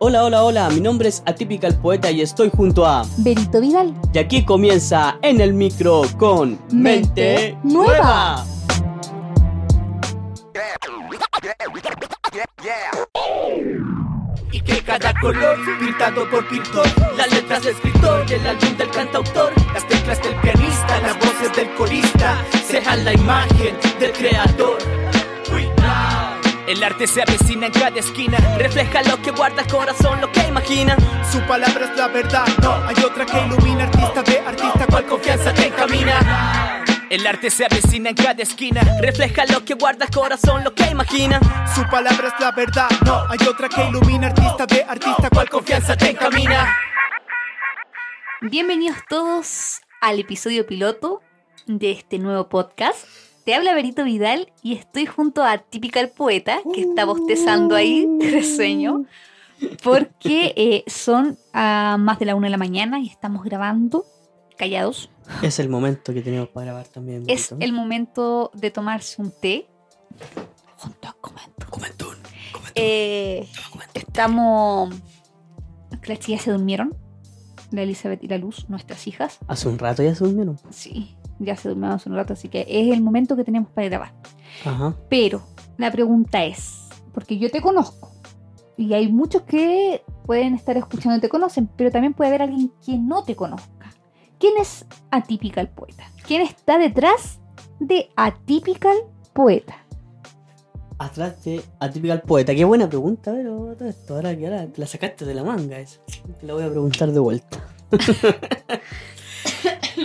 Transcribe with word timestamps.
Hola, 0.00 0.24
hola, 0.24 0.44
hola, 0.44 0.70
mi 0.70 0.80
nombre 0.80 1.08
es 1.08 1.22
Atípica 1.24 1.68
el 1.68 1.76
Poeta 1.76 2.10
y 2.10 2.20
estoy 2.20 2.50
junto 2.50 2.84
a... 2.84 3.06
Benito 3.18 3.60
Vidal. 3.60 3.94
Y 4.12 4.18
aquí 4.18 4.44
comienza 4.44 5.18
en 5.22 5.40
el 5.40 5.54
micro 5.54 6.02
con 6.18 6.58
Mente 6.72 7.56
Nueva. 7.62 8.44
Cada 14.98 15.20
color, 15.20 15.56
pintado 15.78 16.28
por 16.28 16.46
pintor, 16.48 16.86
las 17.16 17.30
letras 17.32 17.62
del 17.62 17.74
escritor, 17.74 18.32
el 18.32 18.46
álbum 18.46 18.76
del 18.76 18.90
cantautor, 18.90 19.52
las 19.72 19.86
teclas 19.86 20.20
del 20.22 20.34
pianista, 20.36 21.00
las 21.00 21.18
voces 21.18 21.56
del 21.56 21.70
corista, 21.74 22.44
sean 22.66 23.04
la 23.04 23.12
imagen 23.12 23.76
del 24.00 24.12
creador. 24.12 24.78
El 26.66 26.82
arte 26.84 27.06
se 27.06 27.22
avecina 27.22 27.66
en 27.66 27.72
cada 27.72 27.98
esquina, 27.98 28.36
refleja 28.58 29.02
lo 29.04 29.22
que 29.22 29.30
guarda 29.30 29.62
el 29.62 29.68
corazón, 29.68 30.20
lo 30.20 30.30
que 30.30 30.46
imagina. 30.46 30.96
Su 31.32 31.40
palabra 31.46 31.86
es 31.86 31.96
la 31.96 32.08
verdad, 32.08 32.46
no 32.60 32.74
hay 32.86 32.96
otra 33.02 33.24
que 33.24 33.40
ilumina, 33.40 33.84
artista 33.84 34.22
de 34.22 34.38
artista, 34.40 34.86
cual 34.86 35.06
confianza 35.06 35.54
te 35.54 35.68
encamina. 35.68 36.77
El 37.10 37.26
arte 37.26 37.48
se 37.48 37.64
avecina 37.64 38.10
en 38.10 38.16
cada 38.16 38.42
esquina, 38.42 38.82
refleja 39.00 39.46
lo 39.46 39.64
que 39.64 39.72
guarda 39.72 40.04
el 40.04 40.10
corazón, 40.10 40.62
lo 40.62 40.74
que 40.74 40.90
imagina. 40.90 41.40
Su 41.74 41.82
palabra 41.88 42.28
es 42.28 42.34
la 42.38 42.52
verdad, 42.52 42.88
no 43.06 43.22
hay 43.30 43.38
otra 43.48 43.66
que 43.70 43.82
ilumina, 43.88 44.26
artista 44.26 44.66
de 44.66 44.82
artista, 44.82 45.30
cual 45.30 45.48
confianza 45.48 45.96
te 45.96 46.10
encamina. 46.10 46.76
Bienvenidos 48.42 48.98
todos 49.08 49.80
al 50.02 50.20
episodio 50.20 50.66
piloto 50.66 51.22
de 51.66 51.92
este 51.92 52.18
nuevo 52.18 52.50
podcast. 52.50 53.08
Te 53.46 53.54
habla 53.54 53.72
Benito 53.72 54.04
Vidal 54.04 54.52
y 54.62 54.74
estoy 54.74 55.06
junto 55.06 55.42
a 55.44 55.56
Typical 55.56 56.10
Poeta, 56.10 56.58
que 56.74 56.82
está 56.82 57.06
bostezando 57.06 57.74
ahí 57.74 58.06
de 58.18 58.42
sueño, 58.42 59.06
porque 59.82 60.52
eh, 60.58 60.84
son 60.86 61.38
a 61.54 61.96
más 61.98 62.18
de 62.18 62.26
la 62.26 62.34
una 62.34 62.48
de 62.48 62.50
la 62.50 62.58
mañana 62.58 63.00
y 63.00 63.08
estamos 63.08 63.44
grabando 63.44 64.04
callados. 64.58 65.08
Es 65.42 65.58
el 65.58 65.68
momento 65.68 66.12
que 66.14 66.22
tenemos 66.22 66.48
para 66.48 66.66
grabar 66.66 66.88
también. 66.88 67.24
Es 67.26 67.54
el 67.58 67.72
momento 67.72 68.50
de 68.54 68.70
tomarse 68.70 69.20
un 69.20 69.30
té 69.30 69.68
junto 70.76 71.08
a 71.08 71.12
Comento. 71.20 71.66
Comentón, 71.70 72.16
comentón, 72.52 72.72
Eh, 72.74 73.46
estamos... 73.94 74.94
Las 76.06 76.20
chicas 76.20 76.42
se 76.42 76.52
durmieron, 76.52 76.96
la 77.70 77.82
Elizabeth 77.82 78.22
y 78.24 78.28
la 78.28 78.38
Luz, 78.38 78.66
nuestras 78.68 79.06
hijas. 79.06 79.38
Hace 79.46 79.68
un 79.68 79.78
rato 79.78 80.02
ya 80.02 80.14
se 80.14 80.24
durmieron. 80.24 80.58
Sí, 80.70 81.16
ya 81.38 81.54
se 81.56 81.68
durmieron 81.68 81.96
hace 81.96 82.08
un 82.08 82.14
rato, 82.14 82.32
así 82.32 82.48
que 82.48 82.64
es 82.66 82.92
el 82.94 83.02
momento 83.02 83.36
que 83.36 83.44
tenemos 83.44 83.70
para 83.70 83.88
grabar. 83.88 84.14
Ajá. 84.64 84.96
Pero 85.10 85.42
la 85.76 85.90
pregunta 85.90 86.44
es, 86.44 86.88
porque 87.12 87.38
yo 87.38 87.50
te 87.50 87.60
conozco, 87.60 88.10
y 88.78 88.94
hay 88.94 89.12
muchos 89.12 89.42
que 89.42 90.02
pueden 90.24 90.54
estar 90.54 90.76
escuchando 90.76 91.18
y 91.18 91.20
te 91.20 91.28
conocen, 91.28 91.68
pero 91.76 91.90
también 91.90 92.14
puede 92.14 92.28
haber 92.28 92.42
alguien 92.42 92.72
que 92.84 92.96
no 92.96 93.24
te 93.24 93.34
conozca. 93.36 93.77
¿Quién 94.38 94.54
es 94.58 94.84
Atypical 95.10 95.68
Poeta? 95.68 96.04
¿Quién 96.26 96.42
está 96.42 96.78
detrás 96.78 97.40
de 97.80 98.10
Atypical 98.16 98.96
Poeta? 99.32 99.84
Atrás 100.98 101.42
de 101.44 101.62
Atypical 101.80 102.22
Poeta. 102.22 102.54
Qué 102.54 102.64
buena 102.64 102.88
pregunta, 102.88 103.32
pero 103.32 103.74
todo 103.76 103.88
esto, 103.88 104.14
ahora 104.14 104.36
que 104.36 104.46
ahora 104.46 104.66
te 104.68 104.80
la 104.80 104.86
sacaste 104.86 105.24
de 105.24 105.34
la 105.34 105.42
manga 105.42 105.80
esa. 105.80 106.00
Te 106.40 106.46
la 106.46 106.54
voy 106.54 106.62
a 106.62 106.70
preguntar 106.70 107.10
de 107.10 107.18
vuelta. 107.18 107.66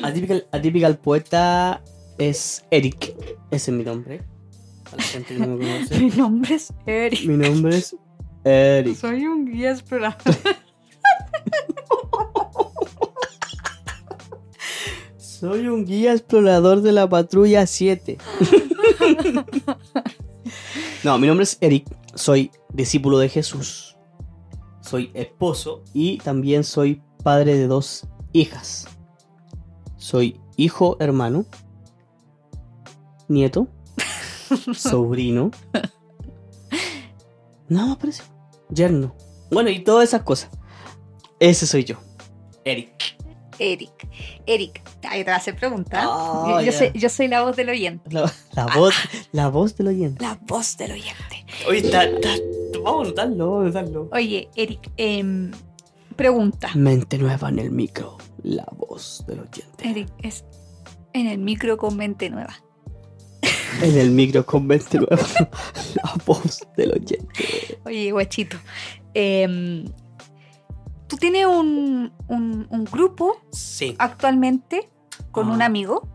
Atypical, 0.04 0.48
Atypical 0.52 0.98
Poeta 0.98 1.82
es 2.18 2.66
Eric. 2.72 3.16
Ese 3.52 3.72
es 3.72 3.78
mi 3.78 3.84
nombre. 3.84 4.22
Para 4.86 4.98
la 4.98 5.04
gente 5.04 5.36
que 5.36 5.40
no 5.40 5.48
me 5.48 5.66
conoce. 5.66 6.00
Mi 6.00 6.10
nombre 6.10 6.56
es 6.56 6.74
Eric. 6.86 7.26
Mi 7.26 7.38
nombre 7.38 7.78
es 7.78 7.96
Eric. 8.44 8.96
Soy 8.96 9.26
un 9.26 9.46
guía 9.46 9.72
explorador. 9.72 10.18
Soy 15.44 15.68
un 15.68 15.84
guía 15.84 16.14
explorador 16.14 16.82
de 16.82 16.94
la 16.94 17.10
patrulla 17.10 17.68
7. 17.68 18.18
no, 21.04 21.18
mi 21.18 21.28
nombre 21.28 21.44
es 21.44 21.58
Eric. 21.60 21.86
Soy 22.16 22.50
discípulo 22.72 23.18
de 23.18 23.28
Jesús. 23.28 23.98
Soy 24.80 25.12
esposo 25.14 25.84
y 25.94 26.20
también 26.20 26.64
soy 26.64 27.02
padre 27.24 27.58
de 27.58 27.68
dos 27.68 28.08
hijas. 28.32 28.88
Soy 29.98 30.40
hijo, 30.56 30.96
hermano, 31.02 31.46
nieto, 33.28 33.68
sobrino. 34.74 35.52
Nada 37.68 37.88
más 37.88 37.98
parece. 37.98 38.24
Yerno. 38.70 39.14
Bueno, 39.52 39.70
y 39.70 39.84
todas 39.84 40.08
esas 40.08 40.24
cosas. 40.24 40.52
Ese 41.38 41.68
soy 41.68 41.84
yo. 41.84 41.98
Eric. 42.64 43.22
Eric. 43.60 44.08
Eric, 44.46 44.82
ahí 45.10 45.20
te 45.20 45.26
voy 45.26 45.34
a 45.34 45.38
hacer 45.38 45.56
preguntas. 45.56 46.04
Ah, 46.08 46.62
yo, 46.66 46.72
soy, 46.72 46.92
yo 46.94 47.10
soy 47.10 47.28
la 47.28 47.42
voz 47.44 47.56
del 47.56 47.70
oyente. 47.70 48.10
La, 48.12 48.32
la 48.56 48.66
voz, 48.68 48.96
la 49.32 49.48
voz 49.50 49.76
del 49.78 49.88
oyente. 49.88 50.24
La 50.24 50.38
voz 50.42 50.78
del 50.78 50.92
oyente. 50.94 51.46
Oye, 51.68 51.80
está, 51.80 52.04
está, 52.04 52.30
vamos 52.84 53.08
a 53.18 53.22
anotarlo. 53.24 54.10
Oye, 54.12 54.50
Eric, 54.56 54.92
em, 54.98 55.52
pregunta. 56.16 56.70
Mente 56.76 57.18
nueva 57.18 57.50
en 57.50 57.60
el 57.60 57.72
micro, 57.72 58.18
la 58.44 58.68
voz 58.76 59.24
del 59.28 59.40
oyente. 59.40 59.90
Eric, 59.90 60.10
es 60.22 60.46
en 61.14 61.28
el 61.28 61.38
micro 61.40 61.78
con 61.78 61.96
mente 61.98 62.30
nueva. 62.30 62.56
En 63.82 63.98
el 63.98 64.12
micro 64.12 64.46
con 64.46 64.68
mente 64.68 64.98
nueva, 64.98 65.18
la 65.96 66.14
voz 66.26 66.66
del 66.78 66.92
oyente. 66.92 67.80
Oye, 67.86 68.12
guachito. 68.12 68.58
em, 69.14 69.86
Tú 71.14 71.18
tienes 71.20 71.46
un, 71.46 72.12
un- 72.28 72.66
un 72.72 72.86
grupo 72.86 73.38
Sí, 73.52 73.94
actualmente 74.00 74.90
con 75.30 75.48
Ah. 75.50 75.54
un 75.54 75.62
amigo. 75.62 76.08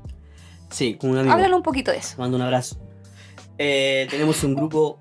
sí, 0.70 0.97
con 0.97 1.10
un 1.10 1.19
amigo. 1.19 1.32
Háblanos 1.34 1.59
un 1.59 1.62
poquito 1.62 1.92
de 1.92 1.98
eso. 1.98 2.16
Mando 2.19 2.36
un 2.36 2.42
abrazo. 2.42 2.81
Eh, 3.58 4.08
tenemos 4.10 4.42
un 4.42 4.56
grupo 4.56 5.00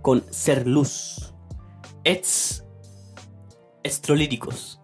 con 0.00 0.24
Ser 0.30 0.66
Luz. 0.66 1.34
Ex. 2.04 2.64
Estrolíricos. 3.82 4.80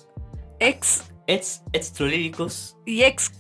Ex 0.58 1.04
Ex. 1.26 1.62
Estrolíricos. 1.72 2.76
y 2.84 3.02
ex, 3.04 3.32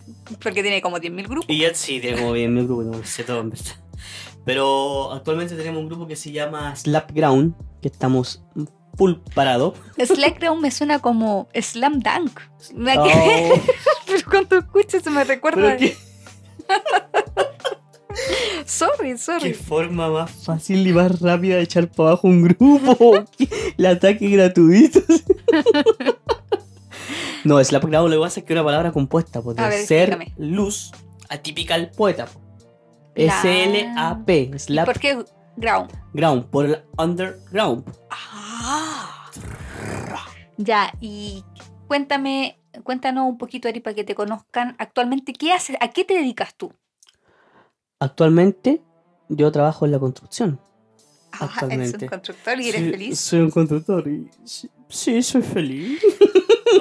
porque 0.42 0.62
tiene 0.62 0.80
como 0.80 0.96
10.000 0.98 1.28
grupos. 1.28 1.46
Y 1.50 1.64
Ex, 1.66 1.78
sí, 1.78 2.00
tengo 2.00 2.32
bien 2.32 2.54
mi 2.54 2.64
grupo, 2.64 2.82
no 2.82 3.04
sé 3.04 3.24
todo 3.24 3.40
en 3.40 3.50
verdad. 3.50 3.74
Pero 4.46 5.12
actualmente 5.12 5.54
tenemos 5.54 5.82
un 5.82 5.88
grupo 5.88 6.06
que 6.06 6.16
se 6.16 6.32
llama 6.32 6.74
Slapground, 6.76 7.54
que 7.82 7.88
estamos 7.88 8.42
full 8.96 9.14
parado. 9.34 9.74
Slackdown 9.98 10.60
me 10.60 10.70
suena 10.70 10.98
como 10.98 11.48
Slam 11.54 12.00
Dunk. 12.00 12.40
Me- 12.74 12.96
Oh, 12.98 13.54
Pero 14.06 14.20
cuando 14.30 14.58
escucho 14.58 15.00
se 15.00 15.10
me 15.10 15.24
recuerda. 15.24 15.76
qué, 15.76 15.96
Sorry, 18.66 19.12
qué 19.12 19.18
sorry. 19.18 19.54
forma 19.54 20.10
más 20.10 20.30
fácil 20.44 20.86
y 20.86 20.92
más 20.92 21.20
rápida 21.20 21.56
de 21.56 21.62
echar 21.62 21.88
para 21.90 22.10
abajo 22.10 22.28
un 22.28 22.42
grupo. 22.42 23.24
El 23.78 23.86
ataque 23.86 24.28
gratuito. 24.28 25.00
No, 27.44 27.62
Slapground 27.62 28.10
lo 28.12 28.16
que 28.20 28.22
pasa 28.26 28.40
es 28.40 28.46
que 28.46 28.52
es 28.52 28.56
una 28.58 28.64
palabra 28.64 28.92
compuesta 28.92 29.40
pues, 29.40 29.56
de 29.56 29.62
A 29.62 29.68
ver, 29.68 29.86
ser 29.86 30.10
explícame. 30.10 30.34
luz, 30.54 30.92
atípica 31.28 31.74
al 31.74 31.90
poeta. 31.90 32.26
po. 32.26 32.40
La- 33.14 33.40
S-L-A-P, 33.40 34.50
¿Y 34.54 34.58
Slap 34.58 34.86
por 34.86 34.98
qué 34.98 35.24
ground? 35.60 35.90
Ground, 36.12 36.46
por 36.46 36.66
el 36.66 36.82
underground. 36.98 37.84
Ah. 38.10 39.30
Ya, 40.56 40.92
y 41.00 41.44
cuéntame, 41.86 42.58
cuéntanos 42.82 43.26
un 43.28 43.38
poquito, 43.38 43.68
Ari, 43.68 43.80
para 43.80 43.94
que 43.94 44.04
te 44.04 44.14
conozcan. 44.14 44.74
Actualmente, 44.78 45.32
¿qué 45.32 45.52
haces? 45.52 45.76
¿A 45.80 45.88
qué 45.88 46.04
te 46.04 46.14
dedicas 46.14 46.54
tú? 46.54 46.72
Actualmente 47.98 48.82
yo 49.28 49.52
trabajo 49.52 49.84
en 49.84 49.92
la 49.92 49.98
construcción. 49.98 50.60
Ah, 51.32 51.44
eres 51.44 51.52
Actualmente. 51.52 52.04
un 52.04 52.08
constructor 52.08 52.60
y 52.60 52.68
eres 52.68 52.90
feliz. 52.90 53.20
Soy 53.20 53.40
un 53.40 53.50
constructor 53.50 54.08
y 54.08 54.28
sí, 54.44 54.70
sí, 54.88 55.22
soy 55.22 55.42
feliz. 55.42 56.02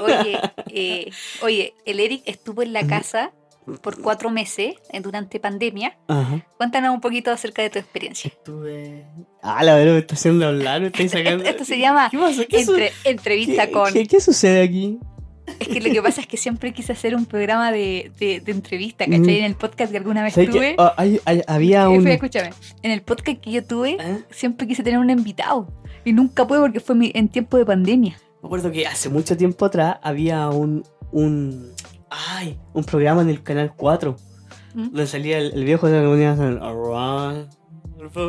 Oye, 0.01 0.39
eh, 0.67 1.11
oye, 1.41 1.73
el 1.85 1.99
Eric 1.99 2.23
estuvo 2.25 2.61
en 2.61 2.73
la 2.73 2.85
casa 2.85 3.31
por 3.77 4.01
cuatro 4.01 4.29
meses 4.29 4.75
eh, 4.91 4.99
durante 5.01 5.39
pandemia. 5.39 5.97
Ajá. 6.07 6.45
Cuéntanos 6.57 6.93
un 6.93 7.01
poquito 7.01 7.31
acerca 7.31 7.61
de 7.61 7.69
tu 7.69 7.79
experiencia. 7.79 8.29
Estuve. 8.29 9.05
Ah, 9.41 9.63
la 9.63 9.75
verdad 9.75 9.93
me 9.93 9.99
está 9.99 10.15
haciendo 10.15 10.47
hablar, 10.47 10.81
me 10.81 10.87
estáis 10.87 11.11
sacando. 11.11 11.43
Esto 11.43 11.65
se 11.65 11.77
llama 11.79 12.09
¿Qué 12.09 12.17
pasa? 12.17 12.45
¿Qué, 12.45 12.59
Entre- 12.61 12.91
entrevista 13.03 13.65
qué- 13.67 13.71
con. 13.71 13.93
qué- 13.93 14.19
sucede 14.21 14.61
aquí? 14.63 14.97
Es 15.59 15.67
que 15.67 15.81
lo 15.81 15.91
que 15.91 16.01
pasa 16.03 16.21
es 16.21 16.27
que 16.27 16.37
siempre 16.37 16.73
quise 16.73 16.91
hacer 16.93 17.15
un 17.15 17.25
programa 17.25 17.71
de, 17.71 18.11
de, 18.19 18.39
de 18.39 18.51
entrevista, 18.51 19.05
Mm. 19.07 19.11
¿cachai? 19.11 19.39
En 19.39 19.45
el 19.45 19.55
podcast 19.55 19.91
que 19.91 19.97
alguna 19.97 20.21
vez 20.21 20.33
¿Sabes 20.35 20.51
tuve. 20.51 20.75
Ah, 20.77 20.93
hay- 20.95 21.19
hay- 21.25 21.41
había 21.47 21.83
Eh, 21.85 21.87
un. 21.87 22.07
escúchame, 22.07 22.51
en 22.83 22.91
el 22.91 23.01
podcast 23.01 23.39
que 23.39 23.51
yo 23.51 23.63
tuve, 23.65 23.97
¿Eh? 23.99 24.19
siempre 24.29 24.67
quise 24.67 24.83
tener 24.83 24.99
un 24.99 25.09
invitado. 25.09 25.67
Y 26.05 26.13
nunca 26.13 26.45
pude 26.45 26.59
porque 26.59 26.79
fue 26.79 26.95
mi- 26.95 27.11
en 27.15 27.29
tiempo 27.29 27.57
de 27.57 27.65
pandemia. 27.65 28.15
Me 28.43 28.47
acuerdo 28.47 28.71
que 28.71 28.85
hace 28.85 29.09
mucho 29.09 29.35
tiempo 29.35 29.65
atrás 29.65 29.97
había 30.03 30.47
un, 30.49 30.83
un, 31.11 31.71
Ay, 32.09 32.57
un 32.73 32.83
programa 32.83 33.21
en 33.21 33.29
el 33.29 33.43
canal 33.43 33.73
4. 33.75 34.15
¿Mm? 34.73 34.83
Donde 34.83 35.07
salía 35.07 35.37
el, 35.37 35.53
el 35.53 35.63
viejo 35.63 35.87
de 35.87 35.97
la 35.97 36.03
comunidad. 36.03 36.39
Around 36.63 37.49
the 38.13 38.19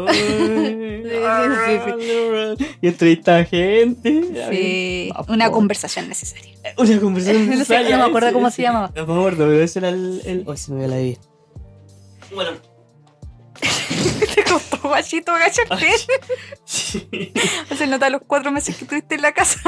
world, 2.31 2.67
Y 2.81 2.89
entrevistaba 2.89 3.45
gente. 3.45 4.25
Sí, 4.51 5.13
una 5.29 5.51
conversación 5.51 6.09
necesaria. 6.09 6.55
Una 6.77 7.01
conversación 7.01 7.47
No 7.47 7.53
sé, 7.53 7.59
necesaria, 7.59 7.97
no 7.97 8.05
me 8.05 8.09
acuerdo 8.09 8.33
cómo 8.33 8.51
se 8.51 8.63
llamaba. 8.63 8.93
No 8.95 9.07
me 9.07 9.15
acuerdo, 9.15 9.47
pero 9.47 9.63
ese 9.63 9.79
era 9.79 9.89
el. 9.91 10.23
el... 10.25 10.45
Hoy 10.47 10.57
se 10.57 10.73
me 10.73 10.81
ve 10.83 10.89
la 10.89 10.97
vida. 10.99 11.19
Bueno, 12.35 12.51
Te 14.35 14.45
costó 14.45 14.79
guachito 14.89 15.33
agacharte. 15.33 15.87
sí. 16.65 17.33
Se 17.77 17.87
nota 17.87 18.11
los 18.11 18.23
cuatro 18.27 18.51
meses 18.51 18.77
que 18.77 18.85
estuviste 18.85 19.17
en 19.17 19.23
la 19.23 19.33
casa. 19.33 19.61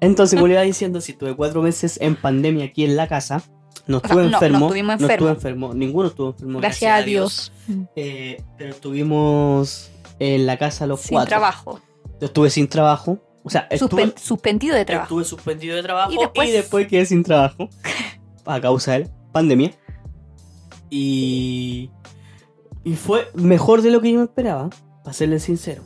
Entonces, 0.00 0.36
como 0.36 0.46
le 0.48 0.54
iba 0.54 0.62
diciendo, 0.62 1.00
si 1.00 1.12
tuve 1.14 1.34
cuatro 1.34 1.62
meses 1.62 1.98
en 2.00 2.16
pandemia 2.16 2.66
aquí 2.66 2.84
en 2.84 2.96
la 2.96 3.08
casa, 3.08 3.42
no 3.86 4.00
sea, 4.00 4.08
estuve 4.08 4.24
no, 4.24 4.30
no 4.30 4.36
enfermo. 4.36 4.66
estuve 4.66 4.80
enfermos. 4.90 5.30
enfermo, 5.30 5.74
ninguno 5.74 6.08
estuvo 6.08 6.30
enfermo. 6.30 6.60
Gracias 6.60 6.92
a 6.92 7.02
Dios. 7.02 7.52
Eh, 7.96 8.42
pero 8.58 8.70
estuvimos 8.70 9.90
en 10.18 10.46
la 10.46 10.58
casa 10.58 10.86
los 10.86 11.00
Sin 11.00 11.14
cuatro. 11.16 11.28
trabajo. 11.30 11.80
Yo 12.20 12.26
estuve 12.26 12.50
sin 12.50 12.68
trabajo. 12.68 13.18
O 13.42 13.50
sea, 13.50 13.68
estuve, 13.70 14.06
Suspen- 14.06 14.18
suspendido 14.18 14.74
de 14.74 14.84
trabajo. 14.84 15.04
estuve 15.06 15.24
suspendido 15.24 15.76
de 15.76 15.82
trabajo 15.82 16.10
Y 16.12 16.16
y 16.16 16.18
después- 16.18 16.52
después, 16.52 16.86
quedé 16.88 17.06
sin 17.06 17.22
trabajo 17.22 17.68
a 18.44 18.60
causa 18.60 18.98
de 18.98 19.08
pandemia. 19.32 19.70
Y, 20.90 21.90
y 22.84 22.94
fue 22.94 23.28
mejor 23.34 23.82
de 23.82 23.90
lo 23.90 24.00
que 24.00 24.12
yo 24.12 24.18
me 24.18 24.24
esperaba, 24.24 24.70
para 25.02 25.12
serles 25.12 25.42
sincero. 25.44 25.82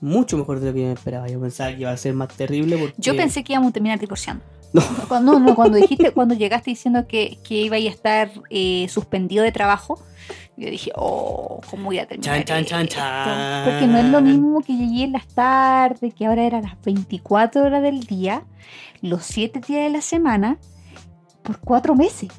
Mucho 0.00 0.36
mejor 0.36 0.60
de 0.60 0.66
lo 0.66 0.74
que 0.74 0.80
yo 0.80 0.86
me 0.86 0.92
esperaba. 0.92 1.28
Yo 1.28 1.40
pensaba 1.40 1.70
que 1.70 1.80
iba 1.80 1.90
a 1.90 1.96
ser 1.96 2.14
más 2.14 2.28
terrible 2.28 2.76
porque... 2.76 2.94
Yo 2.98 3.16
pensé 3.16 3.44
que 3.44 3.52
íbamos 3.52 3.70
a 3.70 3.72
terminar 3.72 3.98
divorciando. 3.98 4.44
No. 4.72 4.82
Cuando, 5.08 5.34
no, 5.34 5.38
no, 5.38 5.54
cuando 5.54 5.78
dijiste, 5.78 6.10
cuando 6.10 6.34
llegaste 6.34 6.72
diciendo 6.72 7.06
que, 7.06 7.38
que 7.46 7.62
iba 7.62 7.76
a 7.76 7.78
estar 7.78 8.28
eh, 8.50 8.86
suspendido 8.88 9.44
de 9.44 9.52
trabajo, 9.52 10.02
yo 10.56 10.68
dije, 10.68 10.90
oh, 10.96 11.60
¿cómo 11.70 11.84
voy 11.86 11.98
a 11.98 12.06
terminar? 12.06 12.44
Chan, 12.44 12.64
chan, 12.64 12.64
chan, 12.64 12.82
esto? 12.82 12.96
chan. 12.96 13.64
Porque 13.64 13.86
no 13.86 13.98
es 13.98 14.04
lo 14.06 14.20
mismo 14.20 14.60
que 14.62 14.76
llegué 14.76 15.04
en 15.04 15.12
las 15.12 15.28
tardes, 15.28 16.12
que 16.12 16.26
ahora 16.26 16.44
eran 16.44 16.62
las 16.62 16.80
24 16.82 17.64
horas 17.64 17.82
del 17.82 18.00
día, 18.00 18.44
los 19.00 19.24
7 19.24 19.60
días 19.60 19.84
de 19.84 19.90
la 19.90 20.00
semana, 20.00 20.58
por 21.42 21.60
4 21.60 21.94
meses. 21.94 22.30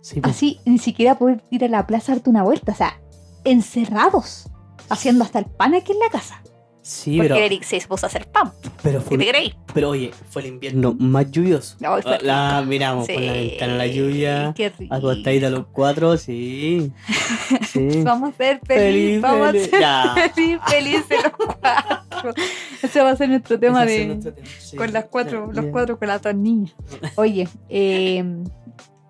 Sí, 0.00 0.20
pues. 0.20 0.36
Así, 0.36 0.60
ni 0.64 0.78
siquiera 0.78 1.18
poder 1.18 1.42
ir 1.50 1.64
a 1.64 1.68
la 1.68 1.86
plaza 1.86 2.12
a 2.12 2.14
darte 2.16 2.30
una 2.30 2.42
vuelta. 2.42 2.72
O 2.72 2.74
sea, 2.76 3.00
encerrados, 3.44 4.48
haciendo 4.88 5.24
hasta 5.24 5.38
el 5.38 5.46
pan 5.46 5.74
aquí 5.74 5.92
en 5.92 5.98
la 5.98 6.08
casa. 6.08 6.42
Sí, 6.82 7.16
Porque 7.18 7.28
pero, 7.34 7.44
Eric 7.44 7.62
se 7.64 7.76
dispuso 7.76 8.06
a 8.06 8.08
hacer 8.08 8.26
pan. 8.26 8.52
pero, 8.82 9.00
¿Qué 9.00 9.04
fue, 9.04 9.18
te 9.18 9.28
creéis? 9.28 9.54
pero 9.74 9.90
oye, 9.90 10.10
fue 10.30 10.42
el 10.42 10.48
invierno 10.48 10.96
más 10.98 11.30
lluvioso. 11.30 11.76
Ay, 11.82 12.00
fue 12.02 12.18
La 12.22 12.58
rico. 12.60 12.70
miramos 12.70 13.06
por 13.06 13.20
la 13.20 13.32
Sí, 13.34 13.38
ventana 13.50 13.74
la 13.76 13.86
lluvia. 13.86 14.52
Qué 14.56 14.70
rico. 14.70 14.94
Acostadita 14.94 15.50
los 15.50 15.66
cuatro, 15.72 16.16
sí. 16.16 16.90
Sí. 17.70 18.02
Vamos 18.02 18.34
a 18.34 18.36
ser 18.36 18.60
felices. 18.66 18.84
Feliz, 18.84 19.20
vamos 19.20 19.46
feliz. 19.52 19.66
a 19.66 19.70
ser 19.70 19.80
Ya. 19.80 20.14
feliz, 20.34 20.58
felices 20.66 21.18
los 21.22 21.32
cuatro. 21.56 22.34
Ese 22.82 23.00
va 23.02 23.10
a 23.10 23.16
ser 23.16 23.28
nuestro 23.28 23.58
tema 23.60 23.84
de 23.84 24.00
es 24.02 24.06
nuestro 24.08 24.32
tema, 24.34 24.48
sí. 24.58 24.76
con 24.76 24.92
las 24.92 25.04
cuatro, 25.04 25.50
los 25.52 25.66
cuatro 25.66 25.98
con 25.98 26.08
las 26.08 26.22
dos 26.22 26.34
niñas. 26.34 26.72
Oye, 27.16 27.46
eh, 27.68 28.24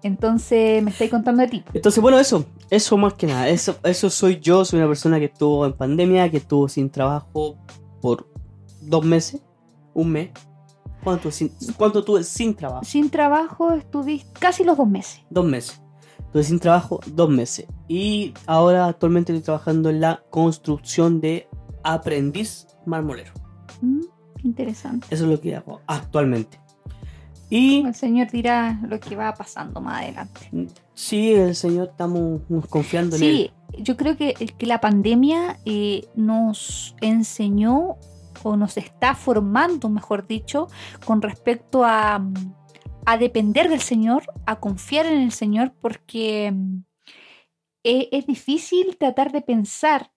entonces 0.03 0.83
me 0.83 0.91
estáis 0.91 1.11
contando 1.11 1.43
de 1.43 1.49
ti. 1.49 1.65
Entonces, 1.73 2.01
bueno, 2.03 2.19
eso, 2.19 2.45
eso 2.71 2.97
más 2.97 3.15
que 3.15 3.27
nada, 3.27 3.49
eso, 3.49 3.77
eso 3.85 4.11
soy 4.11 4.41
yo, 4.41 4.65
soy 4.65 4.79
una 4.79 4.89
persona 4.89 5.19
que 5.19 5.27
estuvo 5.27 5.67
en 5.67 5.73
pandemia, 5.73 6.31
que 6.31 6.39
estuvo 6.39 6.69
sin 6.69 6.91
trabajo 6.91 7.57
por 8.01 8.29
dos 8.81 9.05
meses, 9.05 9.43
un 9.95 10.13
mes. 10.13 10.31
¿Cuánto, 11.03 11.31
sin, 11.31 11.51
cuánto 11.79 12.05
tuve 12.05 12.23
sin 12.25 12.55
trabajo? 12.55 12.85
Sin 12.85 13.09
trabajo 13.09 13.73
estuviste 13.73 14.29
casi 14.39 14.65
los 14.65 14.77
dos 14.77 14.89
meses. 14.89 15.23
Dos 15.31 15.47
meses. 15.47 15.81
Estuve 16.19 16.45
sin 16.45 16.59
trabajo 16.59 17.01
dos 17.07 17.31
meses. 17.31 17.67
Y 17.89 18.35
ahora 18.47 18.87
actualmente 18.87 19.33
estoy 19.33 19.45
trabajando 19.45 19.89
en 19.89 20.01
la 20.01 20.23
construcción 20.31 21.21
de 21.21 21.49
aprendiz 21.83 22.67
marmolero. 22.85 23.33
Mm, 23.81 24.03
interesante. 24.45 25.07
Eso 25.11 25.25
es 25.25 25.31
lo 25.31 25.41
que 25.41 25.57
hago 25.57 25.81
actualmente. 25.87 26.61
Y 27.51 27.85
El 27.85 27.95
Señor 27.97 28.31
dirá 28.31 28.81
lo 28.87 29.01
que 29.01 29.17
va 29.17 29.35
pasando 29.35 29.81
más 29.81 30.03
adelante. 30.03 30.41
sí, 30.95 31.33
el 31.33 31.57
Señor 31.57 31.89
estamos 31.91 32.43
confiando 32.69 33.17
en 33.17 33.23
él. 33.23 33.29
Sí, 33.29 33.83
yo 33.83 33.97
creo 33.97 34.17
que, 34.17 34.35
que 34.35 34.67
la 34.67 34.81
pandemia 34.81 35.59
eh, 35.65 36.07
nos 36.15 36.95
enseñó 37.01 37.97
o 38.43 38.57
nos 38.57 38.77
está 38.77 39.15
formando, 39.15 39.89
mejor 39.89 40.27
dicho, 40.27 40.69
con 41.05 41.23
respecto 41.23 41.85
a, 41.85 42.25
a 43.05 43.19
depender 43.19 43.69
del 43.69 43.81
Señor, 43.81 44.23
a 44.47 44.61
confiar 44.61 45.07
en 45.07 45.21
el 45.21 45.33
Señor, 45.33 45.73
porque 45.81 46.53
mm, 46.53 46.85
e- 47.85 48.09
es, 48.13 48.27
difícil 48.27 48.97
tratar 48.97 49.33
de 49.33 49.43
pensar 49.43 50.13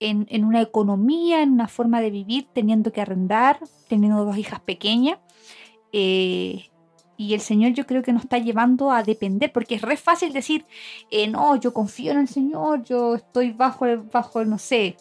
en, 0.00 0.26
en 0.28 0.44
una 0.44 0.60
economía, 0.60 1.42
en 1.42 1.52
una 1.52 1.68
forma 1.68 2.00
de 2.00 2.10
vivir, 2.10 2.48
teniendo 2.52 2.92
que 2.92 3.00
arrendar, 3.00 3.60
teniendo 3.88 4.24
dos 4.24 4.36
hijas 4.36 4.60
pequeñas. 4.60 5.18
Eh, 5.96 6.64
y 7.16 7.34
el 7.34 7.40
Señor 7.40 7.72
yo 7.72 7.86
creo 7.86 8.02
que 8.02 8.12
nos 8.12 8.24
está 8.24 8.38
llevando 8.38 8.90
a 8.90 9.04
depender, 9.04 9.52
porque 9.52 9.76
es 9.76 9.82
re 9.82 9.96
fácil 9.96 10.32
decir, 10.32 10.66
eh, 11.12 11.28
no, 11.28 11.54
yo 11.54 11.72
confío 11.72 12.10
en 12.10 12.18
el 12.18 12.26
Señor, 12.28 12.82
yo 12.82 13.14
estoy 13.14 13.52
bajo, 13.52 13.86
el- 13.86 13.98
bajo 14.00 14.44
no 14.44 14.58
sé. 14.58 14.96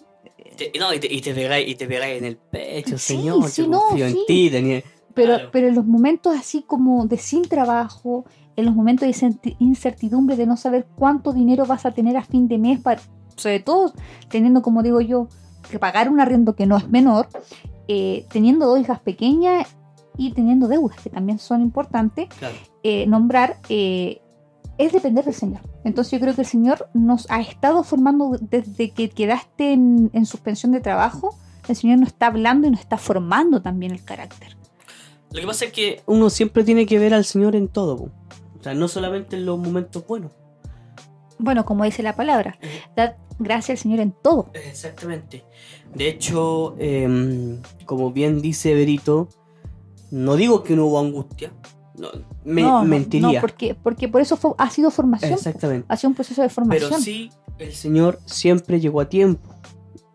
Te- 0.55 0.71
no, 0.79 0.93
y 0.93 0.99
te, 0.99 1.11
y 1.11 1.21
te 1.21 1.31
y 1.67 1.75
te 1.75 1.87
pegáis 1.87 2.19
en 2.19 2.25
el 2.25 2.37
pecho, 2.37 2.99
Sí, 2.99 3.15
Señor. 3.15 3.49
sí, 3.49 3.63
yo 3.63 3.67
no, 3.67 3.79
confío 3.89 4.07
sí. 4.09 4.19
en 4.19 4.25
ti. 4.27 4.49
tenía- 4.51 4.83
Pero, 5.15 5.33
Claro. 5.35 5.49
pero 5.51 5.67
en 5.69 5.75
los 5.75 5.85
momentos 5.85 6.35
así 6.37 6.61
como 6.61 7.07
de 7.07 7.17
sin 7.17 7.41
trabajo, 7.43 8.25
en 8.55 8.65
los 8.65 8.75
momentos 8.75 9.07
de 9.07 9.13
incert- 9.13 9.55
incertidumbre, 9.59 10.35
de 10.35 10.45
no 10.45 10.55
saber 10.57 10.85
cuánto 10.95 11.33
dinero 11.33 11.65
vas 11.65 11.85
a 11.87 11.91
tener 11.91 12.15
a 12.17 12.23
fin 12.23 12.47
de 12.47 12.59
mes, 12.59 12.79
para, 12.79 13.01
sobre 13.35 13.59
todo 13.59 13.91
teniendo, 14.29 14.61
como 14.61 14.83
digo 14.83 15.01
yo, 15.01 15.27
que 15.69 15.79
pagar 15.79 16.09
un 16.09 16.19
arriendo 16.19 16.55
que 16.55 16.67
no 16.67 16.77
es 16.77 16.87
menor, 16.89 17.27
eh, 17.87 18.25
teniendo 18.31 18.67
dos 18.67 18.79
hijas 18.79 18.99
pequeñas 18.99 19.75
y 20.17 20.31
teniendo 20.33 20.67
deudas 20.67 20.97
que 21.01 21.09
también 21.09 21.39
son 21.39 21.61
importantes, 21.61 22.27
Claro. 22.39 22.55
eh, 22.83 23.05
nombrar 23.07 23.59
eh, 23.69 24.21
es 24.77 24.91
depender 24.91 25.23
del 25.25 25.33
Señor. 25.33 25.61
Entonces 25.83 26.11
yo 26.11 26.19
creo 26.19 26.33
que 26.35 26.41
el 26.41 26.47
Señor 26.47 26.89
nos 26.93 27.29
ha 27.29 27.41
estado 27.41 27.83
formando 27.83 28.37
desde 28.41 28.91
que 28.91 29.09
quedaste 29.09 29.73
en, 29.73 30.09
en 30.13 30.25
suspensión 30.25 30.71
de 30.71 30.79
trabajo. 30.81 31.35
El 31.67 31.75
Señor 31.75 31.99
nos 31.99 32.09
está 32.09 32.27
hablando 32.27 32.67
y 32.67 32.71
nos 32.71 32.79
está 32.79 32.97
formando 32.97 33.61
también 33.61 33.91
el 33.91 34.03
carácter. 34.03 34.57
Lo 35.31 35.41
que 35.41 35.47
pasa 35.47 35.65
es 35.65 35.71
que 35.71 36.01
uno 36.05 36.29
siempre 36.29 36.63
tiene 36.63 36.85
que 36.85 36.99
ver 36.99 37.13
al 37.13 37.25
Señor 37.25 37.55
en 37.55 37.67
todo. 37.67 37.97
po. 37.97 38.03
O 38.59 38.63
sea, 38.63 38.73
no 38.73 38.87
solamente 38.87 39.35
en 39.35 39.45
los 39.45 39.57
momentos 39.59 40.05
buenos. 40.07 40.31
Bueno, 41.39 41.65
como 41.65 41.83
dice 41.83 42.03
la 42.03 42.15
palabra, 42.15 42.57
dad 42.95 43.15
gracias 43.39 43.77
al 43.79 43.83
Señor 43.83 43.99
en 43.99 44.11
todo. 44.23 44.49
Exactamente. 44.53 45.43
De 45.93 46.07
hecho, 46.07 46.75
em, 46.77 47.61
como 47.85 48.11
bien 48.11 48.41
dice 48.41 48.73
Berito, 48.73 49.27
no 50.13 50.35
digo 50.35 50.63
que 50.63 50.75
no 50.75 50.85
hubo 50.85 50.99
angustia. 50.99 51.51
No, 51.95 52.09
me, 52.43 52.61
no, 52.63 52.83
mentiría. 52.83 53.33
no, 53.33 53.41
porque, 53.41 53.75
porque 53.75 54.07
por 54.07 54.21
eso 54.21 54.35
fue- 54.37 54.53
ha 54.57 54.69
sido 54.69 54.89
formación. 54.91 55.33
Exactamente. 55.33 55.85
Ha 55.89 55.97
sido 55.97 56.09
un 56.09 56.15
proceso 56.15 56.41
de 56.41 56.49
formación. 56.49 56.89
Pero 56.89 57.01
sí, 57.01 57.29
el 57.59 57.71
Señor 57.73 58.19
siempre 58.25 58.79
llegó 58.79 59.01
a 59.01 59.09
tiempo. 59.09 59.49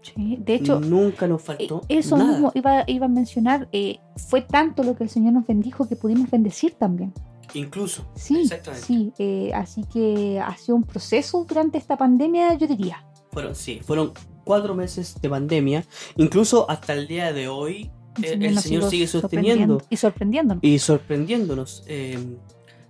Sí, 0.02 0.38
De 0.40 0.54
hecho, 0.54 0.80
nunca 0.80 1.26
nos 1.28 1.42
eh, 1.42 1.44
faltó 1.44 1.82
eso 1.88 2.16
nada. 2.16 2.32
mismo 2.32 2.52
iba, 2.54 2.82
iba 2.86 3.06
a 3.06 3.08
mencionar. 3.08 3.68
eh, 3.72 3.98
fue 4.16 4.40
tanto 4.42 4.82
lo 4.82 4.96
que 4.96 5.04
el 5.04 5.10
Señor 5.10 5.32
nos 5.34 5.46
bendijo 5.46 5.86
que 5.88 5.96
pudimos 5.96 6.30
bendecir 6.30 6.74
también. 6.74 7.12
Incluso. 7.54 8.04
Sí, 8.14 8.40
Exactamente. 8.42 8.86
sí. 8.86 9.12
eh, 9.18 9.52
así 9.54 9.84
que 9.84 10.40
ha 10.40 10.56
sido 10.56 10.76
un 10.76 10.82
proceso 10.84 11.44
durante 11.48 11.78
esta 11.78 11.96
pandemia, 11.96 12.54
yo 12.54 12.66
diría. 12.66 13.04
Fueron, 13.32 13.54
sí, 13.54 13.80
fueron 13.84 14.12
cuatro 14.44 14.74
meses 14.74 15.20
de 15.20 15.28
pandemia. 15.28 15.84
Incluso 16.16 16.68
hasta 16.70 16.92
el 16.94 17.06
día 17.06 17.32
de 17.32 17.48
hoy, 17.48 17.90
eh, 18.22 18.38
el 18.40 18.58
Señor 18.58 18.90
sigue 18.90 19.06
sosteniendo 19.06 19.80
Y 19.90 19.96
sorprendiéndonos. 19.96 20.62
y 20.64 20.78
sorprendiéndonos. 20.78 21.84
Eh, 21.86 22.18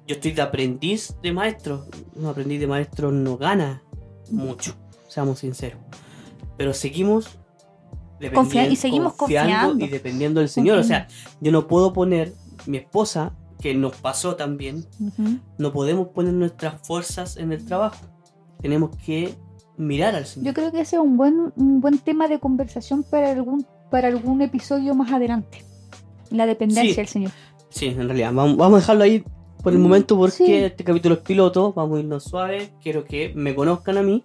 yo 0.06 0.14
estoy 0.14 0.32
de 0.32 0.42
aprendiz 0.42 1.14
de 1.22 1.32
maestro. 1.32 1.86
Un 2.14 2.26
aprendiz 2.26 2.60
de 2.60 2.66
maestro 2.66 3.12
no 3.12 3.36
gana 3.36 3.82
mucho, 4.30 4.74
seamos 5.08 5.40
sinceros. 5.40 5.80
Pero 6.56 6.72
seguimos 6.74 7.28
Confia- 8.34 8.68
y 8.68 8.76
seguimos 8.76 9.14
confiando. 9.14 9.84
y 9.84 9.88
dependiendo 9.88 10.40
del 10.40 10.48
Señor. 10.48 10.78
O 10.78 10.82
sea, 10.82 11.06
Confiando. 11.06 11.38
yo 11.40 11.52
no 11.52 11.66
puedo 11.68 11.92
poner 11.92 12.32
mi 12.66 12.78
esposa, 12.78 13.34
que 13.60 13.74
nos 13.74 13.96
pasó 13.96 14.34
también, 14.36 14.86
no 15.58 15.72
podemos 15.72 16.08
poner 16.08 16.32
nuestras 16.32 16.80
fuerzas 16.86 17.36
en 17.36 17.52
el 17.52 17.64
trabajo. 17.64 18.06
Tenemos 18.60 18.96
que 19.04 19.34
mirar 19.76 20.14
al 20.16 20.26
Señor. 20.26 20.46
Yo 20.48 20.54
creo 20.54 20.72
que 20.72 20.80
ese 20.80 20.96
es 20.96 21.02
un 21.02 21.16
buen, 21.16 21.52
un 21.56 21.80
buen 21.80 21.98
tema 21.98 22.26
de 22.28 22.38
conversación 22.40 23.02
para 23.04 23.30
algún, 23.30 23.64
para 23.90 24.08
algún 24.08 24.42
episodio 24.42 24.94
más 24.94 25.12
adelante. 25.12 25.64
La 26.30 26.46
dependencia 26.46 26.90
Sí. 26.90 26.96
del 26.96 27.08
Señor. 27.08 27.32
Sí, 27.70 27.86
en 27.86 28.08
realidad. 28.08 28.32
Vamos, 28.32 28.60
a 28.60 28.76
dejarlo 28.76 29.04
ahí 29.04 29.24
por 29.62 29.72
el 29.72 29.78
momento 29.78 30.16
porque 30.16 30.36
sí. 30.36 30.54
este 30.54 30.84
capítulo 30.84 31.16
es 31.16 31.20
piloto. 31.20 31.72
Vamos 31.72 31.98
a 31.98 32.00
irnos 32.00 32.24
suave. 32.24 32.70
Quiero 32.82 33.04
que 33.04 33.32
me 33.34 33.54
conozcan 33.54 33.98
a 33.98 34.02
mí. 34.02 34.22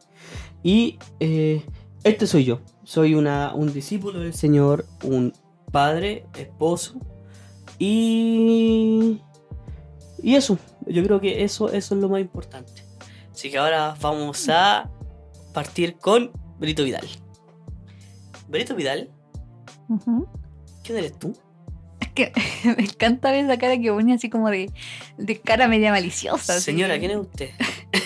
Y 0.63 0.97
eh, 1.19 1.63
este 2.03 2.27
soy 2.27 2.45
yo. 2.45 2.59
Soy 2.83 3.15
una, 3.15 3.53
un 3.53 3.73
discípulo 3.73 4.19
del 4.19 4.33
Señor, 4.33 4.85
un 5.03 5.33
padre, 5.71 6.25
esposo. 6.37 6.99
Y. 7.79 9.21
Y 10.21 10.35
eso. 10.35 10.57
Yo 10.87 11.03
creo 11.03 11.19
que 11.21 11.43
eso, 11.43 11.69
eso 11.69 11.95
es 11.95 12.01
lo 12.01 12.09
más 12.09 12.21
importante. 12.21 12.83
Así 13.31 13.49
que 13.49 13.57
ahora 13.57 13.95
vamos 14.01 14.47
a 14.49 14.89
partir 15.53 15.95
con 15.95 16.31
Brito 16.59 16.83
Vidal. 16.83 17.07
Brito 18.47 18.75
Vidal, 18.75 19.09
Ujú. 19.95 20.27
¿quién 20.83 20.97
eres 20.97 21.17
tú? 21.17 21.35
Es 21.99 22.07
que 22.09 22.31
me 22.77 22.83
encanta 22.83 23.31
ver 23.31 23.45
esa 23.45 23.57
cara 23.57 23.77
que 23.79 23.91
pone 23.91 24.13
así 24.13 24.29
como 24.29 24.49
de, 24.49 24.71
de 25.17 25.39
cara 25.39 25.67
media 25.67 25.91
maliciosa. 25.91 26.53
así. 26.55 26.63
Señora, 26.63 26.99
¿quién 26.99 27.11
es 27.11 27.17
usted? 27.17 27.49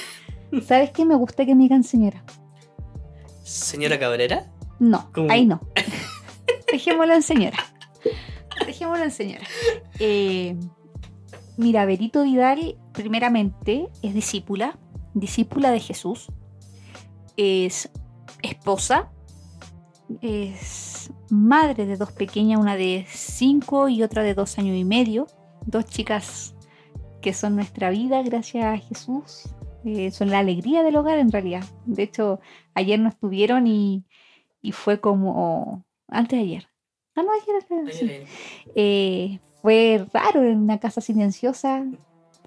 ¿Sabes 0.66 0.92
qué? 0.92 1.06
Me 1.06 1.16
gusta 1.16 1.46
que 1.46 1.56
me 1.56 1.64
digan 1.64 1.84
señora. 1.84 2.24
¿Señora 3.44 4.00
Cabrera? 4.00 4.52
No, 4.80 5.12
¿Cómo? 5.14 5.32
ahí 5.32 5.46
no. 5.46 5.62
Dejémoslo 6.72 7.14
en 7.14 7.24
señora. 7.24 7.58
Dejémoslo 8.66 9.04
en 9.06 9.12
señora. 9.12 9.44
Eh, 10.00 10.56
mira, 11.58 11.86
Berito 11.86 12.24
Vidal, 12.24 12.78
primeramente, 12.94 13.88
es 14.02 14.14
discípula, 14.14 14.78
discípula 15.14 15.72
de 15.72 15.80
Jesús. 15.80 16.28
Es 17.38 17.90
esposa. 18.42 19.10
Es 20.22 21.12
madre 21.30 21.86
de 21.86 21.98
dos 21.98 22.12
pequeñas, 22.12 22.60
una 22.60 22.76
de 22.76 23.06
cinco 23.10 23.90
y 23.90 24.04
otra 24.04 24.24
de 24.24 24.34
dos 24.34 24.58
años 24.58 24.76
y 24.76 24.86
medio. 24.86 25.28
Dos 25.66 25.86
chicas 25.86 26.56
que 27.22 27.34
son 27.34 27.56
nuestra 27.56 27.90
vida, 27.90 28.22
gracias 28.22 28.66
a 28.66 28.78
Jesús. 28.78 29.44
Eh, 29.86 30.12
son 30.12 30.30
la 30.30 30.40
alegría 30.40 30.84
del 30.84 30.96
hogar 30.96 31.18
en 31.18 31.32
realidad. 31.32 31.64
De 31.86 32.04
hecho, 32.04 32.40
ayer 32.74 33.00
no 33.00 33.10
estuvieron 33.10 33.68
y, 33.68 34.06
y 34.62 34.72
fue 34.72 35.00
como 35.00 35.86
antes 36.08 36.40
de 36.40 36.46
ayer. 36.46 36.68
Ah, 37.16 37.24
no, 37.24 37.30
ayer. 37.32 37.94
sí. 37.94 38.12
Eh, 38.76 39.40
fue 39.62 40.06
raro 40.14 40.44
en 40.44 40.60
una 40.60 40.80
casa 40.80 41.02
silenciosa. 41.02 41.86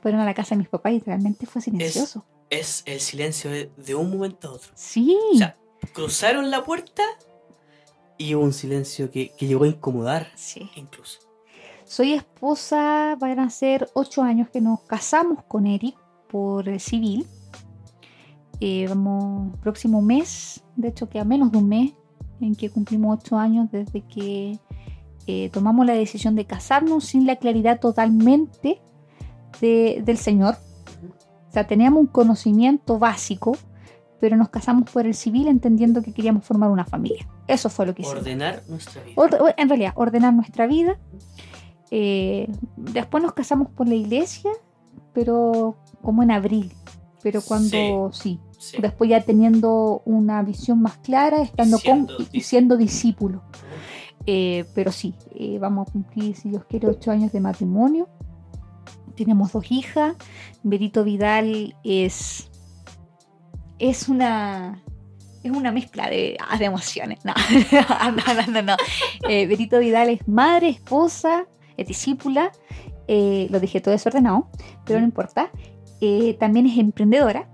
Fueron 0.00 0.21
a 0.21 0.25
la 0.25 0.35
casa 0.35 0.55
de 0.55 0.61
mis 0.61 0.69
papás 0.69 0.93
y 0.93 1.00
realmente 1.00 1.47
fue 1.47 1.61
silencioso. 1.61 2.25
Es 2.49 2.83
el 2.87 3.00
silencio 3.00 3.50
de, 3.50 3.71
de 3.76 3.95
un 3.95 4.11
momento 4.11 4.49
a 4.49 4.52
otro. 4.52 4.71
Sí, 4.75 5.17
O 5.35 5.38
sea, 5.38 5.57
cruzaron 5.93 6.50
la 6.50 6.64
puerta 6.64 7.02
y 8.21 8.35
hubo 8.35 8.45
un 8.45 8.53
silencio 8.53 9.11
que, 9.11 9.33
que 9.37 9.47
llegó 9.47 9.65
a 9.65 9.69
incomodar 9.69 10.27
sí. 10.35 10.69
incluso. 10.77 11.21
Soy 11.87 12.12
esposa, 12.12 13.17
van 13.19 13.41
a 13.41 13.49
ser 13.49 13.89
ocho 13.95 14.23
años 14.23 14.49
que 14.50 14.61
nos 14.61 14.81
casamos 14.83 15.43
con 15.45 15.67
Eric 15.67 15.97
por 16.29 16.79
civil. 16.79 17.27
Eh, 18.61 18.87
vamos, 18.89 19.57
próximo 19.61 20.03
mes, 20.03 20.62
de 20.77 20.89
hecho 20.89 21.09
que 21.09 21.19
a 21.19 21.25
menos 21.25 21.50
de 21.50 21.59
un 21.59 21.69
mes, 21.69 21.93
en 22.43 22.55
que 22.55 22.69
cumplimos 22.69 23.19
ocho 23.21 23.39
años 23.39 23.71
desde 23.73 24.03
que 24.03 24.59
eh, 25.27 25.49
tomamos 25.50 25.87
la 25.87 25.95
decisión 25.95 26.35
de 26.35 26.45
casarnos 26.45 27.05
sin 27.07 27.27
la 27.27 27.37
claridad 27.37 27.81
totalmente 27.81 28.81
de- 29.62 30.03
del 30.05 30.19
Señor. 30.19 30.57
O 31.49 31.53
sea, 31.53 31.67
teníamos 31.67 32.00
un 32.03 32.07
conocimiento 32.07 32.99
básico, 32.99 33.57
pero 34.21 34.37
nos 34.37 34.50
casamos 34.50 34.91
por 34.91 35.07
el 35.07 35.15
civil 35.15 35.49
entendiendo 35.49 36.03
que 36.03 36.12
queríamos 36.12 36.45
formar 36.45 36.71
una 36.71 36.85
familia. 36.85 37.27
Eso 37.50 37.69
fue 37.69 37.87
lo 37.87 37.95
que 37.95 38.02
hicimos. 38.02 38.21
Ordenar 38.21 38.62
nuestra 38.69 39.02
vida. 39.02 39.14
Or- 39.16 39.54
en 39.57 39.69
realidad, 39.69 39.92
ordenar 39.97 40.33
nuestra 40.35 40.66
vida. 40.66 40.99
Eh, 41.90 42.49
después 42.76 43.23
nos 43.23 43.33
casamos 43.33 43.69
por 43.71 43.88
la 43.88 43.95
iglesia, 43.95 44.50
pero 45.12 45.76
como 46.02 46.23
en 46.23 46.30
abril. 46.30 46.73
Pero 47.23 47.42
cuando 47.42 48.11
sí. 48.12 48.40
Sí. 48.59 48.76
Después 48.80 49.09
ya 49.09 49.23
teniendo 49.23 50.02
una 50.04 50.42
visión 50.42 50.83
más 50.83 50.99
clara, 50.99 51.40
estando 51.42 51.78
Siendo 51.78 52.16
con 52.16 52.26
y- 52.30 52.40
siendo 52.42 52.76
discípulo. 52.76 53.42
Eh, 54.26 54.66
pero 54.75 54.92
sí, 54.92 55.14
eh, 55.35 55.59
vamos 55.59 55.88
a 55.88 55.92
cumplir, 55.92 56.37
si 56.37 56.50
Dios 56.50 56.64
quiere, 56.66 56.87
ocho 56.88 57.11
años 57.11 57.33
de 57.33 57.40
matrimonio. 57.40 58.07
Tenemos 59.16 59.52
dos 59.52 59.71
hijas. 59.73 60.14
Berito 60.62 61.04
Vidal 61.04 61.75
es. 61.85 62.50
Es 63.78 64.09
una. 64.11 64.83
Es 65.43 65.51
una 65.51 65.73
mezcla 65.73 66.09
de, 66.11 66.37
ah, 66.49 66.59
de 66.59 66.67
emociones. 66.67 67.19
No, 67.25 67.33
no, 67.73 68.35
no, 68.35 68.53
no. 68.53 68.63
no. 68.63 68.77
Eh, 69.29 69.47
Berito 69.47 69.79
Vidal 69.79 70.09
es 70.11 70.27
madre, 70.29 70.69
esposa, 70.69 71.47
es 71.77 71.87
discípula. 71.87 72.53
eh, 73.09 73.49
lo 73.51 73.59
dije 73.59 73.81
todo 73.81 73.93
desordenado, 73.93 74.49
pero 74.85 75.01
no 75.01 75.07
importa. 75.07 75.51
Eh, 76.01 76.37
también 76.39 76.67
es 76.67 76.79
emprendedora, 76.79 77.49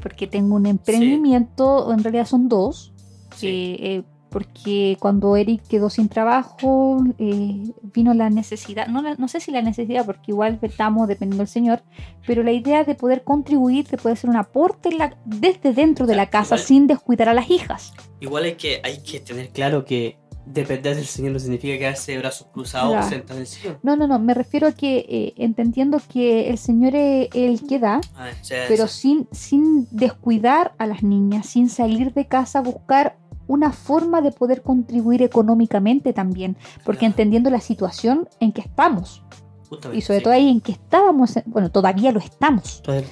porque 0.00 0.26
tengo 0.26 0.54
un 0.56 0.66
emprendimiento, 0.66 1.92
en 1.92 2.02
realidad 2.02 2.26
son 2.26 2.48
dos. 2.48 2.92
Sí. 3.36 3.46
eh, 3.46 3.76
eh, 3.80 4.02
porque 4.30 4.96
cuando 5.00 5.36
Eric 5.36 5.62
quedó 5.68 5.90
sin 5.90 6.08
trabajo, 6.08 7.02
eh, 7.18 7.62
vino 7.94 8.14
la 8.14 8.30
necesidad, 8.30 8.86
no, 8.88 9.02
la- 9.02 9.14
no 9.16 9.28
sé 9.28 9.40
si 9.40 9.50
la 9.50 9.62
necesidad, 9.62 10.04
porque 10.06 10.32
igual 10.32 10.58
estamos 10.62 11.08
dependiendo 11.08 11.42
del 11.42 11.48
Señor, 11.48 11.82
pero 12.26 12.42
la 12.42 12.52
idea 12.52 12.84
de 12.84 12.94
poder 12.94 13.24
contribuir, 13.24 13.86
de 13.88 13.96
poder 13.96 14.16
hacer 14.18 14.30
un 14.30 14.36
aporte 14.36 14.88
en 14.90 14.98
la- 14.98 15.16
desde 15.24 15.72
dentro 15.72 16.06
de 16.06 16.16
la 16.16 16.26
casa 16.30 16.56
igual- 16.56 16.66
sin 16.66 16.86
descuidar 16.86 17.28
a 17.28 17.34
las 17.34 17.50
hijas. 17.50 17.92
Igual 18.20 18.44
hay 18.44 18.54
que, 18.54 18.80
hay 18.84 18.98
que 19.02 19.20
tener 19.20 19.48
claro 19.50 19.84
que 19.84 20.18
depender 20.50 20.96
del 20.96 21.04
Señor 21.04 21.32
no 21.32 21.38
significa 21.38 21.76
quedarse 21.76 22.12
de 22.12 22.18
brazos 22.18 22.46
cruzados 22.50 22.92
Claro. 23.08 23.24
en 23.28 23.36
el 23.36 23.46
sillón. 23.46 23.78
No, 23.82 23.96
no, 23.96 24.06
no, 24.06 24.18
me 24.18 24.32
refiero 24.32 24.66
a 24.68 24.72
que 24.72 25.04
eh, 25.06 25.34
entendiendo 25.36 26.00
que 26.10 26.48
el 26.48 26.56
Señor 26.56 26.94
es 26.96 27.28
el 27.34 27.66
que 27.66 27.78
da, 27.78 28.00
Ah, 28.16 28.30
pero 28.66 28.86
sin, 28.86 29.28
sin 29.30 29.86
descuidar 29.90 30.72
a 30.78 30.86
las 30.86 31.02
niñas, 31.02 31.46
sin 31.50 31.68
salir 31.68 32.14
de 32.14 32.26
casa 32.28 32.60
a 32.60 32.62
buscar 32.62 33.18
una 33.48 33.72
forma 33.72 34.20
de 34.20 34.30
poder 34.30 34.62
contribuir 34.62 35.22
económicamente 35.22 36.12
también, 36.12 36.56
porque 36.84 37.00
Claro. 37.00 37.12
entendiendo 37.12 37.50
la 37.50 37.60
situación 37.60 38.28
en 38.38 38.52
que 38.52 38.60
estamos 38.60 39.22
justamente, 39.68 39.98
y 39.98 40.02
sobre 40.02 40.18
sí. 40.20 40.24
todo 40.24 40.34
ahí 40.34 40.48
en 40.48 40.60
que 40.60 40.72
estábamos, 40.72 41.34
bueno, 41.46 41.70
todavía 41.70 42.12
lo 42.12 42.20
estamos. 42.20 42.80
Todavía- 42.82 43.08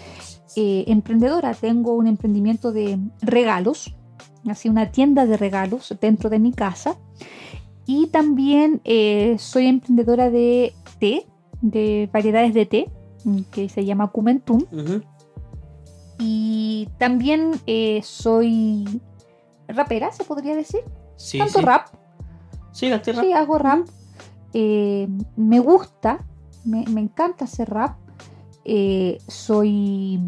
Eh, 0.59 0.85
emprendedora, 0.87 1.53
tengo 1.53 1.93
un 1.95 2.07
emprendimiento 2.07 2.73
de 2.73 2.99
regalos, 3.21 3.95
así 4.49 4.69
una 4.71 4.91
tienda 4.91 5.27
de 5.27 5.37
regalos 5.37 5.95
dentro 6.01 6.31
de 6.31 6.39
mi 6.39 6.53
casa 6.53 6.97
y 7.85 8.07
también 8.07 8.81
eh, 8.85 9.37
soy 9.39 9.67
emprendedora 9.67 10.31
de 10.31 10.73
té, 10.99 11.27
de 11.61 12.09
variedades 12.13 12.55
de 12.55 12.65
té, 12.65 12.91
mm, 13.25 13.41
que 13.51 13.69
se 13.69 13.85
llama 13.85 14.09
Cumentum. 14.13 14.63
Y 16.19 16.89
también 16.99 17.53
eh, 17.67 18.01
soy 18.03 18.87
rapera, 19.69 20.13
se 20.13 20.25
podría 20.25 20.55
decir. 20.57 20.81
Sí, 21.17 21.39
Tanto 21.39 21.61
sí. 21.61 21.65
rap. 21.65 21.87
Sí, 22.73 22.91
canté 22.91 23.13
rap. 23.13 23.25
Sí, 23.25 23.33
hago 23.33 23.59
rap. 23.59 23.87
Eh, 24.53 25.09
me 25.37 25.59
gusta, 25.61 26.25
me, 26.65 26.85
me 26.89 27.01
encanta 27.01 27.45
hacer 27.45 27.69
rap. 27.71 27.97
Eh, 28.65 29.19
soy 29.29 30.21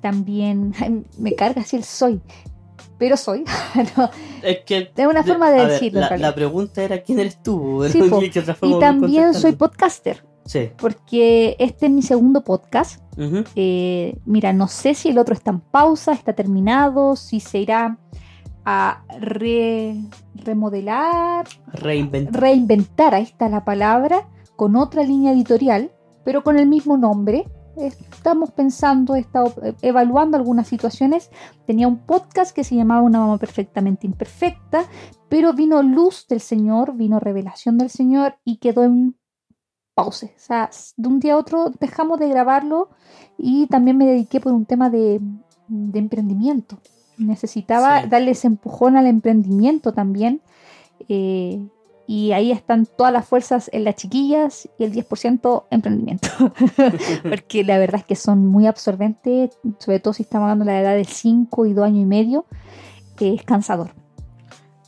también, 0.00 0.74
me 1.18 1.34
carga 1.34 1.62
así 1.62 1.76
el 1.76 1.84
soy, 1.84 2.20
pero 2.98 3.16
soy. 3.16 3.44
No, 3.96 4.10
Es 4.42 4.60
que. 4.64 4.90
es 4.96 5.06
una 5.06 5.22
forma 5.22 5.50
de 5.50 5.66
decirlo. 5.66 6.00
la, 6.00 6.16
la 6.16 6.34
pregunta 6.34 6.82
era 6.82 7.02
quién 7.02 7.20
eres 7.20 7.42
tú. 7.42 7.84
Sí, 7.90 8.02
po. 8.02 8.20
¿Qué 8.32 8.40
otra 8.40 8.54
forma 8.54 8.76
y 8.76 8.80
también 8.80 9.34
soy 9.34 9.52
podcaster, 9.52 10.24
Sí. 10.44 10.70
porque 10.76 11.54
este 11.58 11.86
es 11.86 11.92
mi 11.92 12.02
segundo 12.02 12.42
podcast. 12.42 13.00
Eh, 13.54 14.16
mira, 14.24 14.52
no 14.54 14.68
sé 14.68 14.94
si 14.94 15.10
el 15.10 15.18
otro 15.18 15.34
está 15.34 15.50
en 15.50 15.60
pausa, 15.60 16.12
está 16.12 16.32
terminado, 16.32 17.14
si 17.14 17.40
se 17.40 17.58
irá 17.58 17.98
a 18.64 19.04
re- 19.18 19.96
remodelar, 20.34 21.46
Reinventar. 21.72 22.40
reinventar, 22.40 23.14
ahí 23.14 23.24
está 23.24 23.48
la 23.48 23.64
palabra, 23.64 24.28
con 24.56 24.76
otra 24.76 25.02
línea 25.02 25.32
editorial, 25.32 25.90
pero 26.24 26.42
con 26.44 26.58
el 26.58 26.66
mismo 26.68 26.96
nombre. 26.96 27.48
Estamos 27.76 28.50
pensando, 28.50 29.14
he 29.16 29.20
estado 29.20 29.54
evaluando 29.80 30.36
algunas 30.36 30.68
situaciones. 30.68 31.30
Tenía 31.66 31.88
un 31.88 31.96
podcast 31.98 32.54
que 32.54 32.64
se 32.64 32.76
llamaba 32.76 33.00
Una 33.00 33.20
mamá 33.20 33.38
perfectamente 33.38 34.06
imperfecta, 34.06 34.84
pero 35.30 35.54
vino 35.54 35.82
luz 35.82 36.26
del 36.28 36.40
Señor, 36.40 36.94
vino 36.94 37.18
revelación 37.18 37.78
del 37.78 37.88
Señor 37.88 38.36
y 38.44 38.58
quedó 38.58 38.84
en 38.84 39.16
pause. 39.94 40.34
O 40.36 40.38
sea, 40.38 40.68
de 40.98 41.08
un 41.08 41.18
día 41.18 41.32
a 41.32 41.38
otro 41.38 41.70
dejamos 41.80 42.20
de 42.20 42.28
grabarlo 42.28 42.90
y 43.38 43.66
también 43.68 43.96
me 43.96 44.04
dediqué 44.06 44.38
por 44.38 44.52
un 44.52 44.66
tema 44.66 44.90
de, 44.90 45.20
de 45.68 45.98
emprendimiento. 45.98 46.78
Necesitaba 47.18 48.02
Sí. 48.02 48.08
darle 48.08 48.30
ese 48.32 48.46
empujón 48.46 48.96
al 48.96 49.06
emprendimiento 49.06 49.92
también. 49.92 50.40
eh, 51.08 51.66
y 52.06 52.32
ahí 52.32 52.50
están 52.52 52.84
todas 52.86 53.12
las 53.12 53.26
fuerzas 53.26 53.70
en 53.72 53.84
las 53.84 53.94
chiquillas 53.94 54.68
y 54.78 54.84
el 54.84 54.92
10% 54.92 55.64
emprendimiento. 55.70 56.28
Porque 57.22 57.64
la 57.64 57.78
verdad 57.78 58.00
es 58.00 58.04
que 58.06 58.16
son 58.16 58.46
muy 58.46 58.66
absorbentes, 58.66 59.56
sobre 59.78 60.00
todo 60.00 60.12
si 60.12 60.24
estamos 60.24 60.44
hablando 60.46 60.64
de 60.64 60.72
la 60.72 60.80
edad 60.80 60.94
de 60.94 61.04
5 61.04 61.64
y 61.66 61.72
2 61.72 61.86
años 61.86 62.02
y 62.02 62.06
medio, 62.06 62.44
que 63.16 63.34
es 63.34 63.42
cansador. 63.44 63.92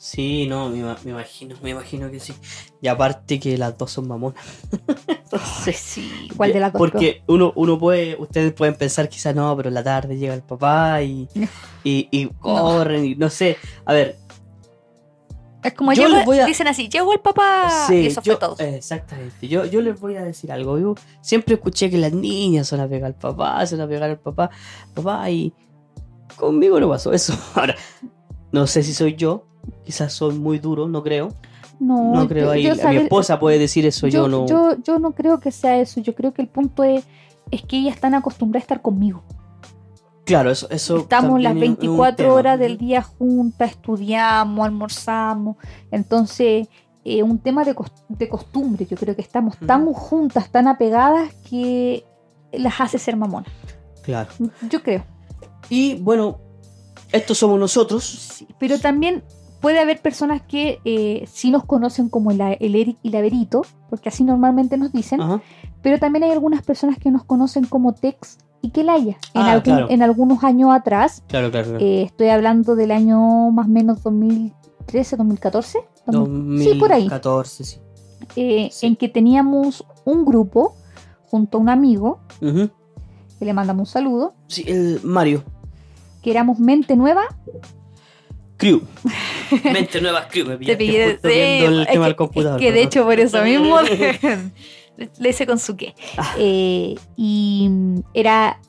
Sí, 0.07 0.47
no, 0.47 0.69
me, 0.69 0.81
ima- 0.81 0.99
me 1.03 1.13
imagino, 1.13 1.57
me 1.63 1.71
imagino 1.71 2.11
que 2.11 2.21
sí. 2.21 2.35
Y 2.83 2.89
aparte 2.89 3.41
que 3.41 3.57
las 3.57 3.79
dos 3.79 3.91
son 3.91 4.07
mamonas. 4.07 4.39
Entonces, 5.09 5.77
Sí, 5.79 6.29
¿cuál 6.37 6.53
de 6.53 6.61
las 6.61 6.75
dos? 6.75 6.79
Porque 6.79 7.23
uno, 7.27 7.55
uno 7.57 7.79
puede, 7.79 8.15
ustedes 8.21 8.53
pueden 8.53 8.75
pensar 8.75 9.09
quizás 9.09 9.35
no, 9.35 9.57
pero 9.57 9.69
en 9.71 9.75
la 9.75 9.83
tarde 9.83 10.19
llega 10.19 10.35
el 10.35 10.43
papá 10.43 11.01
y, 11.03 11.27
No. 11.35 11.49
y, 11.85 12.07
y 12.11 12.27
corren 12.39 13.03
y 13.07 13.15
no 13.15 13.31
sé. 13.31 13.57
A 13.87 13.95
ver, 13.95 14.19
Es 15.63 15.73
como 15.73 15.95
Yo 15.95 16.07
voy 16.27 16.39
a- 16.39 16.45
dicen 16.45 16.69
así, 16.69 16.91
llegó 16.91 17.15
el 17.15 17.21
papá 17.21 17.87
Sí, 17.87 17.95
y 18.01 18.07
eso 18.09 18.21
yo- 18.21 18.37
fue 18.37 18.41
todo. 18.47 18.59
Exactamente. 18.59 19.49
Yo, 19.49 19.65
yo 19.65 19.81
les 19.81 19.99
voy 19.99 20.17
a 20.17 20.23
decir 20.23 20.53
algo. 20.53 20.79
Yo 20.79 20.95
siempre 21.23 21.55
escuché 21.55 21.89
que 21.89 21.97
las 21.97 22.13
niñas 22.13 22.69
son 22.69 22.81
a 22.81 22.87
pegar 22.87 23.07
al 23.07 23.15
papá, 23.15 23.67
son 23.67 23.81
a 23.81 23.89
pegar 23.89 24.11
al 24.11 24.19
papá, 24.19 24.51
papá, 24.93 25.31
y 25.31 25.55
conmigo 26.37 26.79
no 26.79 26.91
pasó 26.91 27.11
eso. 27.15 27.33
Ahora, 27.55 27.75
no 28.53 28.67
sé 28.67 28.83
si 28.83 28.93
soy 28.93 29.15
yo, 29.17 29.47
quizás 29.85 30.13
soy 30.13 30.35
muy 30.35 30.59
duro, 30.59 30.89
no 30.89 31.03
creo. 31.03 31.29
No, 31.81 32.13
No 32.15 32.29
creo 32.29 32.45
yo- 32.47 32.51
ahí. 32.53 32.63
yo 32.65 32.89
Mi 32.89 32.97
esposa 32.97 33.39
puede 33.41 33.59
decir 33.59 33.85
eso, 33.87 34.07
yo, 34.07 34.29
no. 34.29 34.47
yo, 34.47 34.77
yo 34.83 34.99
no 34.99 35.13
creo 35.13 35.41
que 35.41 35.51
sea 35.51 35.79
eso. 35.81 36.01
Yo 36.01 36.15
creo 36.15 36.33
que 36.33 36.43
el 36.43 36.49
punto 36.49 36.85
es, 36.85 37.05
es 37.51 37.63
que 37.63 37.79
ellas 37.79 37.95
están 37.97 38.15
acostumbradas 38.15 38.63
a 38.63 38.67
estar 38.67 38.83
conmigo. 38.83 39.23
Claro, 40.25 40.51
eso. 40.51 40.69
eso 40.71 40.99
Estamos 40.99 41.41
las 41.43 41.51
también 41.51 41.73
es 41.73 41.79
un 41.81 41.85
24 41.97 42.17
tema. 42.17 42.33
horas 42.35 42.59
del 42.59 42.79
día 42.79 43.03
juntas, 43.03 43.73
estudiamos, 43.73 44.65
almorzamos. 44.65 45.57
Entonces, 45.91 46.69
eh, 47.05 47.23
un 47.23 47.39
tema 47.39 47.65
de, 47.65 47.75
de 48.09 48.29
costumbre. 48.29 48.87
Yo 48.87 48.97
creo 48.97 49.15
que 49.15 49.21
estamos 49.23 49.59
tan 49.59 49.85
juntas, 49.93 50.51
tan 50.51 50.67
apegadas 50.69 51.35
que 51.51 52.05
las 52.53 52.81
hace 52.81 52.99
ser 52.99 53.17
mamonas. 53.17 53.53
Claro. 54.03 54.31
Yo 54.71 54.83
creo. 54.83 55.05
Y 55.69 55.97
bueno, 55.97 56.39
estos 57.13 57.37
somos 57.37 57.59
nosotros. 57.59 58.05
Sí, 58.05 58.47
pero 58.59 58.79
también 58.79 59.23
puede 59.65 59.81
haber 59.81 60.01
personas 60.01 60.43
que 60.43 60.79
eh, 60.85 61.25
sí 61.27 61.51
nos 61.51 61.65
conocen 61.65 62.09
como 62.09 62.31
el, 62.31 62.41
el 62.41 62.75
Eric 62.77 62.99
y 63.03 63.11
la 63.11 63.21
Verito, 63.21 63.63
porque 63.91 64.11
así 64.11 64.23
normalmente 64.23 64.77
nos 64.77 64.93
dicen, 64.93 65.21
Ajá. 65.21 65.41
pero 65.83 65.99
también 65.99 66.23
hay 66.25 66.31
algunas 66.31 66.63
personas 66.63 66.99
que 66.99 67.11
nos 67.11 67.25
conocen 67.25 67.65
como 67.65 67.95
Tex 67.95 68.39
y 68.63 68.71
Kelaya. 68.71 69.17
En, 69.35 69.43
Ah, 69.43 69.53
algún- 69.53 69.63
claro. 69.63 69.87
en 69.91 70.03
algunos 70.03 70.45
años 70.45 70.71
atrás, 70.73 71.23
Claro, 71.29 71.51
claro. 71.51 71.71
claro. 71.71 71.85
eh, 71.85 72.03
estoy 72.03 72.29
hablando 72.29 72.77
del 72.77 72.91
año 72.93 73.51
más 73.51 73.67
o 73.67 73.71
menos 73.71 74.03
2013, 74.03 75.17
2014, 75.17 75.79
sí, 75.79 76.75
por 76.79 76.93
ahí, 76.93 77.09
2014, 77.09 77.65
sí. 77.65 77.79
eh, 78.37 78.69
sí. 78.71 78.87
en 78.87 78.97
que 78.97 79.09
teníamos 79.09 79.85
un 80.05 80.25
grupo 80.25 80.75
junto 81.31 81.59
a 81.59 81.61
un 81.61 81.69
amigo, 81.69 82.21
que 82.41 83.45
le 83.45 83.53
mandamos 83.53 83.89
un 83.89 83.93
saludo, 83.93 84.35
Sí, 84.47 84.63
el 84.67 85.01
Mario. 85.03 85.43
que 86.23 86.31
éramos 86.31 86.59
Mente 86.59 86.97
Nueva 86.97 87.23
Crew. 88.65 88.81
Mente 89.65 90.01
nueva 90.01 90.27
crew. 90.29 90.47
Me 90.47 90.57
Te 90.57 90.77
pillé- 90.79 91.13
justo 91.13 91.29
sí, 91.29 91.35
viendo 91.35 91.69
el 91.69 91.81
es 91.83 91.87
tema 91.89 92.05
que- 92.05 92.09
del 92.09 92.17
computador. 92.17 92.61
que 92.61 92.73
de 92.73 92.83
hecho 92.83 93.05
por 93.05 93.21
eso 93.21 93.43
mismo 93.43 93.77
le, 95.19 95.29
hice 95.29 95.47
con 95.47 95.59
su 95.59 95.77
qué. 95.77 95.95
Ah. 96.17 96.35
eh, 96.39 96.95
y 97.17 97.69
mm, 97.71 97.99
era 98.15 98.61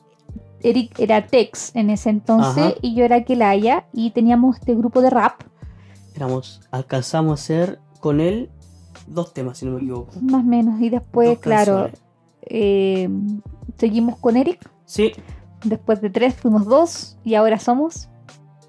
Eric 0.62 0.98
era 0.98 1.26
Tex 1.26 1.72
en 1.74 1.90
ese 1.90 2.10
entonces 2.10 2.64
Ajá. 2.64 2.74
y 2.82 2.94
yo 2.94 3.04
era 3.04 3.24
Kelaya 3.24 3.86
y 3.92 4.10
teníamos 4.10 4.56
este 4.58 4.74
grupo 4.74 5.00
de 5.00 5.10
rap 5.10 5.40
Éramos, 6.14 6.60
alcanzamos 6.70 7.32
a 7.40 7.42
hacer 7.42 7.78
con 8.00 8.20
él 8.20 8.50
dos 9.06 9.32
temas, 9.34 9.58
si 9.58 9.66
no 9.66 9.72
me 9.72 9.78
equivoco. 9.78 10.12
más 10.22 10.40
o 10.42 10.46
menos 10.46 10.80
y 10.80 10.88
después 10.90 11.28
Dos 11.30 11.38
claro 11.38 11.90
eh, 12.42 13.08
seguimos 13.78 14.18
con 14.18 14.36
Eric 14.36 14.68
Sí, 14.86 15.12
después 15.64 16.00
de 16.00 16.10
tres 16.10 16.34
fuimos 16.34 16.64
dos 16.66 17.16
y 17.24 17.34
ahora 17.34 17.58
somos 17.58 18.08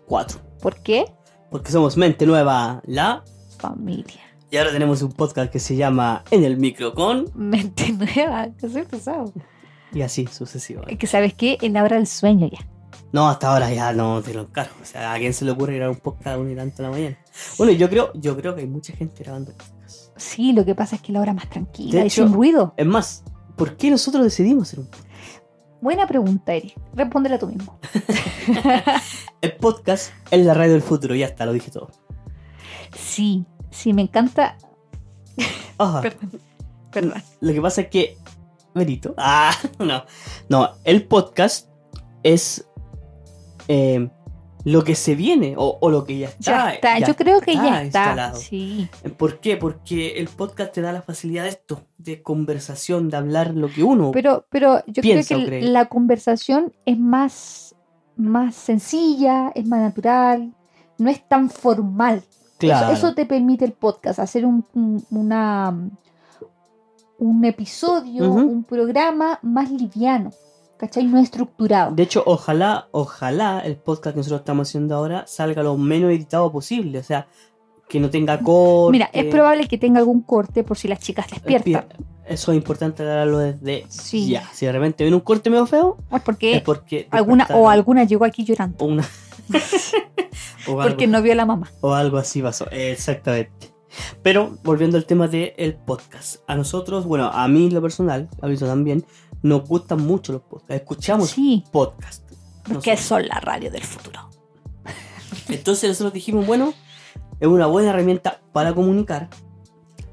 cuatro. 0.07 0.39
¿por 0.62 0.75
qué? 0.81 1.05
Porque 1.51 1.72
somos 1.72 1.98
Mente 1.98 2.25
Nueva, 2.25 2.82
la. 2.86 3.24
familia 3.60 4.22
Y 4.51 4.58
ahora 4.58 4.72
tenemos 4.72 5.01
un 5.01 5.12
podcast 5.12 5.51
que 5.51 5.60
se 5.60 5.75
llama 5.75 6.24
En 6.32 6.44
el 6.44 6.58
Micro 6.58 6.94
con. 6.94 7.25
Mente 7.36 7.92
nueva, 7.94 8.48
que 8.60 8.70
soy 8.70 8.84
pesado. 8.84 9.32
Y 9.94 10.01
así 10.01 10.27
sucesivamente. 10.27 10.94
es 10.94 11.00
que 11.00 11.08
sabes 11.08 11.34
qué 11.34 11.58
en 11.62 11.74
la 11.74 11.84
hora 11.84 11.96
del 11.96 12.08
sueño 12.08 12.50
ya 12.51 12.60
No, 13.13 13.30
hasta 13.30 13.51
ahora 13.51 13.72
ya 13.74 13.94
no 13.94 14.22
te 14.22 14.34
lo 14.34 14.42
encargo. 14.42 14.75
O 14.82 14.86
sea, 14.86 15.13
¿a 15.13 15.18
quién 15.18 15.34
se 15.34 15.46
le 15.46 15.51
ocurre 15.51 15.75
grabar 15.77 15.96
un 15.96 16.01
podcast 16.01 16.27
a 16.27 16.38
una 16.38 16.51
y 16.51 16.56
tanto 16.56 16.82
en 16.84 16.89
la 16.92 16.96
mañana? 16.96 17.18
Bueno, 17.58 17.72
yo 17.74 17.89
creo, 17.89 18.12
yo 18.13 18.36
creo 18.36 18.54
que 18.54 18.62
hay 18.62 18.68
mucha 18.68 18.94
gente 18.94 19.24
grabando 19.24 19.54
podcast. 19.54 20.12
sí 20.18 20.51
lo 20.51 20.66
que 20.66 20.75
pasa 20.75 20.98
es 20.98 21.01
que 21.01 21.13
la 21.13 21.22
hora 21.22 21.34
más 21.34 21.50
tranquila 21.50 22.00
De 22.00 22.04
y 22.04 22.08
hecho- 22.08 22.25
sin 22.25 22.34
ruido 22.34 22.74
Es 22.75 22.86
más, 22.86 23.24
¿por 23.56 23.77
qué 23.77 23.89
nosotros 23.89 24.24
decidimos 24.25 24.68
hacer 24.68 24.80
un 24.80 24.88
podcast? 24.88 25.08
buena 25.80 26.08
pregunta 26.08 26.54
Eric 26.56 26.75
respóndela 26.96 27.38
tú 27.38 27.48
mismo 27.48 27.80
El 29.41 29.53
podcast 29.56 30.12
es 30.32 30.46
la 30.46 30.53
radio 30.53 30.74
del 30.74 30.82
futuro, 30.82 31.15
ya 31.15 31.28
está, 31.28 31.45
lo 31.45 31.54
dije 31.54 31.71
todo. 31.71 31.89
sí 32.95 33.45
sí 33.71 33.93
me 33.93 34.02
encanta 34.04 34.58
Ajá. 35.78 36.02
Perdón. 36.02 36.32
Perdón. 36.91 37.23
Lo 37.41 37.54
que 37.54 37.62
pasa 37.62 37.82
es 37.82 37.88
que. 37.89 38.17
Benito. 38.73 39.13
Ah, 39.17 39.54
no. 39.80 40.04
No, 40.50 40.71
el 40.84 41.06
podcast 41.06 41.69
es 42.23 42.67
eh, 43.67 44.10
lo 44.63 44.84
que 44.84 44.95
se 44.95 45.13
viene 45.13 45.54
o, 45.56 45.78
o 45.80 45.89
lo 45.91 46.04
que 46.04 46.17
ya 46.17 46.28
está. 46.30 46.41
ya 46.52 46.73
está 46.73 47.00
ya 47.00 47.08
yo 47.08 47.15
creo 47.15 47.41
que 47.41 47.54
ya 47.54 47.67
está 47.67 47.84
instalado. 47.84 48.38
sí 48.39 48.89
¿Por 49.17 49.39
qué? 49.39 49.58
Porque 49.58 50.17
el 50.19 50.28
podcast 50.28 50.73
te 50.73 50.82
da 50.82 50.91
la 50.91 51.04
facilidad 51.04 51.43
de 51.43 51.50
esto, 51.50 51.84
de 52.00 52.23
conversación, 52.23 53.10
de 53.10 53.17
hablar 53.17 53.54
lo 53.54 53.69
que 53.69 53.84
uno. 53.84 54.12
Pero, 54.12 54.47
pero 54.50 54.84
yo 54.88 55.02
Piensa 55.04 55.36
creo 55.36 55.39
que 55.41 55.45
cree. 55.45 55.62
la 55.62 55.86
conversación 55.89 56.73
es 56.86 56.97
más, 56.97 57.76
más 58.17 58.56
sencilla, 58.56 59.51
es 59.56 59.65
más 59.67 59.80
natural, 59.80 60.53
no 60.97 61.10
es 61.10 61.27
tan 61.27 61.49
formal. 61.49 62.23
claro. 62.58 62.91
Eso, 62.93 63.08
eso 63.08 63.15
te 63.15 63.25
permite 63.25 63.65
el 63.65 63.73
podcast, 63.73 64.19
hacer 64.19 64.45
un, 64.45 64.65
un- 64.73 65.03
una, 65.12 65.75
un 67.19 67.45
episodio, 67.45 68.32
un 68.32 68.63
programa 68.63 69.39
más 69.41 69.71
liviano, 69.71 70.32
¿cachai? 70.77 71.06
No 71.06 71.17
estructurado. 71.19 71.95
De 71.95 72.03
hecho, 72.03 72.23
ojalá, 72.25 72.88
ojalá 72.91 73.60
el 73.60 73.75
podcast 73.77 74.13
que 74.13 74.19
nosotros 74.19 74.41
estamos 74.41 74.67
haciendo 74.69 74.95
ahora 74.95 75.25
salga 75.27 75.63
lo 75.63 75.77
menos 75.77 76.12
editado 76.12 76.51
posible. 76.51 76.99
O 76.99 77.03
sea, 77.03 77.27
que 77.89 78.00
no 78.00 78.10
tenga 78.10 78.39
corte. 78.39 78.91
Mira, 78.91 79.10
es 79.13 79.26
probable 79.26 79.67
que 79.67 79.78
tenga 79.78 80.00
algún 80.00 80.21
corte 80.21 80.63
por 80.63 80.78
si 80.78 80.88
las 80.88 81.00
chicas 81.00 81.28
despiertan. 81.30 81.86
Eso 82.26 82.52
es 82.52 82.58
importante 82.58 83.04
hablarlo 83.04 83.38
desde 83.39 83.86
Sí. 83.88 84.28
ya. 84.30 84.50
Si 84.54 84.65
de 84.65 84.71
repente 84.73 85.04
ven 85.06 85.13
un 85.13 85.21
corte 85.21 85.50
medio 85.50 85.65
feo, 85.65 85.97
Es 86.12 86.17
es 86.17 86.21
porque 86.23 86.62
porque. 86.65 87.08
alguna 87.12 87.47
o 87.54 87.69
alguna 87.69 88.04
llegó 88.04 88.26
aquí 88.26 88.43
llorando. 88.43 88.84
una 88.86 89.08
o, 90.67 90.73
Porque 90.76 91.06
algo, 91.06 91.12
no 91.17 91.21
vio 91.21 91.32
a 91.32 91.36
la 91.36 91.45
mamá. 91.45 91.71
o 91.82 91.93
algo 91.93 92.17
así 92.17 92.41
pasó, 92.41 92.67
exactamente. 92.71 93.71
Pero 94.21 94.58
volviendo 94.63 94.97
al 94.97 95.06
tema 95.06 95.28
del 95.30 95.76
podcast, 95.86 96.41
a 96.47 96.56
nosotros, 96.56 97.06
bueno, 97.06 97.28
a 97.34 97.47
mí 97.47 97.69
lo 97.71 97.82
personal, 97.82 98.30
a 98.41 98.47
mí 98.47 98.58
también, 98.58 99.06
nos 99.41 99.63
gustan 99.67 100.06
mucho 100.06 100.34
los 100.34 100.41
podcasts, 100.41 100.76
escuchamos 100.82 101.30
Sí, 101.30 101.63
podcasts. 101.71 102.23
Porque 102.63 102.91
Nosotros. 102.91 103.00
son 103.00 103.28
la 103.28 103.39
radio 103.39 103.71
del 103.71 103.84
futuro. 103.84 104.30
Entonces 105.47 105.89
nosotros 105.89 106.13
dijimos, 106.13 106.45
bueno, 106.45 106.73
es 107.39 107.47
una 107.47 107.67
buena 107.67 107.89
herramienta 107.89 108.41
para 108.54 108.73
comunicar. 108.73 109.30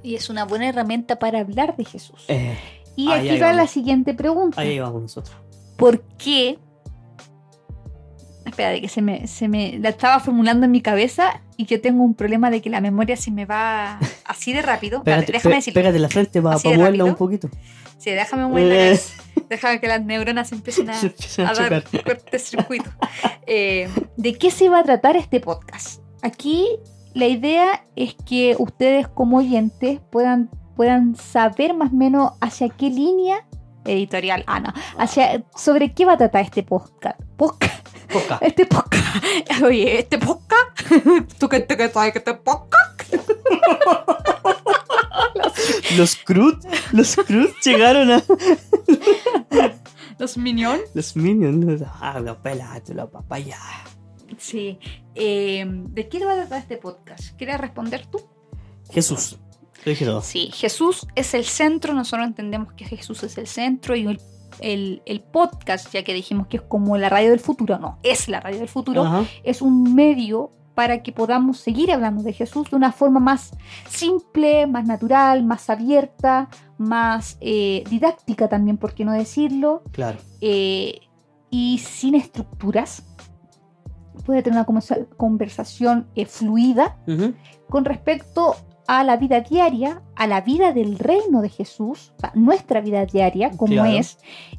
Y 0.02 0.16
es 0.16 0.28
una 0.28 0.44
buena 0.44 0.68
herramienta 0.68 1.18
para 1.18 1.40
hablar 1.40 1.76
de 1.76 1.84
Jesús. 1.84 2.24
Eh, 2.28 2.58
y 2.96 3.10
ahí, 3.10 3.20
aquí 3.20 3.28
ahí 3.30 3.40
va 3.40 3.46
vamos. 3.46 3.62
la 3.62 3.66
siguiente 3.66 4.14
pregunta. 4.14 4.60
ahí 4.60 4.78
vamos 4.78 5.02
nosotros. 5.02 5.36
¿Por 5.76 6.02
qué? 6.18 6.58
Espera, 8.44 8.70
de 8.70 8.82
que 8.82 8.88
se 8.88 9.00
me, 9.00 9.26
se 9.26 9.48
me 9.48 9.78
la 9.78 9.88
estaba 9.88 10.20
formulando 10.20 10.66
en 10.66 10.70
mi 10.70 10.82
cabeza 10.82 11.40
y 11.56 11.64
yo 11.64 11.80
tengo 11.80 12.04
un 12.04 12.14
problema 12.14 12.50
de 12.50 12.60
que 12.60 12.68
la 12.68 12.80
memoria 12.80 13.16
se 13.16 13.30
me 13.30 13.46
va 13.46 13.98
así 14.26 14.52
de 14.52 14.62
rápido. 14.62 15.02
Pégate, 15.02 15.32
déjame 15.32 15.56
decirlo. 15.56 15.80
pégate 15.80 15.98
la 15.98 16.08
frente 16.08 16.42
para 16.42 16.58
moverla 16.58 16.86
rápido. 16.86 17.06
un 17.06 17.14
poquito. 17.14 17.48
Sí, 17.98 18.10
déjame 18.10 18.46
moverla. 18.46 18.92
Eh. 18.92 19.00
Déjame 19.48 19.80
que 19.80 19.88
las 19.88 20.04
neuronas 20.04 20.52
empiecen 20.52 20.90
a, 20.90 20.94
Se 21.00 21.06
empiezan 21.06 21.46
a 21.46 21.50
a 21.50 21.54
dar 21.54 21.84
cortocircuito. 22.04 22.90
Eh, 23.46 23.88
¿De 24.16 24.34
qué 24.34 24.50
se 24.50 24.68
va 24.68 24.80
a 24.80 24.84
tratar 24.84 25.16
este 25.16 25.40
podcast? 25.40 26.00
Aquí 26.22 26.66
la 27.14 27.26
idea 27.26 27.86
es 27.96 28.14
que 28.26 28.56
ustedes 28.58 29.08
como 29.08 29.38
oyentes 29.38 30.00
puedan, 30.10 30.50
puedan 30.76 31.14
saber 31.16 31.74
más 31.74 31.92
o 31.92 31.96
menos 31.96 32.32
hacia 32.40 32.68
qué 32.68 32.90
línea 32.90 33.46
editorial, 33.84 34.44
ah 34.46 34.60
no, 34.60 34.72
hacia, 34.98 35.44
sobre 35.54 35.92
qué 35.92 36.04
va 36.04 36.14
a 36.14 36.16
tratar 36.16 36.42
este 36.42 36.62
podcast. 36.62 37.20
Podcast, 37.36 37.86
Poca. 38.12 38.38
este 38.40 38.66
podcast. 38.66 39.04
oye, 39.62 40.00
este 40.00 40.18
podcast, 40.18 40.78
¿tú 41.38 41.48
qué 41.48 41.60
te 41.60 41.88
sabes 41.90 42.12
que 42.12 42.18
este 42.18 42.34
podcast? 42.34 43.14
Los 45.96 46.16
Cruz, 46.16 46.56
los 46.92 47.14
Cruz 47.14 47.54
llegaron 47.64 48.10
a 48.10 48.22
Los 50.18 50.36
Minions. 50.36 50.82
los 50.92 51.14
Minions. 51.14 51.82
Ah, 52.00 52.18
los 52.18 52.36
pelados, 52.38 52.88
los 52.88 53.10
papayas. 53.10 53.60
Sí. 54.38 54.78
Eh, 55.14 55.64
¿De 55.66 56.08
qué 56.08 56.24
va 56.24 56.32
a 56.32 56.36
tratar 56.36 56.60
este 56.60 56.76
podcast? 56.76 57.36
¿Quieres 57.36 57.60
responder 57.60 58.06
tú? 58.06 58.20
Jesús. 58.90 59.38
Sí, 60.22 60.50
Jesús 60.54 61.06
es 61.14 61.34
el 61.34 61.44
centro, 61.44 61.92
nosotros 61.92 62.26
entendemos 62.26 62.72
que 62.72 62.84
Jesús 62.86 63.22
es 63.22 63.36
el 63.36 63.46
centro 63.46 63.94
y 63.94 64.06
el, 64.06 64.20
el- 64.60 65.02
el 65.04 65.20
podcast, 65.20 65.92
ya 65.92 66.02
que 66.04 66.14
dijimos 66.14 66.46
que 66.46 66.56
es 66.58 66.62
como 66.62 66.96
la 66.96 67.08
radio 67.10 67.30
del 67.30 67.40
futuro, 67.40 67.78
no, 67.78 67.98
es 68.02 68.28
la 68.28 68.40
radio 68.40 68.60
del 68.60 68.68
futuro, 68.68 69.02
Ajá. 69.02 69.24
es 69.42 69.60
un 69.60 69.94
medio 69.94 70.52
para 70.74 71.02
que 71.02 71.12
podamos 71.12 71.58
seguir 71.58 71.92
hablando 71.92 72.22
de 72.22 72.32
Jesús 72.32 72.70
de 72.70 72.76
una 72.76 72.92
forma 72.92 73.20
más 73.20 73.52
simple, 73.88 74.66
más 74.66 74.86
natural, 74.86 75.44
más 75.44 75.68
abierta, 75.70 76.48
más 76.78 77.36
eh, 77.40 77.84
didáctica 77.90 78.48
también, 78.48 78.76
por 78.78 78.94
qué 78.94 79.04
no 79.04 79.12
decirlo, 79.12 79.82
Claro. 79.92 80.18
eh, 80.40 80.98
y 81.50 81.78
sin 81.78 82.14
estructuras. 82.14 83.04
Puede 84.24 84.42
tener 84.42 84.58
una 84.58 84.66
conversa- 84.66 85.06
conversación 85.16 86.06
eh, 86.14 86.26
fluida 86.26 86.96
con 87.68 87.84
respecto 87.84 88.54
a 88.86 89.02
la 89.02 89.16
vida 89.16 89.40
diaria, 89.40 90.02
a 90.14 90.26
la 90.26 90.42
vida 90.42 90.72
del 90.72 90.98
reino 90.98 91.40
de 91.40 91.48
Jesús, 91.48 92.12
o 92.18 92.20
sea, 92.20 92.32
nuestra 92.34 92.82
vida 92.82 93.06
diaria, 93.06 93.50
como 93.56 93.72
Claro. 93.72 93.90
es, 93.98 94.18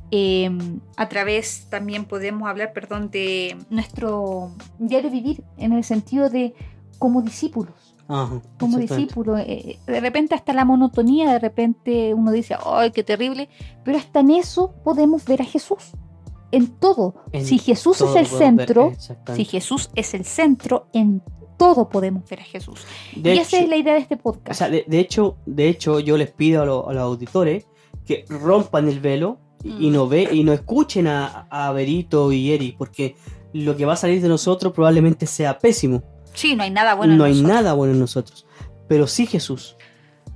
eh, 0.10 0.50
a 0.98 1.08
través 1.10 1.68
también 1.70 2.06
podemos 2.06 2.50
hablar, 2.50 2.74
perdón, 2.74 3.12
de 3.12 3.56
nuestro 3.70 4.52
diario 4.80 5.12
vivir, 5.12 5.44
en 5.58 5.74
el 5.74 5.84
sentido 5.84 6.30
de 6.30 6.56
como 6.98 7.22
discípulos, 7.22 7.96
Ajá, 8.08 8.42
como 8.60 8.80
exactamente. 8.80 8.96
discípulos. 8.96 9.40
eh, 9.42 9.78
de 9.86 10.00
repente 10.00 10.34
hasta 10.34 10.54
la 10.54 10.66
monotonía, 10.66 11.32
de 11.32 11.40
repente 11.40 12.14
uno 12.16 12.32
dice, 12.32 12.56
¡ay, 12.66 12.90
qué 12.92 13.04
terrible! 13.04 13.48
Pero 13.84 14.00
hasta 14.00 14.22
en 14.22 14.32
eso 14.32 14.74
podemos 14.84 15.24
ver 15.26 15.42
a 15.44 15.46
Jesús, 15.46 15.92
en 16.52 16.68
todo. 16.68 17.16
En 17.32 17.46
si 17.46 17.58
Jesús 17.58 17.98
Todo 17.98 18.10
es 18.10 18.16
el 18.16 18.26
ver, 18.32 18.48
centro, 18.68 18.92
si 19.36 19.46
Jesús 19.46 19.90
es 19.96 20.14
el 20.14 20.26
centro, 20.26 20.88
en 20.94 21.22
todo 21.58 21.90
podemos 21.90 22.28
ver 22.30 22.42
a 22.42 22.44
Jesús. 22.44 22.82
De 23.16 23.36
y 23.36 23.40
esa 23.40 23.60
es 23.60 23.70
la 23.70 23.78
idea 23.78 23.94
de 23.94 24.00
este 24.02 24.16
O 24.16 24.20
podcast. 24.20 24.58
sea, 24.60 24.70
de, 24.70 24.84
de 24.88 25.00
hecho, 25.00 25.38
de 25.46 25.70
hecho, 25.70 26.00
yo 26.00 26.18
les 26.18 26.32
pido 26.32 26.62
a, 26.62 26.66
lo- 26.66 26.90
a 26.90 26.94
los 26.94 27.04
auditores 27.04 27.66
que 28.06 28.26
rompan 28.30 28.88
el 28.90 29.00
velo 29.00 29.40
y, 29.64 29.88
y 29.88 29.90
Mm. 29.90 29.94
no 29.94 30.08
ve 30.08 30.30
y 30.32 30.44
no 30.44 30.54
escuchen 30.54 31.08
a, 31.08 31.48
a 31.50 31.72
Berito 31.72 32.32
y 32.32 32.52
Eri, 32.52 32.74
porque 32.78 33.16
lo 33.54 33.76
que 33.78 33.86
va 33.86 33.94
a 33.94 33.98
salir 33.98 34.22
de 34.22 34.28
nosotros 34.28 34.74
probablemente 34.74 35.26
sea 35.26 35.58
pésimo. 35.58 36.04
Sí, 36.34 36.56
no 36.56 36.64
hay 36.64 36.72
nada 36.72 36.94
bueno 36.96 37.14
en 37.14 37.18
no 37.18 37.24
hay 37.24 37.32
nosotros. 37.32 37.54
nada 37.56 37.74
bueno 37.74 37.94
en 37.94 38.00
nosotros. 38.00 38.46
Pero 38.90 39.08
sí 39.08 39.26
Jesús. 39.26 39.78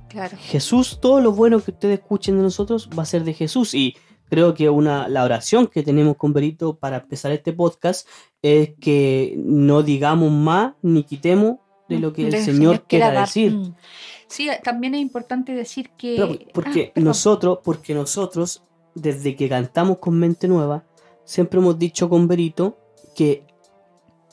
Claro. 0.08 0.36
Jesús, 0.40 0.98
todo 1.00 1.20
lo 1.20 1.30
bueno 1.32 1.60
que 1.60 1.70
ustedes 1.70 2.00
escuchen 2.00 2.36
de 2.38 2.42
nosotros 2.42 2.88
va 2.98 3.02
a 3.02 3.06
ser 3.06 3.22
de 3.24 3.34
Jesús. 3.34 3.74
Y 3.74 3.94
creo 4.30 4.54
que 4.54 4.70
una, 4.70 5.08
la 5.08 5.24
oración 5.24 5.66
que 5.66 5.82
tenemos 5.82 6.16
con 6.16 6.32
Berito 6.32 6.76
para 6.78 6.98
empezar 6.98 7.32
este 7.32 7.52
podcast 7.52 8.08
es 8.40 8.70
que 8.80 9.34
no 9.36 9.82
digamos 9.82 10.30
más 10.32 10.74
ni 10.80 11.02
quitemos 11.02 11.56
de 11.88 11.98
lo 11.98 12.12
que 12.12 12.28
el 12.28 12.36
Señor, 12.42 12.84
quiera 12.86 13.12
dar. 13.12 13.26
decir. 13.26 13.52
Mm. 13.52 13.74
Sí, 14.28 14.48
también 14.62 14.94
es 14.94 15.00
importante 15.00 15.52
decir 15.52 15.90
que... 15.98 16.14
Pero 16.16 16.38
porque 16.54 16.84
Ah, 16.90 16.92
perdón. 16.94 17.08
nosotros, 17.08 17.58
porque 17.64 17.94
nosotros, 17.94 18.62
desde 18.94 19.34
que 19.34 19.48
cantamos 19.48 19.98
con 19.98 20.16
Mente 20.16 20.46
Nueva, 20.46 20.84
siempre 21.24 21.58
hemos 21.58 21.76
dicho 21.78 22.08
con 22.08 22.28
Berito 22.28 22.78
que 23.16 23.44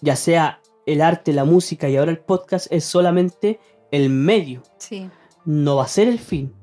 ya 0.02 0.16
sea 0.16 0.62
el 0.86 1.02
arte, 1.02 1.34
la 1.34 1.46
música 1.46 1.90
y 1.90 1.98
ahora 1.98 2.12
el 2.12 2.20
podcast 2.20 2.68
es 2.72 2.86
solamente 2.86 3.60
el 3.92 4.10
medio, 4.12 4.62
Sí, 4.78 5.10
no 5.46 5.78
va 5.78 5.86
a 5.86 5.88
ser 5.88 6.08
el 6.08 6.20
fin. 6.20 6.54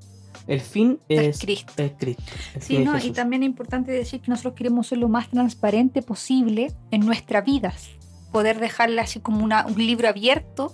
El 0.47 0.61
fin 0.61 1.01
es 1.09 1.21
es, 1.21 1.39
Cristo. 1.41 1.73
es 1.79 1.93
Cristo. 1.99 2.23
el 2.55 2.63
Sí, 2.63 2.77
es 2.77 2.85
¿no? 2.85 2.99
y 2.99 3.11
también 3.13 3.43
es 3.43 3.47
importante 3.47 3.93
decir 3.93 4.21
que 4.21 4.31
nosotros 4.31 4.55
queremos 4.55 4.87
ser 4.89 4.99
lo 4.99 5.09
más 5.09 5.29
transparente 5.31 6.03
posible 6.03 6.73
en 6.91 7.01
nuestras 7.07 7.45
vidas. 7.45 7.89
Poder 8.33 8.59
dejarla 8.61 9.03
así 9.03 9.21
como 9.21 9.43
una- 9.45 9.65
un 9.67 9.77
libro 9.79 10.09
abierto 10.09 10.73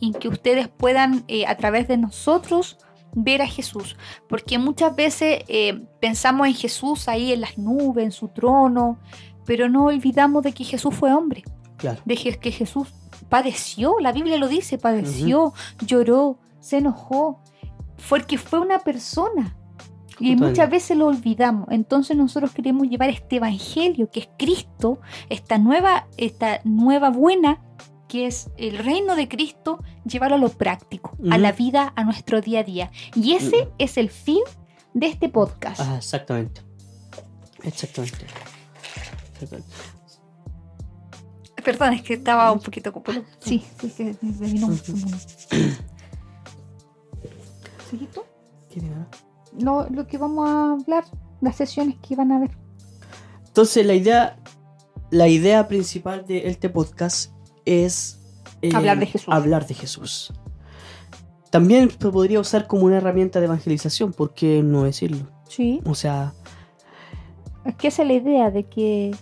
y 0.00 0.12
que 0.12 0.28
ustedes 0.28 0.68
puedan, 0.68 1.24
eh, 1.28 1.46
a 1.46 1.56
través 1.56 1.86
de 1.88 1.98
nosotros, 1.98 2.78
ver 3.14 3.42
a 3.42 3.46
Jesús. 3.46 3.96
Porque 4.28 4.58
muchas 4.58 4.96
veces 4.96 5.44
eh, 5.48 5.82
pensamos 6.00 6.46
en 6.46 6.54
Jesús 6.54 7.08
ahí 7.08 7.32
en 7.32 7.42
las 7.42 7.58
nubes, 7.58 8.04
en 8.06 8.12
su 8.12 8.28
trono, 8.28 8.98
pero 9.44 9.68
no 9.68 9.84
olvidamos 9.84 10.42
de 10.42 10.52
que 10.52 10.64
Jesús 10.64 10.94
fue 10.94 11.12
hombre. 11.12 11.42
Claro. 11.76 12.00
de 12.04 12.14
que 12.16 12.52
Jesús 12.52 12.86
padeció, 13.28 13.96
la 13.98 14.12
Biblia 14.12 14.36
lo 14.36 14.46
dice, 14.46 14.78
padeció, 14.78 15.52
lloró, 15.84 16.38
se 16.60 16.78
enojó, 16.78 17.40
porque 18.08 18.38
fue 18.38 18.60
una 18.60 18.78
persona. 18.80 19.56
Y 20.20 20.36
muchas 20.36 20.70
veces 20.70 20.96
lo 20.96 21.06
olvidamos. 21.06 21.66
Entonces 21.70 22.16
nosotros 22.16 22.52
queremos 22.52 22.86
llevar 22.88 23.08
este 23.10 23.36
evangelio, 23.36 24.08
que 24.10 24.20
es 24.20 24.28
Cristo, 24.38 25.00
esta 25.28 25.58
nueva, 25.58 26.06
esta 26.16 26.60
nueva 26.64 27.10
buena, 27.10 27.60
que 28.08 28.26
es 28.26 28.50
el 28.58 28.78
reino 28.78 29.16
de 29.16 29.26
Cristo, 29.26 29.82
llevarlo 30.04 30.36
a 30.36 30.38
lo 30.38 30.50
práctico, 30.50 31.16
a 31.30 31.38
la 31.38 31.50
vida, 31.52 31.92
a 31.96 32.04
nuestro 32.04 32.40
día 32.40 32.60
a 32.60 32.62
día. 32.62 32.90
Y 33.16 33.32
ese 33.32 33.68
es 33.78 33.96
el 33.96 34.10
fin 34.10 34.42
de 34.94 35.06
este 35.06 35.28
podcast. 35.28 35.80
Ah, 35.80 35.96
exactamente. 35.96 36.60
Exactamente. 37.64 38.26
Exactamente. 39.32 39.68
Perdón, 41.64 41.92
es 41.94 42.02
que 42.02 42.14
estaba 42.14 42.50
un 42.52 42.60
poquito. 42.60 42.92
Sí, 43.38 43.64
sí, 43.80 43.88
sí, 43.88 44.04
me 44.20 44.46
vino 44.48 44.66
un- 44.66 44.72
Ujú. 44.72 45.06
un- 47.92 47.98
¿Seguís 47.98 48.10
tú? 48.10 48.22
¿Qué 48.70 48.80
dirá? 48.80 49.08
lo, 49.58 49.88
lo 49.90 50.06
que 50.06 50.16
vamos 50.18 50.48
a 50.48 50.72
hablar, 50.72 51.04
las 51.40 51.56
sesiones 51.56 51.96
que 52.00 52.16
van 52.16 52.32
a 52.32 52.38
ver. 52.40 52.50
Entonces 53.46 53.84
la 53.84 53.94
idea, 53.94 54.38
la 55.10 55.28
idea 55.28 55.68
principal 55.68 56.24
de 56.26 56.48
este 56.48 56.70
podcast 56.70 57.32
es 57.66 58.18
eh, 58.62 58.70
Hablar 58.74 58.98
de 58.98 59.06
Jesús. 59.06 59.28
Hablar 59.34 59.66
de 59.66 59.74
Jesús. 59.74 60.32
También 61.50 61.90
se 61.90 62.10
podría 62.10 62.40
usar 62.40 62.66
como 62.66 62.86
una 62.86 62.96
herramienta 62.96 63.38
de 63.40 63.44
evangelización, 63.46 64.12
¿por 64.14 64.32
qué 64.32 64.62
no 64.62 64.84
decirlo? 64.84 65.28
Sí. 65.48 65.82
O 65.84 65.94
sea, 65.94 66.32
Es 67.66 67.74
que 67.76 67.88
esa 67.88 68.02
es 68.02 68.08
la 68.08 68.14
idea 68.14 68.50
de 68.50 68.64
que 68.64 69.14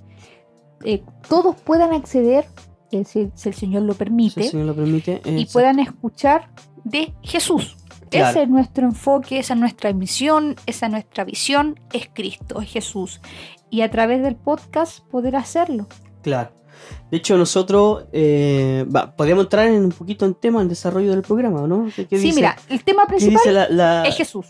eh, 0.85 1.03
todos 1.29 1.57
puedan 1.57 1.93
acceder, 1.93 2.47
eh, 2.93 3.05
si, 3.05 3.33
si 3.35 3.49
el 3.49 3.55
Señor 3.57 3.83
lo 3.83 3.95
si 3.95 3.99
permite, 3.99 4.43
el 4.45 4.51
Señor 4.51 4.67
lo 4.67 4.77
permite. 4.77 5.21
y 5.25 5.45
puedan 5.47 5.81
escuchar 5.81 6.51
de 6.85 7.13
Jesús. 7.23 7.77
Claro. 8.11 8.31
Ese 8.31 8.43
es 8.43 8.49
nuestro 8.49 8.85
enfoque, 8.87 9.39
esa 9.39 9.55
es 9.55 9.61
nuestra 9.61 9.93
misión, 9.93 10.57
esa 10.67 10.87
es 10.87 10.93
nuestra 10.93 11.25
visión, 11.25 11.79
es 11.93 12.09
Cristo, 12.13 12.61
es 12.61 12.69
Jesús. 12.71 13.21
Y 13.71 13.83
a 13.83 13.91
través 13.91 14.23
del 14.23 14.35
podcast 14.37 15.01
poder 15.11 15.37
hacerlo. 15.37 15.87
Claro. 16.23 16.51
De 17.11 17.19
hecho, 17.19 17.37
nosotros 17.37 18.05
eh, 18.13 18.85
va, 18.95 19.15
podríamos 19.15 19.45
entrar 19.45 19.67
en 19.69 19.85
un 19.85 19.93
poquito 19.93 20.25
en 20.25 20.35
tema, 20.35 20.61
en 20.63 20.69
desarrollo 20.69 21.11
del 21.11 21.23
programa, 21.23 21.67
¿no? 21.67 21.89
¿Qué, 21.95 22.07
qué 22.07 22.17
sí, 22.19 22.25
dice- 22.27 22.37
mira, 22.37 22.57
el 22.69 22.83
tema 22.83 23.07
principal 23.07 23.35
dice 23.37 23.53
la, 23.53 23.69
la- 23.69 24.05
es 24.07 24.17
Jesús. 24.17 24.47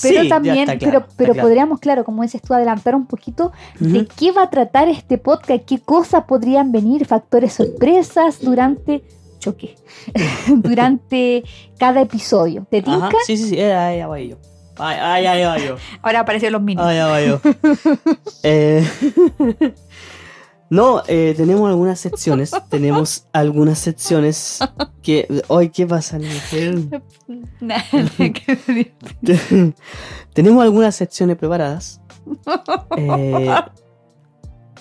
Pero 0.00 0.26
también, 0.28 0.64
claro, 0.64 0.78
pero, 0.80 0.98
está 1.00 1.12
pero 1.18 1.32
claro. 1.34 1.48
podríamos, 1.48 1.80
claro, 1.80 2.04
como 2.04 2.22
dices 2.22 2.40
tú, 2.40 2.54
adelantar 2.54 2.94
un 2.94 3.04
poquito 3.04 3.52
de 3.78 4.06
qué 4.06 4.32
va 4.32 4.44
a 4.44 4.50
tratar 4.50 4.88
este 4.88 5.18
podcast, 5.18 5.66
qué 5.66 5.78
cosas 5.80 6.24
podrían 6.24 6.72
venir, 6.72 7.04
factores 7.04 7.52
sorpresas 7.52 8.40
durante 8.40 9.04
choque, 9.50 9.74
durante 10.56 11.44
cada 11.78 12.00
episodio. 12.02 12.66
¿Te 12.70 12.78
Ajá, 12.78 13.08
tinca? 13.08 13.16
Sí, 13.26 13.36
sí, 13.36 13.48
sí, 13.50 13.56
eh, 13.58 13.72
ahí 13.74 14.00
va 14.02 14.20
yo. 14.20 14.36
Ay, 14.78 15.24
ay, 15.26 15.64
yo. 15.66 15.76
Ahora 16.02 16.20
aparecieron 16.20 16.52
los 16.54 16.62
minions. 16.62 16.86
Ay, 16.88 16.98
ay, 16.98 17.28
yo. 17.28 17.40
Eh, 18.42 18.84
no, 20.68 21.02
eh, 21.06 21.32
tenemos 21.36 21.68
algunas 21.68 21.98
secciones. 22.00 22.50
tenemos 22.68 23.26
algunas 23.32 23.78
secciones 23.78 24.58
que. 25.02 25.42
Ay, 25.48 25.68
¿qué 25.70 25.86
pasa, 25.86 26.18
la 26.18 26.28
mujer? 26.28 27.02
Nada 27.60 27.84
que- 28.16 29.72
tenemos 30.32 30.62
algunas 30.62 30.94
secciones 30.96 31.36
preparadas. 31.36 32.00
Eh, 32.96 33.48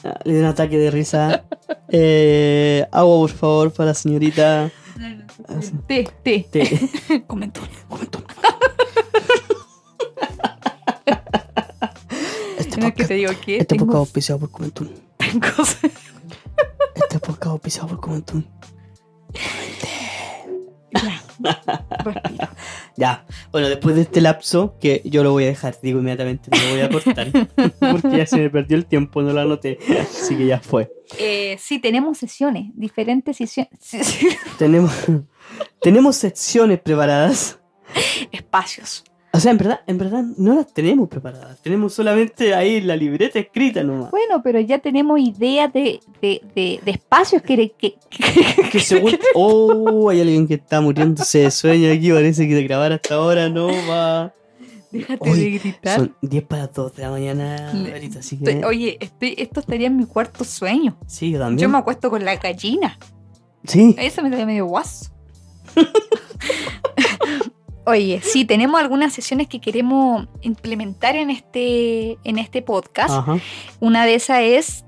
le 0.24 0.34
dio 0.34 0.42
un 0.42 0.48
ataque 0.48 0.78
de 0.78 0.92
risa. 0.92 1.44
Eh, 1.90 2.86
agua, 2.92 3.18
por 3.20 3.30
favor, 3.32 3.74
para 3.74 3.88
la 3.90 3.94
señorita. 3.94 4.72
Ah, 5.48 5.62
sí. 5.62 5.72
Te, 5.88 6.10
te. 6.24 6.40
Te- 6.52 7.24
Comentó. 7.28 7.62
Momento. 7.90 8.24
Este 12.58 12.80
No 12.80 12.88
es 12.88 12.94
que 12.94 13.04
podcast, 13.04 13.08
te 13.10 13.14
digo 13.16 13.32
que 13.46 13.54
este 13.58 13.66
tengo 13.66 13.86
podcast 13.86 14.00
auspiciado 14.00 14.40
por 14.40 14.52
Comentún. 14.52 14.92
Este 16.96 17.20
podcast 17.20 17.46
auspiciado 17.48 17.88
por 17.90 18.00
Comentún. 18.00 18.48
Respiro. 19.34 19.92
Ya, 22.38 22.52
bueno, 23.52 23.70
después 23.70 23.96
de 23.96 24.04
este 24.04 24.22
lapso, 24.22 24.78
que 24.80 25.02
yo 25.06 25.24
lo 25.24 25.32
voy 25.32 25.44
a 25.44 25.48
dejar, 25.48 25.78
digo 25.82 26.00
inmediatamente, 26.00 26.50
no 26.52 26.58
lo 26.58 26.70
voy 26.72 26.82
a 26.82 26.90
cortar, 26.90 27.32
porque 27.92 28.18
ya 28.18 28.26
se 28.26 28.38
me 28.38 28.50
perdió 28.50 28.78
el 28.78 28.86
tiempo, 28.86 29.22
no 29.22 29.34
lo 29.34 29.42
anoté, 29.42 29.80
así 30.02 30.36
que 30.36 30.46
ya 30.46 30.60
fue. 30.60 30.92
Eh, 31.20 31.58
sí, 31.60 31.80
tenemos 31.80 32.18
sesiones, 32.18 32.72
diferentes 32.74 33.38
sesiones. 33.38 33.80
Tenemos, 34.58 34.94
tenemos 35.82 36.16
secciones 36.16 36.80
preparadas, 36.80 37.60
Espacios. 38.32 39.04
O 39.36 39.40
sea, 39.40 39.52
en 39.52 39.58
verdad, 39.58 39.80
en 39.88 39.98
verdad 39.98 40.24
no 40.38 40.56
las 40.56 40.74
tenemos 40.74 41.10
preparadas, 41.10 41.60
tenemos 41.62 41.94
solamente 41.94 42.54
ahí 42.56 42.82
la 42.82 42.96
libreta 42.96 43.38
escrita 43.40 43.84
nomás. 43.84 44.12
Bueno, 44.12 44.42
pero 44.44 44.60
ya 44.60 44.80
tenemos 44.80 45.20
ideas 45.20 45.72
de, 45.74 46.00
de, 46.22 46.42
de, 46.56 46.80
de 46.84 46.92
espacios 46.92 47.42
que, 47.42 47.56
que, 47.78 47.96
que- 48.10 48.70
Que 48.72 48.80
según, 48.80 49.18
oh, 49.34 50.10
hay 50.10 50.22
alguien 50.22 50.48
que 50.48 50.56
está 50.56 50.82
muriéndose 50.82 51.40
de 51.40 51.52
sueño 51.52 51.92
aquí, 51.92 52.12
parece 52.12 52.48
que 52.48 52.56
de 52.56 52.64
grabar 52.64 52.94
hasta 52.94 53.16
ahora 53.16 53.50
no 53.50 53.68
va. 53.90 54.34
Déjate 54.92 55.30
de 55.36 55.52
gritar. 55.52 56.00
Son 56.00 56.16
10 56.22 56.44
para 56.46 56.62
las 56.64 56.74
2 56.74 56.96
de 56.96 57.02
la 57.04 57.10
mañana, 57.12 57.72
ahorita, 57.72 58.20
así 58.20 58.38
que... 58.38 58.46
Estoy- 58.52 58.64
oye, 58.64 58.98
estoy- 59.02 59.36
esto 59.38 59.60
estaría 59.60 59.88
en 59.88 59.98
mi 59.98 60.06
cuarto 60.06 60.44
sueño. 60.46 60.98
Sí, 61.08 61.32
yo 61.32 61.40
también. 61.40 61.60
Yo 61.60 61.70
me 61.70 61.78
acuesto 61.78 62.10
con 62.10 62.24
la 62.24 62.36
gallina. 62.38 62.98
Sí. 63.66 63.94
Eso 63.98 64.22
me 64.24 64.30
da 64.30 64.46
medio 64.46 64.66
guaso. 64.68 65.12
Oye, 67.88 68.20
sí, 68.24 68.46
tenemos 68.46 68.82
algunas 68.82 69.14
sesiones 69.14 69.48
que 69.48 69.62
queremos 69.62 70.28
implementar 70.42 71.16
en 71.16 71.30
este, 71.30 72.18
en 72.24 72.40
este 72.40 72.64
podcast. 72.64 73.12
Ajá. 73.12 73.38
Una 73.80 74.06
de 74.06 74.16
esas 74.16 74.40
es. 74.42 74.86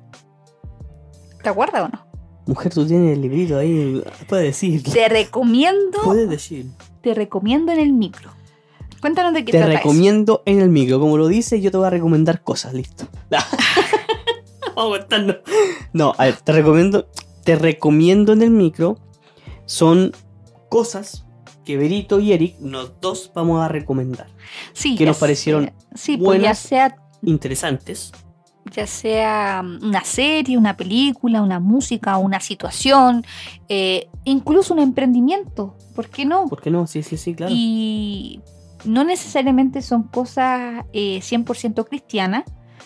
¿Te 1.43 1.49
acuerdas 1.49 1.83
o 1.83 1.89
no? 1.89 2.07
Mujer, 2.47 2.73
tú 2.73 2.87
tienes 2.87 3.13
el 3.13 3.21
librito 3.21 3.57
ahí. 3.57 4.03
Puedes 4.27 4.45
decir. 4.45 4.83
Te 4.83 5.09
recomiendo, 5.09 5.99
Puedes 6.03 6.29
decir. 6.29 6.65
te 7.01 7.13
recomiendo 7.13 7.71
en 7.71 7.79
el 7.79 7.93
micro. 7.93 8.31
Cuéntanos 8.99 9.33
de 9.33 9.45
qué 9.45 9.51
Te 9.51 9.59
trata 9.59 9.73
recomiendo 9.73 10.41
en 10.45 10.59
el 10.59 10.69
micro. 10.69 10.99
Como 10.99 11.17
lo 11.17 11.27
dice, 11.27 11.61
yo 11.61 11.69
te 11.69 11.77
voy 11.77 11.85
a 11.85 11.91
recomendar 11.91 12.41
cosas. 12.41 12.73
Listo. 12.73 13.07
Vamos 14.75 14.99
a. 14.99 15.41
No, 15.93 16.13
a 16.17 16.25
ver, 16.25 16.37
te 16.37 16.51
recomiendo. 16.51 17.07
Te 17.43 17.55
recomiendo 17.55 18.33
en 18.33 18.41
el 18.41 18.49
micro. 18.49 18.97
Son 19.65 20.13
cosas 20.69 21.26
que 21.67 21.75
Berito 21.77 22.19
y 22.21 22.31
Eric, 22.31 22.55
los 22.61 22.99
dos, 23.01 23.29
vamos 23.35 23.61
a 23.61 23.67
recomendar. 23.67 24.27
Sí, 24.71 24.95
que 24.95 25.03
ya 25.03 25.09
nos 25.11 25.17
parecieron 25.17 25.65
sea- 25.65 25.73
sí, 25.95 26.15
pues 26.17 26.37
ya 26.37 26.39
buenas. 26.39 26.57
sea 26.59 26.95
Interesantes. 27.21 28.11
ya 28.73 28.87
sea 28.87 29.61
mm, 29.63 29.83
una 29.83 30.03
serie, 30.05 30.57
una 30.57 30.77
película, 30.77 31.41
una 31.41 31.59
música, 31.59 32.17
una 32.17 32.39
situación, 32.39 33.25
eh, 33.67 34.07
incluso 34.23 34.73
un 34.73 34.79
emprendimiento, 34.79 35.75
¿por 35.93 36.07
qué 36.09 36.25
no? 36.25 36.47
¿Por 36.47 36.61
qué 36.61 36.71
no? 36.71 36.87
Sí, 36.87 37.03
sí, 37.03 37.17
sí, 37.17 37.35
claro. 37.35 37.51
Y 37.55 38.41
no 38.85 39.03
necesariamente 39.03 39.81
son 39.81 40.03
cosas 40.03 40.85
eh, 40.93 41.19
100% 41.21 41.85
cristianas, 41.87 42.43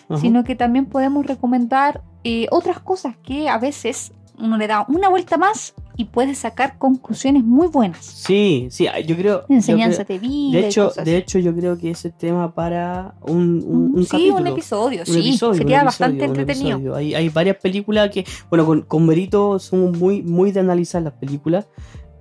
Ajá. 0.09 0.19
sino 0.19 0.43
que 0.43 0.55
también 0.55 0.87
podemos 0.87 1.25
recomendar 1.25 2.01
eh, 2.23 2.47
otras 2.51 2.79
cosas 2.79 3.15
que 3.23 3.47
a 3.49 3.57
veces 3.59 4.11
uno 4.39 4.57
le 4.57 4.65
da 4.67 4.85
una 4.87 5.09
vuelta 5.09 5.37
más 5.37 5.75
y 5.97 6.05
puede 6.05 6.35
sacar 6.35 6.77
conclusiones 6.77 7.43
muy 7.43 7.67
buenas. 7.67 8.05
Sí, 8.05 8.67
sí, 8.71 8.87
yo 9.05 9.15
creo. 9.15 9.45
Enseñanza 9.49 10.03
de 10.03 10.19
vida. 10.19 10.59
de 10.59 10.67
hecho, 10.67 10.91
de 11.03 11.17
hecho, 11.17 11.39
yo 11.39 11.55
creo 11.55 11.77
que 11.77 11.91
ese 11.91 12.09
tema 12.11 12.53
para 12.53 13.15
un, 13.21 13.63
un, 13.65 13.91
un 13.95 14.03
sí, 14.03 14.09
capítulo. 14.09 14.37
un 14.37 14.47
episodio, 14.47 14.99
Un 15.01 15.05
sí, 15.05 15.19
episodio, 15.19 15.53
sería 15.55 15.79
un 15.79 15.85
bastante 15.85 16.25
episodio, 16.25 16.41
entretenido. 16.41 16.95
Hay, 16.95 17.13
hay 17.13 17.29
varias 17.29 17.57
películas 17.57 18.09
que, 18.09 18.25
bueno, 18.49 18.65
con, 18.65 18.81
con 18.83 19.05
Berito 19.07 19.59
somos 19.59 19.97
muy, 19.97 20.21
muy 20.21 20.51
de 20.51 20.59
analizar 20.61 21.01
las 21.01 21.13
películas 21.13 21.67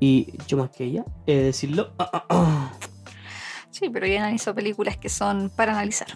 y 0.00 0.28
yo 0.46 0.56
más 0.56 0.70
que 0.70 0.85
ella, 0.85 1.04
he 1.26 1.35
de 1.35 1.42
decirlo. 1.44 1.92
Sí, 3.70 3.88
pero 3.90 4.06
yo 4.06 4.18
analizo 4.18 4.54
películas 4.54 4.96
que 4.96 5.09
son 5.09 5.50
para 5.54 5.72
analizar. 5.72 6.09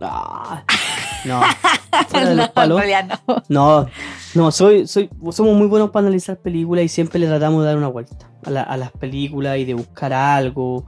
Ah, 0.00 0.64
no, 1.24 1.40
fuera 2.08 2.28
de 2.28 2.34
los 2.36 2.46
No, 2.46 2.52
palos. 2.52 2.82
no. 3.28 3.42
No, 3.48 3.86
no, 4.34 4.50
soy, 4.50 4.86
soy, 4.86 5.10
somos 5.32 5.56
muy 5.56 5.66
buenos 5.66 5.90
para 5.90 6.06
analizar 6.06 6.38
películas 6.38 6.84
y 6.84 6.88
siempre 6.88 7.18
le 7.18 7.26
tratamos 7.26 7.62
de 7.62 7.68
dar 7.68 7.76
una 7.78 7.88
vuelta 7.88 8.30
a, 8.44 8.50
la- 8.50 8.62
a 8.62 8.76
las 8.76 8.92
películas 8.92 9.58
y 9.58 9.64
de 9.64 9.74
buscar 9.74 10.12
algo. 10.12 10.86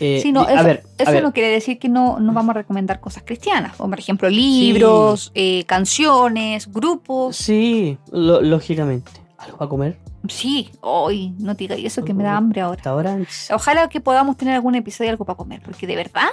Eh, 0.00 0.20
Sí, 0.22 0.32
no, 0.32 0.44
de- 0.44 0.52
eso, 0.54 0.60
a 0.60 0.64
ver, 0.64 0.82
a 0.98 1.02
eso 1.02 1.12
ver, 1.12 1.22
no 1.22 1.32
quiere 1.32 1.48
decir 1.50 1.78
que 1.78 1.88
no, 1.88 2.18
no 2.20 2.32
vamos 2.32 2.50
a 2.50 2.58
recomendar 2.58 3.00
cosas 3.00 3.22
cristianas, 3.24 3.76
como 3.76 3.90
por 3.90 3.98
ejemplo 3.98 4.28
libros, 4.30 5.30
eh, 5.34 5.64
canciones, 5.66 6.70
grupos. 6.72 7.36
sí, 7.36 7.98
lo- 8.10 8.40
lógicamente. 8.40 9.10
¿Algo 9.38 9.56
para 9.58 9.68
comer? 9.70 9.98
Sí, 10.28 10.70
hoy 10.82 11.34
no 11.38 11.54
te 11.56 11.64
eso 11.86 12.04
que 12.04 12.12
me 12.12 12.22
da 12.24 12.36
hambre 12.36 12.60
ahora. 12.60 12.82
Ahora. 12.84 13.18
Ojalá 13.54 13.88
que 13.88 14.00
podamos 14.00 14.36
tener 14.36 14.54
algún 14.54 14.74
episodio 14.74 15.06
de 15.08 15.12
algo 15.12 15.24
para 15.24 15.36
comer, 15.38 15.62
porque 15.64 15.86
de 15.86 15.96
verdad 15.96 16.28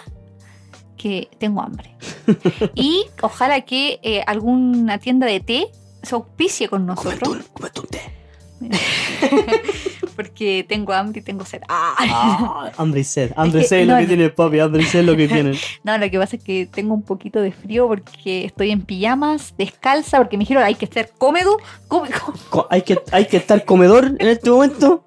que 0.98 1.30
tengo 1.38 1.62
hambre. 1.62 1.96
y 2.76 3.06
ojalá 3.22 3.62
que 3.62 4.00
eh, 4.04 4.24
alguna 4.26 4.98
tienda 4.98 5.28
de 5.28 5.40
té 5.40 5.72
se 6.04 6.16
auspicie 6.16 6.68
con 6.70 6.86
nosotros, 6.86 7.30
un, 7.30 7.44
un 7.64 7.88
té. 7.88 8.02
porque 10.18 10.66
tengo 10.68 10.92
hambre 10.92 11.22
y 11.22 11.24
tengo 11.24 11.46
sed. 11.46 11.62
Ah. 11.70 11.96
Ah, 12.00 12.72
hambre 12.76 13.00
y 13.00 13.04
sed. 13.06 13.32
Hambre 13.38 13.62
y 13.62 13.64
sed 13.64 13.80
es 13.82 13.88
lo 13.88 13.94
no, 13.94 14.00
que 14.00 14.04
no. 14.04 14.08
tiene 14.10 14.30
papi. 14.30 14.60
Hambre 14.60 14.82
y 14.82 14.86
sed 14.86 15.00
es 15.00 15.06
lo 15.06 15.16
que 15.16 15.28
tiene. 15.30 15.58
No, 15.86 15.98
lo 15.98 16.10
que 16.12 16.20
pasa 16.20 16.36
es 16.36 16.44
que 16.44 16.66
tengo 16.70 16.94
un 16.94 17.04
poquito 17.04 17.40
de 17.40 17.54
frío 17.54 17.88
porque 17.88 18.44
estoy 18.44 18.72
en 18.72 18.82
pijamas, 18.82 19.54
descalza, 19.58 20.18
porque 20.18 20.36
me 20.36 20.42
dijeron 20.42 20.64
hay 20.64 20.76
que 20.76 20.88
ser 20.88 21.12
cómodo. 21.18 21.58
Co- 22.50 22.68
hay, 22.70 22.82
que, 22.82 23.00
hay 23.14 23.26
que 23.28 23.38
estar 23.38 23.64
comedor 23.64 24.06
en 24.20 24.28
este 24.28 24.50
momento. 24.50 25.04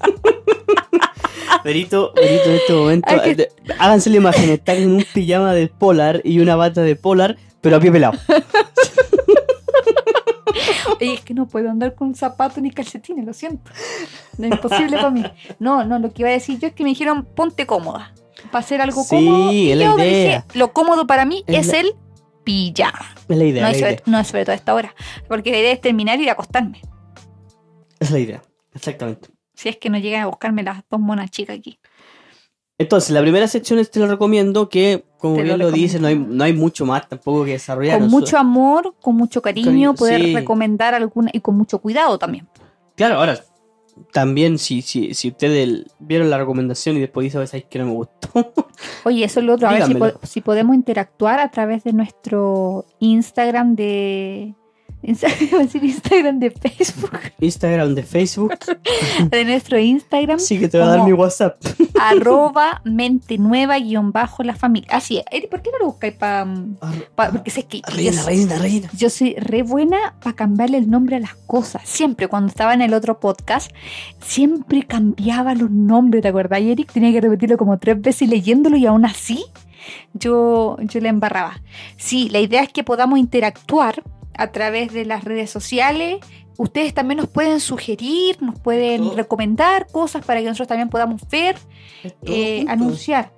Berito, 1.64 2.12
Berito, 2.14 2.44
en 2.48 2.54
este 2.56 2.72
momento. 2.72 3.22
Que- 3.22 3.48
Háganse 3.78 4.10
la 4.10 4.16
imagen. 4.16 4.50
Está 4.50 4.74
en 4.74 4.90
un 4.92 5.04
pijama 5.12 5.52
de 5.52 5.66
polar 5.68 6.20
y 6.24 6.38
una 6.40 6.56
bata 6.56 6.82
de 6.82 6.96
polar, 6.96 7.36
pero 7.60 7.76
a 7.76 7.80
pie 7.80 7.90
pelado. 7.90 8.18
Oye, 11.00 11.14
es 11.14 11.20
que 11.20 11.34
no 11.34 11.46
puedo 11.48 11.70
andar 11.70 11.94
con 11.94 12.14
zapatos 12.14 12.62
ni 12.62 12.70
calcetines, 12.70 13.24
lo 13.24 13.32
siento. 13.32 13.70
No 14.38 14.46
es 14.46 14.52
imposible 14.52 14.96
para 14.96 15.10
mí. 15.10 15.24
No, 15.58 15.84
no, 15.84 15.98
lo 15.98 16.12
que 16.12 16.22
iba 16.22 16.28
a 16.28 16.32
decir 16.32 16.58
yo 16.58 16.68
es 16.68 16.74
que 16.74 16.82
me 16.82 16.90
dijeron 16.90 17.24
ponte 17.24 17.66
cómoda. 17.66 18.12
Para 18.50 18.60
hacer 18.64 18.80
algo 18.80 19.02
Sí, 19.02 19.16
cómodo. 19.16 19.52
y 19.52 19.70
es 19.72 19.78
la 19.78 19.84
yo 19.84 19.98
idea. 19.98 20.44
dije, 20.46 20.58
lo 20.58 20.72
cómodo 20.72 21.06
para 21.06 21.24
mí 21.24 21.44
Es 21.46 21.66
es, 21.68 21.72
la- 21.72 21.80
el 21.80 21.92
pijama. 22.44 23.14
Es 23.28 23.36
la 23.36 23.44
idea. 23.44 23.62
No 23.62 23.68
la 23.68 23.72
es, 23.72 23.78
sobre, 23.80 23.92
idea. 23.92 24.02
no 24.06 24.18
es 24.20 24.26
sobre 24.28 24.44
todo 24.44 24.52
a 24.52 24.56
esta 24.56 24.74
hora. 24.74 24.94
Porque 25.28 25.50
la 25.50 25.58
idea 25.58 25.72
es 25.72 25.80
terminar 25.80 26.18
y 26.18 26.22
ir 26.22 26.28
a 26.30 26.32
acostarme. 26.32 26.80
Es 27.98 28.10
la 28.10 28.18
idea. 28.18 28.42
Exactamente. 28.74 29.28
Si 29.54 29.68
es 29.68 29.76
que 29.76 29.90
no 29.90 29.98
llegan 29.98 30.22
a 30.22 30.26
buscarme 30.26 30.62
las 30.62 30.82
dos 30.88 31.00
monas 31.00 31.30
chicas 31.30 31.58
aquí. 31.58 31.78
Entonces, 32.80 33.10
la 33.10 33.20
primera 33.20 33.46
sección 33.46 33.78
es 33.78 33.90
te 33.90 34.00
lo 34.00 34.06
recomiendo, 34.06 34.70
que 34.70 35.04
como 35.18 35.34
Te 35.36 35.40
lo 35.42 35.46
bien 35.48 35.58
lo, 35.58 35.70
dice, 35.70 36.00
no 36.00 36.08
hay, 36.08 36.18
no 36.18 36.42
hay 36.44 36.54
mucho 36.54 36.86
más 36.86 37.06
tampoco 37.06 37.44
que 37.44 37.50
desarrollar. 37.52 37.98
Con 38.00 38.08
mucho 38.08 38.38
amor, 38.38 38.94
con 39.02 39.16
mucho 39.16 39.42
cariño, 39.42 39.66
Cariño, 39.66 39.94
poder 39.94 40.22
sí. 40.22 40.34
recomendar 40.34 40.94
alguna 40.94 41.28
y 41.34 41.40
con 41.40 41.58
mucho 41.58 41.78
cuidado 41.80 42.18
también. 42.18 42.48
Claro, 42.96 43.18
ahora, 43.18 43.38
también 44.12 44.58
si, 44.58 44.80
si, 44.80 45.12
si 45.12 45.28
ustedes 45.28 45.84
vieron 45.98 46.30
la 46.30 46.38
recomendación 46.38 46.96
y 46.96 47.00
después 47.00 47.24
dicen, 47.24 47.46
¿sabes 47.46 47.66
que 47.68 47.78
no 47.80 47.84
me 47.84 47.92
gustó? 47.92 48.30
Oye, 49.04 49.24
eso 49.24 49.40
es 49.40 49.46
lo 49.46 49.56
otro. 49.56 49.68
A 49.68 49.72
ver 49.72 49.82
si, 49.82 49.88
Dígamelo. 49.92 50.18
po- 50.18 50.26
si 50.26 50.40
podemos 50.40 50.74
interactuar 50.74 51.38
a 51.38 51.50
través 51.50 51.84
de 51.84 51.92
nuestro 51.92 52.86
Instagram 52.98 53.76
de. 53.76 54.54
Instagram, 55.02 56.38
de 56.40 56.50
Facebook. 56.50 57.18
Instagram 57.40 57.94
de 57.94 58.02
Facebook. 58.02 58.54
De 59.30 59.44
nuestro 59.46 59.78
Instagram. 59.78 60.38
Sí 60.38 60.58
que 60.58 60.68
te 60.68 60.76
va 60.78 60.84
a 60.92 60.96
dar 60.96 61.06
mi 61.06 61.14
WhatsApp. 61.14 61.56
Arroba 62.08 62.80
mente 62.84 63.36
nueva 63.38 63.78
guion 63.78 64.12
bajo 64.12 64.42
la 64.42 64.54
familia. 64.54 64.88
Así. 64.92 65.22
Eri, 65.30 65.46
¿Por 65.46 65.62
qué 65.62 65.70
no 65.72 65.78
lo 65.78 65.86
buscáis 65.86 66.14
para.? 66.14 66.46
porque 67.32 67.50
sé 67.50 67.64
que. 67.66 67.82
Reina, 67.86 68.12
yo- 68.22 68.26
reina, 68.26 68.58
reina. 68.58 68.90
Yo 68.96 69.10
soy 69.10 69.34
re 69.36 69.62
buena 69.62 70.14
para 70.22 70.34
cambiarle 70.36 70.78
el 70.78 70.90
nombre 70.90 71.16
a 71.16 71.20
las 71.20 71.34
cosas. 71.46 71.82
Siempre, 71.84 72.28
cuando 72.28 72.48
estaba 72.48 72.74
en 72.74 72.82
el 72.82 72.94
otro 72.94 73.20
podcast, 73.20 73.70
siempre 74.20 74.84
cambiaba 74.84 75.54
los 75.54 75.70
nombres, 75.70 76.22
¿te 76.22 76.28
acuerdas? 76.28 76.60
Y 76.60 76.70
Eric 76.70 76.92
tenía 76.92 77.12
que 77.12 77.20
repetirlo 77.20 77.56
como 77.56 77.78
tres 77.78 78.00
veces 78.00 78.28
leyéndolo 78.28 78.76
y 78.76 78.86
aún 78.86 79.04
así 79.04 79.44
yo, 80.14 80.76
yo 80.82 81.00
le 81.00 81.08
embarraba. 81.08 81.60
Sí, 81.96 82.28
la 82.30 82.38
idea 82.40 82.62
es 82.62 82.68
que 82.70 82.84
podamos 82.84 83.18
interactuar 83.18 84.02
a 84.36 84.48
través 84.52 84.92
de 84.92 85.04
las 85.04 85.24
redes 85.24 85.50
sociales. 85.50 86.18
Ustedes 86.60 86.92
también 86.92 87.16
nos 87.18 87.28
pueden 87.28 87.58
sugerir, 87.58 88.36
nos 88.42 88.58
pueden 88.58 89.02
Todo. 89.02 89.16
recomendar 89.16 89.86
cosas 89.90 90.24
para 90.24 90.40
que 90.40 90.46
nosotros 90.46 90.68
también 90.68 90.90
podamos 90.90 91.22
ver, 91.30 91.56
eh, 92.22 92.66
anunciar. 92.68 93.32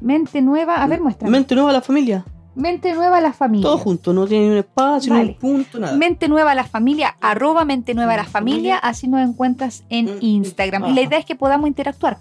Mente 0.00 0.40
nueva, 0.40 0.76
a 0.82 0.86
ver, 0.86 1.00
muestra. 1.02 1.28
Mente 1.28 1.54
nueva 1.54 1.70
a 1.70 1.72
la 1.74 1.82
familia. 1.82 2.24
Mente 2.54 2.94
nueva 2.94 3.18
a 3.18 3.20
la 3.20 3.32
familia. 3.34 3.64
Todo 3.64 3.76
junto, 3.78 4.12
no 4.14 4.26
tiene 4.26 4.46
ni 4.46 4.50
un 4.52 4.56
espacio, 4.58 5.12
Vale. 5.12 5.32
un 5.32 5.38
punto, 5.38 5.78
nada. 5.78 5.96
Mente 5.96 6.26
Nueva 6.28 6.52
a 6.52 6.54
la 6.54 6.64
Familia, 6.64 7.16
arroba 7.20 7.64
Mente 7.64 7.94
Nueva 7.94 8.14
a 8.14 8.16
la 8.18 8.24
Familia, 8.24 8.78
así 8.78 9.08
nos 9.08 9.20
encuentras 9.28 9.84
en 9.90 10.06
Mm, 10.06 10.18
Instagram. 10.20 10.84
Y 10.84 10.86
la 10.86 10.92
ajá. 10.92 11.00
idea 11.02 11.18
es 11.18 11.26
que 11.26 11.34
podamos 11.34 11.66
interactuar. 11.68 12.18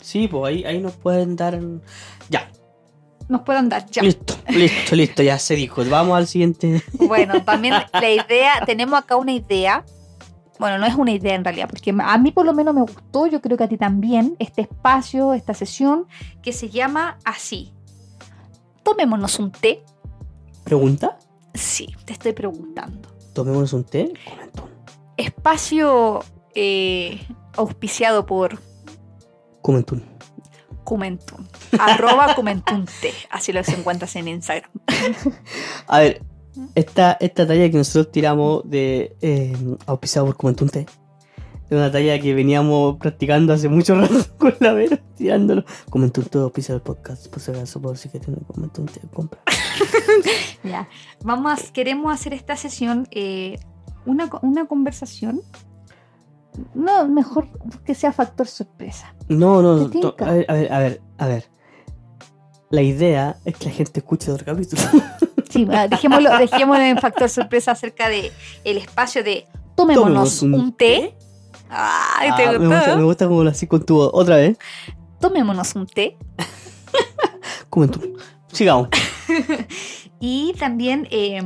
Sí, 0.00 0.26
pues 0.28 0.44
ahí, 0.54 0.64
ahí 0.64 0.80
nos 0.80 0.92
pueden 0.92 1.36
dar. 1.36 1.60
Ya, 2.30 2.48
Nos 3.32 3.40
puedan 3.44 3.70
dar 3.70 3.86
ya. 3.86 4.02
listo, 4.02 4.34
listo, 4.50 4.94
listo, 4.94 5.22
ya 5.22 5.38
se 5.38 5.56
dijo. 5.56 5.82
Vamos 5.88 6.18
al 6.18 6.26
siguiente. 6.26 6.82
Bueno, 6.92 7.42
también 7.42 7.72
la 7.90 8.10
idea, 8.10 8.62
tenemos 8.66 8.98
acá 8.98 9.16
una 9.16 9.32
idea. 9.32 9.86
Bueno, 10.58 10.76
no 10.76 10.84
es 10.84 10.94
una 10.94 11.12
idea 11.12 11.34
en 11.34 11.42
realidad, 11.42 11.66
porque 11.66 11.94
a 11.98 12.18
mí 12.18 12.30
por 12.30 12.44
lo 12.44 12.52
menos 12.52 12.74
me 12.74 12.82
gustó, 12.82 13.26
yo 13.26 13.40
creo 13.40 13.56
que 13.56 13.64
a 13.64 13.68
ti 13.68 13.78
también, 13.78 14.36
este 14.38 14.60
espacio, 14.60 15.32
esta 15.32 15.54
sesión, 15.54 16.06
que 16.42 16.52
se 16.52 16.68
llama 16.68 17.16
así. 17.24 17.72
Tomémonos 18.82 19.38
un 19.38 19.50
té. 19.50 19.82
¿Pregunta? 20.64 21.18
Sí, 21.54 21.88
te 22.04 22.12
estoy 22.12 22.34
preguntando. 22.34 23.08
Tomémonos 23.32 23.72
un 23.72 23.84
té. 23.84 24.12
Comentón. 24.28 24.68
Espacio 25.16 26.22
eh, 26.54 27.18
auspiciado 27.56 28.26
por 28.26 28.60
Comentón. 29.62 30.11
Cumentun. 30.84 31.48
Arroba 31.78 32.34
Cumentun 32.34 32.86
T. 33.00 33.12
Así 33.30 33.52
lo 33.52 33.60
encuentras 33.60 34.14
en 34.16 34.28
Instagram. 34.28 34.70
A 35.86 35.98
ver, 36.00 36.22
esta, 36.74 37.16
esta 37.20 37.46
talla 37.46 37.70
que 37.70 37.76
nosotros 37.78 38.12
tiramos 38.12 38.68
de 38.68 39.16
eh, 39.20 39.56
auspiciado 39.86 40.26
por 40.26 40.36
Comentón 40.36 40.68
té. 40.68 40.86
Es 41.70 41.76
una 41.78 41.90
talla 41.90 42.18
que 42.20 42.34
veníamos 42.34 42.98
practicando 42.98 43.54
hace 43.54 43.68
mucho 43.70 43.94
rato 44.00 44.14
con 44.36 44.54
la 44.60 44.72
vera, 44.74 44.98
tirándolo. 45.16 45.64
Comentón 45.88 46.24
té 46.26 46.38
auspicia 46.38 46.74
el 46.74 46.82
podcast. 46.82 47.28
Por 47.28 47.40
si 47.40 47.50
acaso, 47.50 47.80
por 47.80 47.96
si 47.96 48.10
que 48.10 48.20
tiene 48.20 48.38
Comentón 48.46 48.86
té, 48.86 49.00
compra. 49.12 49.40
Ya. 50.64 50.88
Vamos 51.24 51.52
a- 51.60 51.72
queremos 51.72 52.12
hacer 52.12 52.34
esta 52.34 52.56
sesión 52.56 53.08
eh, 53.10 53.58
una, 54.06 54.28
una 54.42 54.66
conversación. 54.66 55.40
No, 56.74 57.08
mejor 57.08 57.48
que 57.84 57.94
sea 57.94 58.12
factor 58.12 58.46
sorpresa. 58.46 59.14
No, 59.28 59.62
no, 59.62 59.88
¿Te 59.88 60.00
to- 60.00 60.14
tinca? 60.14 60.26
a 60.30 60.32
ver, 60.34 60.46
a 60.50 60.54
ver, 60.54 60.72
a 60.72 60.78
ver, 60.78 61.00
a 61.18 61.26
ver. 61.26 61.50
La 62.70 62.82
idea 62.82 63.36
es 63.44 63.56
que 63.56 63.66
la 63.66 63.70
gente 63.72 64.00
escuche 64.00 64.30
otro 64.30 64.44
capítulo. 64.46 64.82
Sí, 65.50 65.66
dejémoslo, 65.90 66.30
dejémoslo 66.38 66.82
en 66.82 66.96
factor 66.96 67.28
sorpresa 67.28 67.72
acerca 67.72 68.08
de 68.08 68.32
el 68.64 68.78
espacio 68.78 69.22
de 69.22 69.46
tomémonos 69.76 70.40
un 70.40 70.54
un 70.54 70.72
té. 70.72 71.14
Ay, 71.68 72.30
Ah, 72.32 72.36
¿te 72.38 72.58
me, 72.58 72.66
gusta, 72.68 72.96
me 72.96 73.02
gusta 73.02 73.28
como 73.28 73.44
lo 73.44 73.50
así 73.50 73.66
con 73.66 73.84
tu. 73.84 73.98
Otra 74.00 74.36
vez. 74.36 74.56
Tomémonos 75.20 75.74
un 75.74 75.86
té. 75.86 76.16
Como 77.68 77.86
tu- 77.88 78.16
Sigamos. 78.50 78.88
Y 80.20 80.54
también, 80.58 81.06
eh, 81.10 81.42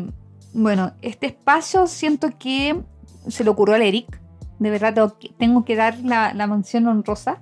bueno, 0.52 0.92
este 1.02 1.26
espacio 1.26 1.86
siento 1.88 2.28
que 2.38 2.80
se 3.28 3.42
le 3.42 3.50
ocurrió 3.50 3.74
al 3.74 3.82
Eric. 3.82 4.20
De 4.58 4.70
verdad, 4.70 4.94
tengo 4.94 5.18
que, 5.18 5.28
tengo 5.38 5.64
que 5.66 5.76
dar 5.76 5.98
la, 6.00 6.32
la 6.32 6.46
mención 6.46 6.86
honrosa. 6.86 7.36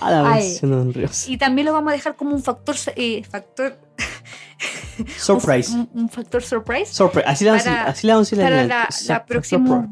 A 0.00 0.10
la 0.10 0.32
Ay. 0.32 0.44
mención 0.48 0.72
honrosa. 0.72 1.30
y 1.30 1.36
también 1.38 1.66
lo 1.66 1.72
vamos 1.72 1.90
a 1.92 1.96
dejar 1.96 2.14
como 2.14 2.34
un 2.34 2.42
factor, 2.42 2.76
eh, 2.96 3.24
factor 3.24 3.76
Surprise. 5.18 5.72
Un, 5.74 5.88
un 5.94 6.08
factor 6.08 6.40
surprise. 6.42 6.92
Surprise. 6.94 7.26
Así 7.26 7.44
le 7.44 7.50
vamos 7.50 7.66
a 7.66 7.70
Para- 7.70 7.84
así 7.90 8.36
para 8.36 8.50
la- 8.50 8.64
la 8.64 8.84
Exacto, 8.84 9.26
próxima-. 9.32 9.88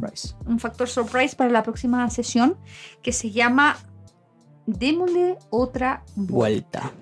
Un 0.46 0.60
factor 0.60 0.88
surprise 0.88 1.34
para 1.34 1.50
la 1.50 1.62
próxima 1.64 2.08
sesión 2.10 2.56
que 3.02 3.12
se 3.12 3.30
llama 3.32 3.76
Démosle 4.66 5.38
otra 5.50 6.04
vuelta. 6.14 6.82
Vuelta. 6.82 6.92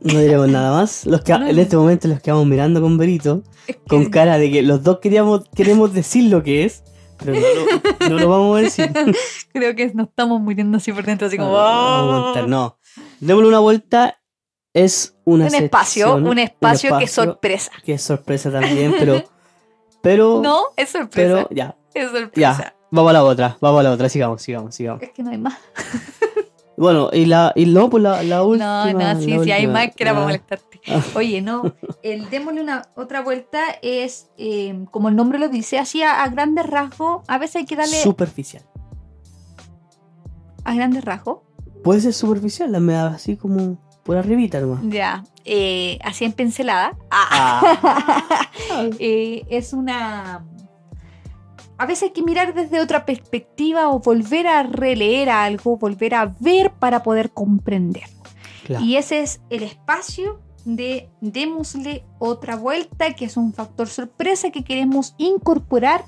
No 0.00 0.18
diremos 0.18 0.48
nada 0.48 0.72
más. 0.72 1.06
Los 1.06 1.22
que, 1.22 1.32
en 1.32 1.58
este 1.58 1.76
momento 1.76 2.08
los 2.08 2.20
quedamos 2.20 2.44
mirando 2.46 2.80
con 2.82 2.98
Berito, 2.98 3.42
Es 3.66 3.76
que- 3.76 3.82
con 3.88 4.06
cara 4.10 4.38
de 4.38 4.50
que 4.50 4.62
los 4.62 4.82
dos 4.82 4.98
queríamos, 5.00 5.48
queremos 5.54 5.92
decir 5.92 6.30
lo 6.30 6.42
que 6.42 6.64
es, 6.64 6.82
pero 7.18 7.32
no 7.34 7.40
lo, 7.40 8.08
no 8.10 8.18
lo 8.18 8.28
vamos 8.28 8.58
a 8.58 8.60
decir. 8.62 8.90
Creo 9.52 9.74
que 9.74 9.92
nos 9.94 10.08
estamos 10.08 10.40
muriendo 10.40 10.76
así 10.78 10.92
por 10.92 11.04
dentro, 11.04 11.26
así 11.28 11.36
como. 11.38 11.52
No, 11.52 12.32
no 12.32 12.32
"Oh". 12.42 12.46
no. 12.46 12.78
Démosle 13.20 13.48
una 13.48 13.58
vuelta. 13.60 14.18
Es 14.76 15.14
una 15.24 15.46
un 15.46 15.54
espacio, 15.54 16.06
sección, 16.06 16.26
un 16.26 16.38
espacio 16.40 16.98
que 16.98 17.04
es 17.04 17.10
espacio 17.10 17.32
sorpresa. 17.32 17.70
que 17.84 17.92
es 17.94 18.02
sorpresa 18.02 18.50
también, 18.50 18.92
pero. 18.98 19.22
Pero. 20.02 20.40
No, 20.42 20.62
es 20.76 20.88
sorpresa. 20.90 21.46
Pero 21.46 21.48
ya, 21.52 21.76
es 21.94 22.10
sorpresa. 22.10 22.32
ya. 22.34 22.76
Vamos 22.90 23.10
a 23.10 23.12
la 23.12 23.22
otra, 23.24 23.56
vamos 23.60 23.80
a 23.80 23.82
la 23.84 23.92
otra, 23.92 24.08
sigamos, 24.08 24.42
sigamos, 24.42 24.74
sigamos. 24.74 25.00
Es 25.02 25.10
que 25.10 25.22
no 25.22 25.30
hay 25.30 25.38
más. 25.38 25.54
Bueno, 26.76 27.10
y 27.12 27.26
la, 27.26 27.52
y 27.54 27.66
no, 27.66 27.88
pues 27.88 28.02
la, 28.02 28.22
la 28.24 28.36
No, 28.38 28.46
última. 28.46 28.92
no, 28.92 28.98
la 28.98 29.14
sí, 29.16 29.26
sí, 29.26 29.32
hay 29.52 29.66
última. 29.66 29.72
más 29.84 29.94
que 29.94 30.02
era 30.02 30.12
para 30.12 30.24
molestarte. 30.26 30.73
Oye, 31.14 31.40
no. 31.40 31.74
El 32.02 32.28
démosle 32.30 32.60
una 32.62 32.82
otra 32.94 33.22
vuelta 33.22 33.60
es, 33.82 34.30
eh, 34.38 34.84
como 34.90 35.08
el 35.08 35.16
nombre 35.16 35.38
lo 35.38 35.48
dice, 35.48 35.78
así 35.78 36.02
a, 36.02 36.22
a 36.22 36.28
grandes 36.28 36.66
rasgos. 36.66 37.22
A 37.28 37.38
veces 37.38 37.56
hay 37.56 37.64
que 37.66 37.76
darle 37.76 37.96
Superficial. 38.02 38.62
a 40.64 40.74
grandes 40.74 41.04
rasgos. 41.04 41.38
Puede 41.82 42.00
ser 42.00 42.14
superficial, 42.14 42.72
la 42.72 42.80
me 42.80 42.94
da 42.94 43.08
así 43.08 43.36
como 43.36 43.78
por 44.04 44.16
arribita 44.16 44.60
nomás. 44.60 44.80
Ya. 44.84 45.24
eh, 45.44 45.98
así 46.02 46.24
en 46.24 46.32
pincelada. 46.32 46.96
Ah. 47.10 48.48
Eh, 48.98 49.44
es 49.50 49.72
una. 49.72 50.44
A 51.78 51.86
veces 51.86 52.04
hay 52.04 52.10
que 52.10 52.22
mirar 52.22 52.54
desde 52.54 52.80
otra 52.80 53.04
perspectiva 53.06 53.88
o 53.88 54.00
volver 54.00 54.46
a 54.48 54.62
releer 54.64 55.30
algo, 55.30 55.76
volver 55.76 56.14
a 56.14 56.34
ver 56.40 56.72
para 56.72 57.02
poder 57.02 57.30
comprender. 57.32 58.04
Claro. 58.66 58.84
Y 58.84 58.96
ese 58.96 59.20
es 59.22 59.40
el 59.50 59.62
espacio 59.62 60.40
de 60.64 61.10
démosle 61.20 62.04
otra 62.18 62.56
vuelta, 62.56 63.12
que 63.14 63.26
es 63.26 63.36
un 63.36 63.52
factor 63.52 63.88
sorpresa 63.88 64.50
que 64.50 64.64
queremos 64.64 65.14
incorporar 65.18 66.04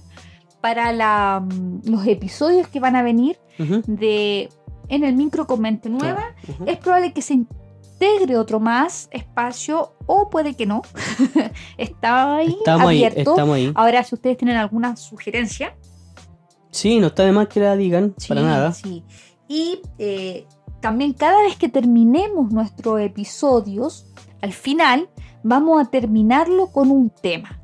para 0.61 0.93
la, 0.93 1.41
mm, 1.45 1.81
los 1.91 2.07
episodios 2.07 2.69
que 2.69 2.81
van 2.81 2.97
a 2.97 3.03
venir 3.03 3.39
de 3.87 4.49
en 4.89 5.05
el 5.05 5.15
micro 5.17 5.47
con 5.47 5.61
mente 5.61 5.89
nueva. 5.89 6.35
Es 6.67 6.79
probable 6.79 7.13
que 7.13 7.23
se 7.23 7.35
integre 7.35 8.37
otro 8.39 8.61
más 8.61 9.09
espacio 9.11 9.95
o 10.07 10.31
puede 10.31 10.55
que 10.55 10.65
no. 10.67 10.83
Está 11.79 12.37
ahí 12.37 12.55
Estamos 12.59 12.87
ahí, 12.89 13.05
abierto. 13.05 13.31
estamos 13.33 13.57
ahí. 13.57 13.73
Ahora, 13.75 14.05
si 14.05 14.15
ustedes 14.15 14.37
tienen 14.37 14.57
alguna 14.57 14.97
sugerencia, 14.97 15.77
Sí, 16.71 17.01
no 17.01 17.07
está 17.07 17.25
de 17.25 17.33
más 17.33 17.49
que 17.49 17.59
la 17.61 17.75
digan, 17.75 18.15
para 18.29 18.43
nada. 18.43 18.73
sí. 18.73 19.03
Y 19.49 19.81
eh, 19.99 20.47
también 20.83 21.15
cada 21.15 21.41
vez 21.43 21.57
que 21.57 21.71
terminemos 21.71 22.53
nuestros 22.53 23.01
episodios, 23.01 24.07
al 24.47 24.53
final 24.53 25.09
vamos 25.43 25.81
a 25.81 25.85
terminarlo 25.91 26.69
con 26.69 26.91
un 26.91 27.11
tema. 27.11 27.59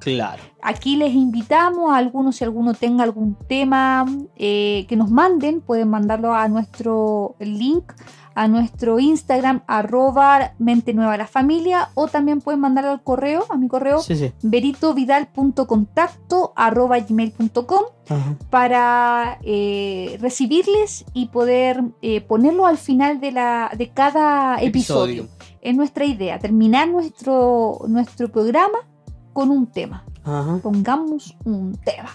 Claro. 0.00 0.42
Aquí 0.62 0.96
les 0.96 1.12
invitamos 1.14 1.92
a 1.92 1.96
algunos, 1.96 2.36
si 2.36 2.44
alguno 2.44 2.74
tenga 2.74 3.02
algún 3.02 3.36
tema 3.48 4.06
eh, 4.36 4.84
que 4.88 4.94
nos 4.96 5.10
manden, 5.10 5.60
pueden 5.60 5.88
mandarlo 5.88 6.34
a 6.34 6.46
nuestro 6.48 7.34
link, 7.40 7.92
a 8.34 8.46
nuestro 8.48 9.00
Instagram, 9.00 9.62
arroba 9.66 10.52
mente 10.58 10.94
nueva 10.94 11.16
la 11.16 11.26
familia, 11.26 11.88
o 11.94 12.06
también 12.06 12.40
pueden 12.40 12.60
mandarlo 12.60 12.90
al 12.92 13.02
correo, 13.02 13.44
a 13.50 13.56
mi 13.56 13.66
correo, 13.68 13.98
Sí, 14.00 14.14
sí. 14.14 14.32
veritovidal.contacto 14.42 16.52
arroba 16.54 16.98
gmail.com 17.00 17.84
para 18.50 19.38
eh, 19.42 20.18
recibirles 20.20 21.04
y 21.14 21.26
poder 21.26 21.82
eh, 22.02 22.20
ponerlo 22.20 22.66
al 22.66 22.78
final 22.78 23.18
de, 23.20 23.32
la, 23.32 23.72
de 23.76 23.88
cada 23.90 24.60
episodio. 24.62 25.26
Es 25.66 25.74
nuestra 25.74 26.04
idea, 26.04 26.38
terminar 26.38 26.88
nuestro, 26.88 27.80
nuestro 27.88 28.30
programa 28.30 28.78
con 29.32 29.50
un 29.50 29.66
tema. 29.66 30.04
Ajá. 30.22 30.60
Pongamos 30.62 31.36
un 31.44 31.76
tema. 31.84 32.10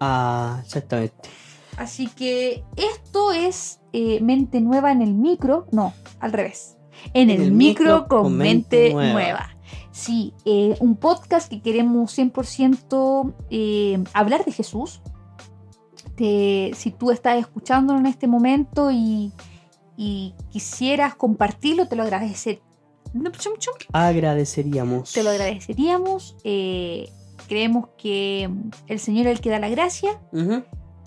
Ah, 0.00 0.58
exactamente. 0.64 1.28
Así 1.76 2.08
que 2.08 2.64
esto 2.74 3.30
es 3.30 3.78
eh, 3.92 4.20
Mente 4.20 4.60
Nueva 4.60 4.90
en 4.90 5.02
el 5.02 5.14
micro. 5.14 5.68
No, 5.70 5.92
al 6.18 6.32
revés. 6.32 6.76
En, 7.14 7.30
el, 7.30 7.52
micro, 7.52 8.08
con, 8.08 8.36
Mente 8.36 8.92
Nueva. 8.92 9.50
Sí, 9.92 10.34
eh, 10.44 10.74
un 10.80 10.96
podcast 10.96 11.48
que 11.48 11.62
queremos 11.62 12.18
100% 12.18 13.32
eh, 13.50 14.02
hablar 14.12 14.44
de 14.44 14.50
Jesús. 14.50 15.02
Te- 16.16 16.72
si 16.74 16.90
tú 16.90 17.12
estás 17.12 17.38
escuchándolo 17.38 18.00
en 18.00 18.06
este 18.06 18.26
momento 18.26 18.90
y, 18.90 19.32
y 19.96 20.34
quisieras 20.50 21.14
compartirlo, 21.14 21.86
te 21.86 21.94
lo 21.94 22.02
agradecer- 22.02 22.60
Agradeceríamos. 23.92 25.12
te 25.12 25.22
lo 25.22 25.30
agradeceríamos. 25.30 26.36
Eh, 26.44 27.10
creemos 27.48 27.88
que 27.96 28.50
el 28.86 28.98
Señor 29.00 29.26
es 29.26 29.32
el 29.36 29.40
que 29.40 29.50
da 29.50 29.58
la 29.58 29.68
gracia 29.68 30.20
Ujú. 30.32 30.62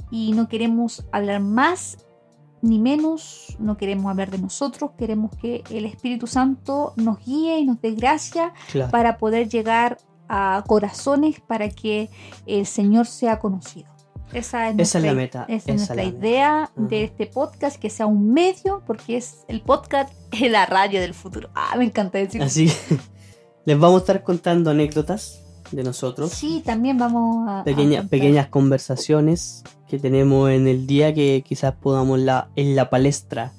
y 0.09 0.31
no 0.33 0.47
queremos 0.47 1.05
hablar 1.11 1.39
más 1.41 1.97
ni 2.63 2.77
menos, 2.79 3.55
no 3.59 3.75
queremos 3.75 4.09
hablar 4.11 4.29
de 4.29 4.37
nosotros, 4.37 4.91
queremos 4.97 5.31
que 5.41 5.63
el 5.71 5.85
Espíritu 5.85 6.27
Santo 6.27 6.93
nos 6.95 7.17
guíe 7.25 7.57
y 7.59 7.65
nos 7.65 7.81
dé 7.81 7.91
gracia 7.95 8.53
Claro. 8.71 8.91
para 8.91 9.17
poder 9.17 9.49
llegar 9.49 9.97
a 10.29 10.63
corazones 10.67 11.41
para 11.41 11.69
que 11.69 12.09
el 12.45 12.65
Señor 12.65 13.07
sea 13.07 13.39
conocido. 13.39 13.90
Esa 14.33 14.69
es, 14.69 14.79
Esa 14.79 14.97
es 14.99 15.03
la 15.05 15.13
nuestra- 15.13 15.41
meta, 15.41 15.53
esa 15.53 15.71
es 15.71 15.77
nuestra 15.77 16.03
idea 16.03 16.71
de 16.75 17.03
este 17.03 17.27
podcast, 17.27 17.79
que 17.79 17.89
sea 17.89 18.05
un 18.05 18.31
medio, 18.33 18.83
porque 18.87 19.17
es 19.17 19.39
el 19.47 19.61
podcast 19.61 20.13
es 20.31 20.51
la 20.51 20.65
radio 20.65 20.99
del 21.01 21.13
futuro. 21.13 21.49
Ah, 21.55 21.75
me 21.77 21.85
encanta 21.85 22.17
decir. 22.17 22.41
Así 22.41 22.71
les 23.65 23.79
vamos 23.79 23.97
a 23.97 24.03
estar 24.03 24.23
contando 24.23 24.71
anécdotas 24.71 25.41
de 25.71 25.83
nosotros. 25.83 26.31
Sí, 26.31 26.61
también 26.65 26.97
vamos 26.97 27.47
a... 27.47 27.61
a 27.61 27.63
Pequeñas, 27.63 28.47
conversaciones 28.47 29.63
que 29.87 29.99
tenemos 29.99 30.49
en 30.51 30.67
el 30.67 30.87
día 30.87 31.13
que 31.13 31.43
quizás 31.47 31.73
podamos 31.75 32.19
la, 32.19 32.49
en 32.55 32.75
la 32.75 32.89
palestra. 32.89 33.51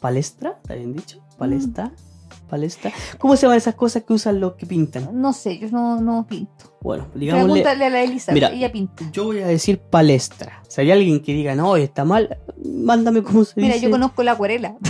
¿Palestra? 0.00 0.58
¿Está 0.62 0.74
bien 0.74 0.94
dicho? 0.94 1.20
¿Palestra? 1.38 1.86
Mm. 1.86 2.09
¿Palestra? 2.50 2.92
¿Cómo 3.18 3.36
se 3.36 3.42
llaman 3.42 3.58
esas 3.58 3.74
cosas 3.76 4.02
que 4.04 4.12
usan 4.12 4.40
los 4.40 4.54
que 4.54 4.66
pintan? 4.66 5.08
No 5.20 5.32
sé, 5.32 5.58
yo 5.58 5.68
no, 5.70 6.00
no 6.00 6.26
pinto. 6.28 6.76
Bueno, 6.82 7.06
digámosle. 7.14 7.46
Pregúntale 7.62 7.86
a 7.86 7.90
la 7.90 8.02
Elisa, 8.02 8.32
Mira. 8.32 8.50
ella 8.50 8.70
pinta. 8.72 9.04
Yo 9.12 9.24
voy 9.24 9.38
a 9.38 9.46
decir 9.46 9.78
palestra. 9.78 10.62
Si 10.68 10.80
hay 10.80 10.90
alguien 10.90 11.20
que 11.22 11.32
diga, 11.32 11.54
no, 11.54 11.76
está 11.76 12.04
mal, 12.04 12.38
mándame 12.64 13.22
cómo 13.22 13.44
se 13.44 13.60
Mira, 13.60 13.74
dice. 13.74 13.86
yo 13.86 13.90
conozco 13.90 14.22
la 14.22 14.32
acuarela. 14.32 14.76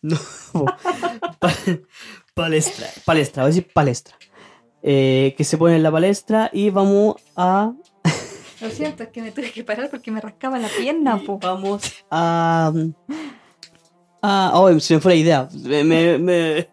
No. 0.00 0.16
Pa- 1.40 1.52
palestra. 2.34 2.86
Palestra, 3.04 3.42
voy 3.42 3.48
a 3.48 3.54
decir 3.54 3.72
palestra. 3.72 4.14
Eh, 4.82 5.34
que 5.36 5.42
se 5.42 5.58
pone 5.58 5.74
en 5.74 5.82
la 5.82 5.90
palestra 5.90 6.50
y 6.52 6.70
vamos 6.70 7.16
a. 7.34 7.72
Lo 8.60 8.70
siento, 8.70 9.02
es 9.02 9.08
que 9.08 9.22
me 9.22 9.32
tuve 9.32 9.50
que 9.50 9.64
parar 9.64 9.90
porque 9.90 10.10
me 10.12 10.20
rascaba 10.20 10.58
la 10.58 10.68
pierna, 10.68 11.20
po. 11.26 11.38
vamos 11.38 11.82
a. 12.10 12.72
a 14.22 14.52
oh, 14.54 14.80
se 14.80 14.94
me 14.94 15.00
fue 15.00 15.14
la 15.14 15.20
idea. 15.20 15.48
Me, 15.64 15.84
me, 15.84 16.18
me, 16.18 16.68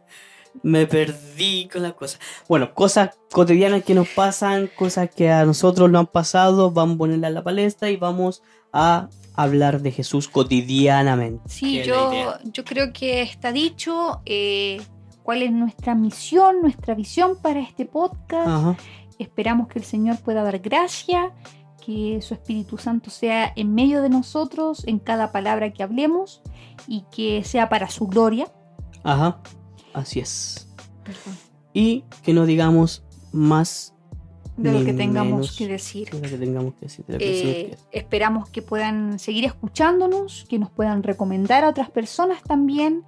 me 0.64 0.88
perdí 0.88 1.68
con 1.72 1.84
las 1.84 1.94
cosas. 1.94 2.20
Bueno, 2.48 2.74
cosas 2.74 3.18
cotidianas 3.32 3.84
que 3.84 3.94
nos 3.94 4.08
pasan, 4.10 4.70
cosas 4.76 5.10
que 5.10 5.30
a 5.30 5.46
nosotros 5.46 5.90
nos 5.90 6.02
han 6.02 6.08
pasado, 6.08 6.72
vamos 6.72 6.96
a 6.96 6.98
ponerla 7.00 7.28
en 7.28 7.34
la 7.34 7.44
palestra 7.44 7.90
y 7.90 7.98
vamos 7.98 8.42
a 8.74 9.10
hablar 9.36 9.82
de 9.82 9.92
Jesús 9.92 10.28
cotidianamente. 10.28 11.48
Sí, 11.48 11.84
yo, 11.84 12.34
yo 12.46 12.64
creo 12.64 12.94
que 12.94 13.22
está 13.22 13.52
dicho 13.52 14.22
eh, 14.26 14.82
cuál 15.24 15.44
es 15.44 15.52
nuestra 15.52 15.96
misión, 15.96 16.62
nuestra 16.62 16.96
visión 16.96 17.38
para 17.42 17.60
este 17.60 17.86
podcast. 17.86 18.48
Ajá. 18.48 18.78
Esperamos 19.20 19.68
que 19.68 19.80
el 19.80 19.86
Señor 19.86 20.18
pueda 20.20 20.44
dar 20.44 20.60
gracia, 20.60 21.32
que 21.86 22.20
su 22.22 22.34
Espíritu 22.34 22.78
Santo 22.78 23.10
sea 23.10 23.52
en 23.56 23.74
medio 23.74 24.02
de 24.02 24.10
nosotros 24.10 24.86
en 24.88 25.00
cada 25.00 25.32
palabra 25.32 25.72
que 25.72 25.84
hablemos 25.84 26.42
y 26.88 27.06
que 27.12 27.44
sea 27.44 27.70
para 27.70 27.90
su 27.90 28.08
gloria. 28.08 28.52
Ajá. 29.04 29.42
Así 29.94 30.20
es. 30.20 30.68
Y 31.74 32.04
que 32.24 32.34
no 32.34 32.46
digamos 32.46 33.04
más 33.32 33.96
de 34.58 34.72
lo 34.72 34.86
que 34.86 34.94
tengamos 34.94 35.56
que 35.58 35.68
decir. 35.68 36.10
de 36.10 36.22
lo 36.22 36.30
que 36.30 36.38
tengamos 36.38 36.74
que 36.76 36.86
decir. 36.86 37.06
de 37.06 37.14
lo 37.14 37.20
que 37.20 37.30
el 37.30 37.36
Señor 37.36 37.58
Eh. 37.58 37.78
Esperamos 37.92 38.50
que 38.50 38.62
puedan 38.62 39.20
seguir 39.20 39.46
escuchándonos, 39.46 40.46
que 40.50 40.60
nos 40.60 40.72
puedan 40.72 41.04
recomendar 41.04 41.66
a 41.66 41.70
otras 41.70 41.90
personas 41.90 42.42
también. 42.42 43.04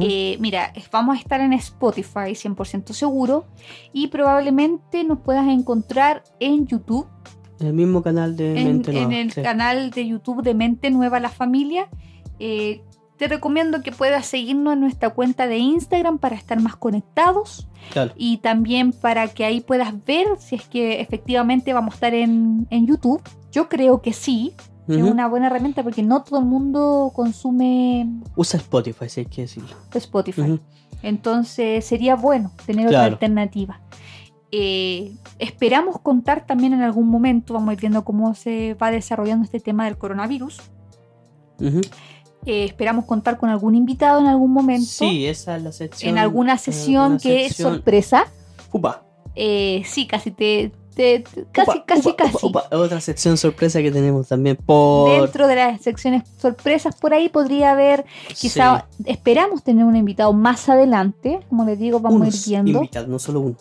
Eh, 0.00 0.36
mira, 0.40 0.72
vamos 0.92 1.16
a 1.16 1.20
estar 1.20 1.40
en 1.40 1.52
Spotify 1.54 2.34
100% 2.34 2.92
seguro 2.92 3.46
y 3.92 4.08
probablemente 4.08 5.02
nos 5.02 5.18
puedas 5.18 5.48
encontrar 5.48 6.22
en 6.38 6.66
YouTube, 6.66 7.08
el 7.58 7.74
mismo 7.74 8.02
canal 8.02 8.36
de 8.36 8.58
en, 8.58 8.66
Mente 8.66 8.90
en 8.90 8.96
Nueva, 8.96 9.20
el 9.20 9.32
sí. 9.32 9.42
canal 9.42 9.90
de 9.90 10.06
YouTube 10.06 10.42
de 10.42 10.54
Mente 10.54 10.90
Nueva 10.90 11.20
la 11.20 11.28
Familia. 11.28 11.88
Eh, 12.38 12.82
te 13.22 13.28
recomiendo 13.28 13.82
que 13.82 13.92
puedas 13.92 14.26
seguirnos 14.26 14.72
en 14.72 14.80
nuestra 14.80 15.10
cuenta 15.10 15.46
de 15.46 15.56
Instagram 15.58 16.18
para 16.18 16.34
estar 16.34 16.60
más 16.60 16.74
conectados 16.74 17.68
Claro. 17.92 18.12
y 18.16 18.38
también 18.38 18.90
para 18.92 19.28
que 19.28 19.44
ahí 19.44 19.60
puedas 19.60 20.04
ver 20.04 20.26
si 20.40 20.56
es 20.56 20.66
que 20.66 21.00
efectivamente 21.00 21.72
vamos 21.72 21.92
a 21.92 21.94
estar 21.94 22.14
en, 22.14 22.66
en 22.70 22.84
YouTube. 22.88 23.22
Yo 23.52 23.68
creo 23.68 24.02
que 24.02 24.12
sí, 24.12 24.54
es 24.88 24.96
Ujú. 24.96 25.06
una 25.12 25.28
buena 25.28 25.46
herramienta 25.46 25.84
porque 25.84 26.02
no 26.02 26.24
todo 26.24 26.40
el 26.40 26.46
mundo 26.46 27.12
consume 27.14 28.08
Usa 28.34 28.58
Spotify, 28.58 29.08
si 29.08 29.20
hay 29.20 29.26
que 29.26 29.42
decirlo. 29.42 29.76
Spotify. 29.94 30.40
Ujú. 30.40 30.60
Entonces 31.04 31.84
sería 31.86 32.16
bueno 32.16 32.50
tener 32.66 32.86
otra 32.88 32.98
Claro. 33.02 33.12
alternativa. 33.12 33.80
Eh, 34.50 35.12
esperamos 35.38 36.00
contar 36.00 36.44
también 36.44 36.72
en 36.72 36.82
algún 36.82 37.08
momento, 37.08 37.54
vamos 37.54 37.68
a 37.70 37.72
ir 37.74 37.80
viendo 37.80 38.02
cómo 38.04 38.34
se 38.34 38.74
va 38.74 38.90
desarrollando 38.90 39.44
este 39.44 39.60
tema 39.60 39.84
del 39.84 39.96
coronavirus. 39.96 40.60
Ujú. 41.60 41.80
Eh, 42.44 42.64
esperamos 42.64 43.04
contar 43.04 43.38
con 43.38 43.48
algún 43.50 43.74
invitado 43.74 44.20
en 44.20 44.26
algún 44.26 44.52
momento, 44.52 44.84
Sí, 44.86 45.26
esa 45.26 45.56
es 45.56 45.62
la 45.62 45.72
sección. 45.72 46.10
en 46.10 46.18
alguna 46.18 46.52
en 46.54 46.58
sesión 46.58 47.02
alguna 47.02 47.18
que 47.20 47.46
es 47.46 47.56
sorpresa. 47.56 48.26
Upa, 48.72 49.02
Eh, 49.34 49.82
sí, 49.86 50.06
casi 50.06 50.30
te, 50.30 50.72
te- 50.94 51.20
te- 51.20 51.44
casi, 51.52 51.70
upa, 51.70 51.84
casi, 51.86 52.08
upa, 52.08 52.16
casi. 52.16 52.36
upa, 52.46 52.64
upa. 52.68 52.76
Otra 52.76 53.00
sección 53.00 53.36
sorpresa 53.38 53.80
que 53.80 53.90
tenemos 53.90 54.28
también 54.28 54.56
por. 54.56 55.10
Dentro 55.22 55.46
de 55.46 55.56
las 55.56 55.80
secciones 55.80 56.24
sorpresas 56.38 56.96
por 56.96 57.14
ahí 57.14 57.28
podría 57.30 57.70
haber, 57.72 58.04
quizá 58.38 58.86
esperamos 59.06 59.62
tener 59.62 59.84
un 59.84 59.96
invitado 59.96 60.32
más 60.32 60.68
adelante, 60.68 61.40
como 61.48 61.64
les 61.64 61.78
digo, 61.78 62.00
vamos 62.00 62.20
Unos 62.20 62.34
a 62.34 62.36
ir 62.38 62.44
viendo. 62.64 62.78
invitados, 62.80 63.08
no 63.08 63.18
solo 63.18 63.40
uno. 63.40 63.56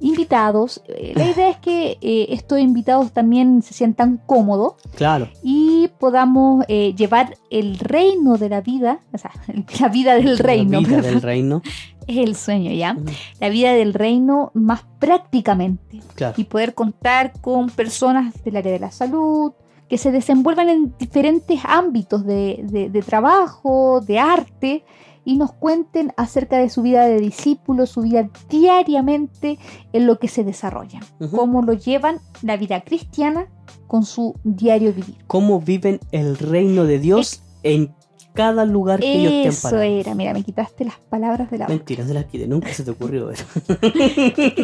Invitados. 0.00 0.82
Eh, 0.88 1.12
La 1.16 1.28
idea 1.30 1.48
es 1.50 1.56
que 1.58 1.98
eh, 2.00 2.26
estos 2.30 2.58
invitados 2.60 3.12
también 3.12 3.62
se 3.62 3.74
sientan 3.74 4.20
cómodos 4.26 4.74
Claro. 4.96 5.28
y 5.42 5.88
podamos 5.98 6.64
eh, 6.68 6.94
llevar 6.96 7.36
el 7.50 7.78
reino 7.78 8.36
de 8.38 8.48
la 8.48 8.60
vida, 8.60 9.00
o 9.12 9.18
sea, 9.18 9.32
la 9.80 9.88
vida 9.88 10.14
del 10.14 10.38
reino, 10.38 10.80
La 10.80 10.86
vida 10.88 11.00
del 11.02 11.22
reino. 11.22 11.62
es 12.06 12.16
el 12.16 12.34
sueño 12.36 12.72
ya, 12.72 12.96
la 13.40 13.48
vida 13.48 13.72
del 13.72 13.94
reino 13.94 14.50
más 14.54 14.82
prácticamente 14.98 16.00
Claro. 16.14 16.34
y 16.36 16.44
poder 16.44 16.74
contar 16.74 17.32
con 17.40 17.68
personas 17.70 18.42
del 18.44 18.56
área 18.56 18.72
de 18.72 18.78
la 18.78 18.90
salud 18.90 19.52
que 19.88 19.98
se 19.98 20.10
desenvuelvan 20.10 20.68
en 20.68 20.94
diferentes 20.98 21.60
ámbitos 21.64 22.24
de, 22.26 22.60
de- 22.64 22.90
de 22.90 23.02
trabajo, 23.02 24.00
de 24.02 24.18
arte, 24.18 24.84
y 25.28 25.36
nos 25.36 25.52
cuenten 25.52 26.14
acerca 26.16 26.56
de 26.56 26.70
su 26.70 26.80
vida 26.80 27.04
de 27.04 27.20
discípulo, 27.20 27.84
su 27.84 28.00
vida 28.00 28.30
diariamente 28.48 29.58
en 29.92 30.06
lo 30.06 30.18
que 30.18 30.26
se 30.26 30.42
desarrollan, 30.42 31.02
Ujú. 31.20 31.36
cómo 31.36 31.60
lo 31.60 31.74
llevan 31.74 32.20
la 32.40 32.56
vida 32.56 32.80
cristiana 32.80 33.46
con 33.86 34.06
su 34.06 34.34
diario 34.42 34.94
vivir. 34.94 35.16
Cómo 35.26 35.60
viven 35.60 36.00
el 36.12 36.38
reino 36.38 36.84
de 36.84 36.98
Dios 36.98 37.42
en 37.62 37.94
cada 38.32 38.64
lugar 38.64 39.00
que 39.00 39.12
ellos 39.18 39.32
estén 39.32 39.50
Eso 39.70 39.80
era, 39.82 40.14
mira, 40.14 40.32
me 40.32 40.42
quitaste 40.42 40.86
las 40.86 40.96
palabras 41.10 41.50
de 41.50 41.58
la 41.58 41.66
boca. 41.66 41.74
Mentira, 41.74 42.04
no 42.04 42.08
se 42.08 42.14
las 42.14 42.24
quité, 42.24 42.46
nunca 42.46 42.72
se 42.72 42.84
te 42.84 42.90
ocurrió 42.92 43.30
eso. 43.30 43.44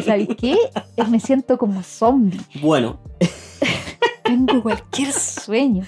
¿Sabes 0.03 0.29
qué? 0.35 0.57
Me 1.11 1.19
siento 1.19 1.59
como 1.59 1.83
zombie. 1.83 2.41
Bueno, 2.59 2.97
Tengo 4.23 4.63
cualquier 4.63 5.11
sueño. 5.11 5.83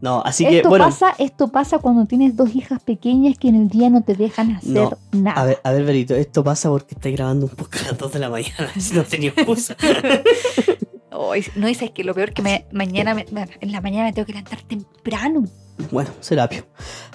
No, 0.00 0.20
así 0.24 0.46
que, 0.46 0.58
esto, 0.58 0.68
bueno, 0.68 0.84
pasa, 0.84 1.14
esto 1.18 1.48
pasa 1.48 1.78
cuando 1.78 2.04
tienes 2.06 2.36
dos 2.36 2.54
hijas 2.54 2.82
pequeñas 2.82 3.38
que 3.38 3.48
en 3.48 3.56
el 3.56 3.68
día 3.68 3.88
no 3.90 4.02
te 4.02 4.14
dejan 4.14 4.52
hacer 4.52 4.70
No, 4.72 4.90
nada. 5.12 5.40
a 5.40 5.44
ver, 5.44 5.60
a 5.64 5.72
ver, 5.72 5.84
Berito, 5.84 6.14
esto 6.14 6.44
pasa 6.44 6.68
porque 6.68 6.94
estáis 6.94 7.16
grabando 7.16 7.46
un 7.46 7.52
poco 7.52 7.70
a 7.80 7.82
las 7.88 7.98
2 7.98 8.12
de 8.12 8.18
la 8.18 8.28
mañana, 8.30 8.70
si 8.78 8.94
no 8.94 9.04
tenía 9.04 9.30
excusa. 9.30 9.76
Ay, 11.10 11.44
no 11.54 11.66
dices 11.66 11.90
que 11.92 12.04
lo 12.04 12.14
peor 12.14 12.32
que 12.32 12.42
me, 12.42 12.66
mañana 12.72 13.14
me- 13.14 13.26
en 13.60 13.72
la 13.72 13.80
mañana 13.80 14.04
me 14.04 14.12
tengo 14.12 14.26
que 14.26 14.32
levantar 14.32 14.60
temprano. 14.62 15.44
bueno, 15.90 16.10
Serapio. 16.20 16.66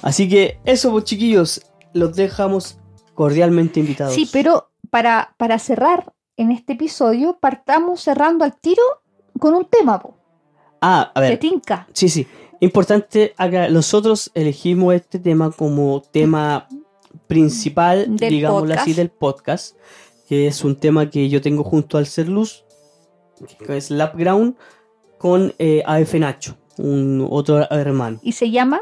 Así 0.01 0.27
que 0.27 0.59
eso, 0.65 0.91
pues, 0.91 1.03
chiquillos, 1.05 1.61
los 1.93 2.15
dejamos 2.15 2.79
cordialmente 3.13 3.79
invitados. 3.79 4.15
Sí, 4.15 4.27
pero 4.31 4.71
para, 4.89 5.35
para 5.37 5.59
cerrar 5.59 6.13
en 6.37 6.51
este 6.51 6.73
episodio, 6.73 7.37
partamos 7.39 8.01
cerrando 8.01 8.43
al 8.43 8.55
tiro 8.59 8.81
con 9.39 9.53
un 9.53 9.65
tema, 9.65 9.99
po. 9.99 10.17
Ah, 10.81 11.11
a 11.13 11.21
¿Te 11.21 11.29
ver, 11.29 11.37
tinca? 11.39 11.87
sí, 11.93 12.09
sí. 12.09 12.25
Importante, 12.61 13.33
acá, 13.37 13.67
nosotros 13.69 14.31
elegimos 14.35 14.93
este 14.93 15.17
tema 15.19 15.51
como 15.51 16.01
tema 16.11 16.67
principal, 17.27 18.15
digámoslo 18.15 18.73
así, 18.75 18.93
del 18.93 19.09
podcast, 19.09 19.75
que 20.27 20.47
es 20.47 20.63
un 20.63 20.75
tema 20.75 21.09
que 21.09 21.27
yo 21.27 21.41
tengo 21.41 21.63
junto 21.63 21.97
al 21.97 22.05
Ser 22.05 22.29
Luz, 22.29 22.63
que 23.65 23.75
es 23.77 23.89
Lapground, 23.89 24.55
con 25.17 25.53
eh, 25.57 25.81
AF 25.85 26.13
Nacho, 26.15 26.55
un 26.77 27.27
otro 27.29 27.67
hermano. 27.71 28.19
Y 28.21 28.31
se 28.33 28.49
llama... 28.51 28.81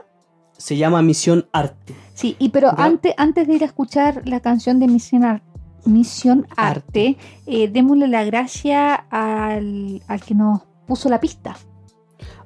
Se 0.57 0.75
llama 0.75 1.01
Misión 1.01 1.47
Arte. 1.53 1.95
Sí, 2.13 2.35
y 2.37 2.49
pero 2.49 2.77
antes, 2.77 3.13
antes 3.15 3.47
de 3.47 3.53
ir 3.55 3.63
a 3.63 3.67
escuchar 3.67 4.23
la 4.25 4.41
canción 4.41 4.77
de 4.81 4.87
Misión, 4.87 5.23
Ar- 5.23 5.41
Misión 5.85 6.47
Arte, 6.57 7.15
eh, 7.45 7.69
démosle 7.69 8.09
la 8.09 8.25
gracia 8.25 8.93
al, 8.93 10.03
al 10.07 10.21
que 10.21 10.35
nos 10.35 10.59
puso 10.85 11.07
la 11.07 11.21
pista. 11.21 11.55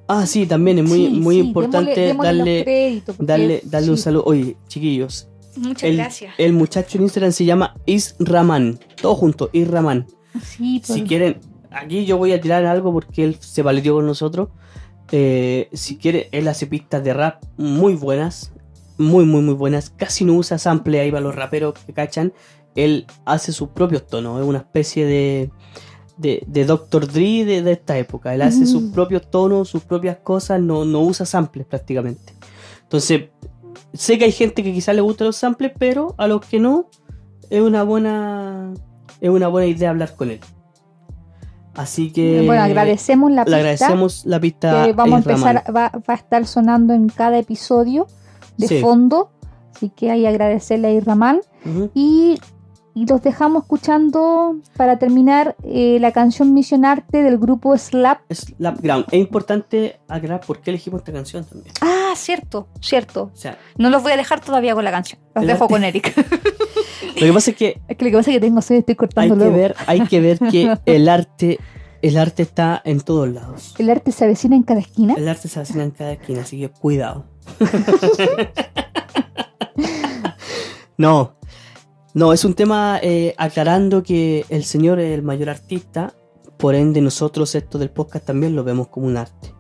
Ah, 0.08 0.26
sí, 0.26 0.46
también 0.46 0.80
es 0.80 0.86
muy, 0.88 1.08
Sí, 1.08 1.10
muy 1.10 1.36
sí, 1.36 1.42
importante 1.42 1.92
démosle- 1.92 2.08
démosle 2.08 2.34
los 2.34 2.38
darle, 2.38 2.64
créditos, 2.64 3.16
darle, 3.20 3.62
darle 3.66 3.90
un 3.92 3.98
saludo. 3.98 4.24
Oye, 4.26 4.58
chiquillos, 4.68 5.30
Muchas 5.56 5.84
el, 5.84 5.98
gracias. 5.98 6.34
el 6.38 6.54
muchacho 6.54 6.98
en 6.98 7.04
Instagram 7.04 7.32
se 7.32 7.46
llama 7.46 7.76
Israman. 7.86 8.80
Todo 9.02 9.16
junto, 9.16 9.50
Israman. 9.54 10.06
Sí, 10.44 10.82
Si 10.84 11.00
por- 11.00 11.08
quieren, 11.08 11.40
aquí 11.72 12.06
yo 12.06 12.18
voy 12.18 12.34
a 12.34 12.42
tirar 12.42 12.66
algo 12.66 12.92
porque 12.92 13.24
él 13.24 13.38
se 13.40 13.62
valió 13.62 13.94
con 13.96 14.06
nosotros. 14.06 14.50
Eh, 15.12 15.70
si 15.74 15.98
quiere, 15.98 16.28
él 16.32 16.48
hace 16.48 16.66
pistas 16.68 17.04
de 17.04 17.14
rap 17.14 17.44
muy 17.58 17.94
buenas. 17.96 18.52
Muy, 18.98 19.26
muy, 19.26 19.42
muy 19.42 19.54
buenas. 19.56 19.90
Casi 19.90 20.24
no 20.26 20.34
usa 20.34 20.58
sample 20.58 21.00
ahí 21.00 21.12
para 21.12 21.22
los 21.22 21.34
raperos 21.36 21.74
que 21.86 21.94
cachan. 21.94 22.34
Él 22.76 23.06
hace 23.26 23.52
sus 23.52 23.70
propios 23.70 24.06
tonos. 24.08 24.40
Es 24.42 24.46
una 24.46 24.60
especie 24.60 25.06
de, 25.06 25.52
de, 26.18 26.44
de 26.48 26.66
Dr. 26.66 27.08
Dre 27.12 27.44
de, 27.46 27.62
de 27.62 27.72
esta 27.72 27.98
época. 27.98 28.34
Él 28.34 28.42
hace 28.42 28.62
Mm. 28.62 28.68
sus 28.68 28.84
propios 28.92 29.30
tonos, 29.32 29.70
sus 29.70 29.84
propias 29.84 30.18
cosas. 30.18 30.62
No, 30.62 30.86
no 30.86 31.02
usa 31.02 31.26
samples 31.26 31.66
prácticamente. 31.66 32.34
Entonces, 32.84 33.30
sé 33.94 34.18
que 34.18 34.26
hay 34.26 34.32
gente 34.32 34.64
que 34.64 34.72
quizás 34.74 34.96
le 34.96 35.02
gustan 35.02 35.28
los 35.28 35.36
samples, 35.38 35.72
pero 35.78 36.14
a 36.18 36.28
los 36.28 36.46
que 36.46 36.60
no, 36.60 36.88
es 37.50 37.62
una 37.62 37.84
buena, 37.84 38.74
es 39.22 39.30
una 39.30 39.48
buena 39.48 39.68
idea 39.68 39.90
hablar 39.90 40.16
con 40.16 40.30
él. 40.32 40.40
Así 41.76 42.12
que 42.12 42.44
bueno, 42.46 42.62
agradecemos 42.62 43.32
la 43.32 43.42
le 43.42 43.46
pista 43.46 43.58
agradecemos 43.58 44.26
la 44.28 44.40
pista. 44.40 44.86
que 44.86 44.94
vamos 44.94 45.16
a 45.16 45.18
empezar, 45.32 45.64
va, 45.76 45.90
va 46.08 46.14
a 46.14 46.18
estar 46.18 46.46
sonando 46.46 46.94
en 46.94 47.10
cada 47.10 47.40
episodio 47.40 48.06
de 48.58 48.68
Sí. 48.68 48.80
fondo. 48.82 49.32
Así 49.76 49.90
que 49.90 50.12
hay 50.12 50.22
que 50.22 50.28
agradecerle 50.28 50.90
a 50.90 50.92
Irraman. 50.92 51.40
Ujú. 51.66 51.90
Y, 51.96 52.38
y 52.96 53.06
los 53.06 53.22
dejamos 53.22 53.64
escuchando 53.64 54.58
para 54.78 55.00
terminar 55.00 55.56
eh, 55.64 55.98
la 56.00 56.12
canción 56.12 56.54
Misionarte 56.54 57.24
del 57.24 57.38
grupo 57.38 57.76
Slap. 57.78 58.22
Es 58.30 58.54
Lapground. 58.60 59.06
Es 59.12 59.20
importante 59.20 60.00
aclarar 60.08 60.42
por 60.42 60.62
qué 60.62 60.70
elegimos 60.70 61.02
esta 61.02 61.12
canción 61.12 61.44
también. 61.44 61.74
Ah, 61.82 62.14
cierto, 62.16 62.68
cierto. 62.82 63.32
O 63.34 63.38
sea, 63.38 63.58
No 63.78 63.90
los 63.90 64.04
voy 64.04 64.12
a 64.12 64.18
dejar 64.18 64.42
todavía 64.42 64.76
con 64.76 64.84
la 64.84 64.92
canción. 64.92 65.20
Los 65.34 65.48
dejo 65.48 65.68
con 65.68 65.84
Eric. 65.84 66.16
lo 67.16 67.26
que 67.26 67.34
pasa 67.34 67.52
es 67.52 67.58
que 67.58 67.82
Es 67.88 67.98
que 67.98 68.06
lo 68.06 68.12
que 68.12 68.18
pasa 68.18 68.32
es 68.32 68.36
que 68.38 68.42
tengo 68.42 68.60
estoy 68.60 68.78
hay 68.88 68.96
cortando 68.96 69.36
que 69.36 69.40
luego. 69.40 69.56
ver, 69.56 69.76
hay 69.88 70.02
que 70.08 70.22
ver 70.22 70.40
que 70.40 70.78
el 70.86 71.10
arte, 71.10 71.60
el 72.04 72.18
arte 72.18 72.44
está 72.44 72.82
en 72.86 73.02
todos 73.02 73.28
lados. 73.30 73.74
El 73.80 73.90
arte 73.90 74.12
se 74.12 74.26
avecina 74.26 74.56
en 74.56 74.64
cada 74.64 74.82
esquina. 74.82 75.16
El 75.18 75.28
arte 75.28 75.48
se 75.48 75.60
hace 75.60 75.82
en 75.82 75.92
cada 75.92 76.12
esquina, 76.12 76.42
así 76.42 76.60
que 76.60 76.70
cuidado. 76.70 77.26
no, 80.98 81.36
no, 82.14 82.34
es 82.34 82.46
un 82.46 82.54
tema 82.54 83.00
eh, 83.02 83.34
aclarando 83.38 84.04
que 84.04 84.46
el 84.50 84.64
Señor 84.64 85.00
es 85.00 85.14
el 85.14 85.24
mayor 85.24 85.50
artista, 85.50 86.14
por 86.58 86.76
ende 86.76 87.02
nosotros 87.02 87.56
esto 87.56 87.80
del 87.80 87.90
podcast 87.90 88.26
también 88.26 88.56
lo 88.56 88.64
vemos 88.64 88.88
como 88.88 89.08
un 89.08 89.18
arte. 89.18 89.54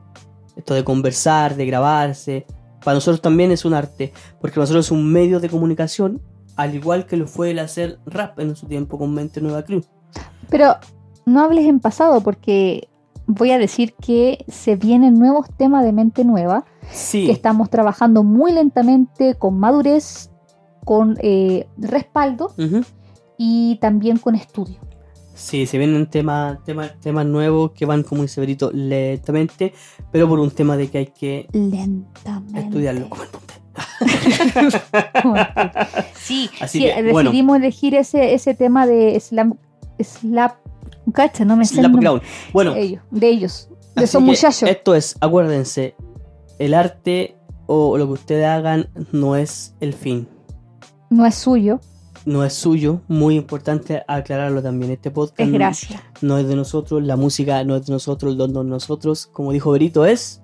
Esto 0.55 0.75
de 0.75 0.83
conversar, 0.83 1.55
de 1.55 1.65
grabarse, 1.65 2.45
para 2.83 2.95
nosotros 2.95 3.21
también 3.21 3.51
es 3.51 3.65
un 3.65 3.73
arte, 3.73 4.13
porque 4.39 4.59
nosotros 4.59 4.85
es 4.85 4.91
un 4.91 5.11
medio 5.11 5.39
de 5.39 5.49
comunicación, 5.49 6.21
al 6.55 6.75
igual 6.75 7.05
que 7.05 7.17
lo 7.17 7.27
fue 7.27 7.51
el 7.51 7.59
hacer 7.59 7.99
rap 8.05 8.39
en 8.39 8.55
su 8.55 8.67
tiempo 8.67 8.97
con 8.97 9.13
Mente 9.13 9.41
Nueva 9.41 9.63
Crew. 9.63 9.83
Pero 10.49 10.75
no 11.25 11.43
hables 11.43 11.65
en 11.65 11.79
pasado 11.79 12.21
porque 12.21 12.89
voy 13.25 13.51
a 13.51 13.57
decir 13.57 13.93
que 13.95 14.45
se 14.47 14.75
vienen 14.75 15.17
nuevos 15.17 15.47
temas 15.57 15.83
de 15.83 15.93
mente 15.93 16.25
nueva. 16.25 16.65
Sí, 16.91 17.25
que 17.25 17.31
estamos 17.31 17.69
trabajando 17.69 18.23
muy 18.23 18.51
lentamente, 18.51 19.35
con 19.35 19.57
madurez, 19.57 20.29
con 20.85 21.17
eh, 21.21 21.67
respaldo 21.77 22.53
y 23.37 23.77
también 23.81 24.17
con 24.17 24.35
estudio. 24.35 24.77
Sí, 25.35 25.65
se 25.65 25.79
vienen 25.79 26.05
temas, 26.07 26.63
temas, 26.63 26.91
temas 27.01 27.25
nuevos 27.25 27.71
que 27.71 27.85
van, 27.85 28.03
como 28.03 28.21
dice 28.21 28.39
Berito, 28.39 28.71
lentamente, 28.71 29.73
pero 30.11 30.29
por 30.29 30.39
un 30.39 30.51
tema 30.51 30.77
de 30.77 30.89
que 30.89 30.97
hay 30.99 31.07
que 31.07 31.47
Lentamente. 31.53 32.59
estudiarlo. 32.59 33.07
Sí, 36.15 36.49
Así 36.61 36.79
sí, 36.79 36.85
que, 36.85 37.11
bueno. 37.11 37.29
decidimos 37.31 37.57
elegir 37.57 37.95
ese, 37.95 38.33
ese 38.33 38.53
tema 38.53 38.85
de 38.85 39.19
slam, 39.19 39.55
slap, 39.99 40.57
cacha, 41.13 41.43
no 41.45 41.55
me 41.57 41.65
sé 41.65 41.75
el 41.75 41.79
Slap 41.81 41.91
nombre. 41.91 42.01
Ground. 42.07 42.21
Bueno, 42.53 42.73
de 42.73 42.81
ellos, 42.81 43.01
de 43.11 43.29
ellos, 43.29 43.69
de 43.95 44.03
esos 44.03 44.21
muchachos. 44.21 44.69
Esto 44.69 44.95
es, 44.95 45.15
acuérdense, 45.19 45.95
el 46.59 46.73
arte 46.75 47.35
o 47.65 47.97
lo 47.97 48.05
que 48.07 48.13
ustedes 48.13 48.45
hagan 48.45 48.89
no 49.11 49.35
es 49.35 49.75
el 49.79 49.93
fin. 49.93 50.27
No 51.13 51.27
es 51.27 51.35
suyo, 51.35 51.79
No 52.25 52.43
es 52.43 52.53
suyo, 52.53 53.01
muy 53.07 53.35
importante 53.35 54.01
aclararlo 54.07 54.63
también. 54.63 54.91
Este 54.91 55.11
podcast 55.11 55.39
es 55.41 55.47
no- 55.49 55.53
gracia. 55.53 56.01
no 56.21 56.37
es 56.39 56.47
de 56.47 56.55
nosotros, 56.55 57.03
la 57.03 57.15
música 57.17 57.63
no 57.65 57.75
es 57.75 57.85
de 57.85 57.93
nosotros, 57.93 58.31
el 58.31 58.37
don 58.37 58.51
no 58.53 58.61
es 58.61 58.65
de 58.65 58.69
nosotros. 58.71 59.27
Como 59.27 59.51
dijo 59.51 59.71
Berito, 59.71 60.05
es 60.05 60.41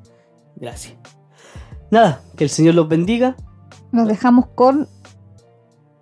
gracias. 0.57 0.95
Nada, 1.89 2.21
que 2.35 2.43
el 2.43 2.49
Señor 2.51 2.75
los 2.75 2.87
bendiga. 2.87 3.35
Nos 3.91 4.07
dejamos 4.07 4.45
con 4.53 4.87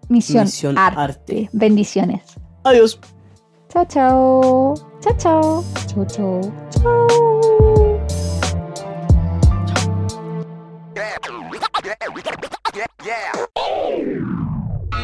misión, 0.10 0.44
Misión 0.46 0.78
arte. 0.78 1.00
Arte. 1.00 1.50
Bendiciones. 1.54 2.24
Adiós. 2.64 3.00
Chao, 3.70 3.86
chao. 3.86 4.74
Chao, 5.00 5.14
chao. 5.18 5.64
Chao, 5.88 6.06
chao. 6.06 6.42
Chao. 6.72 7.08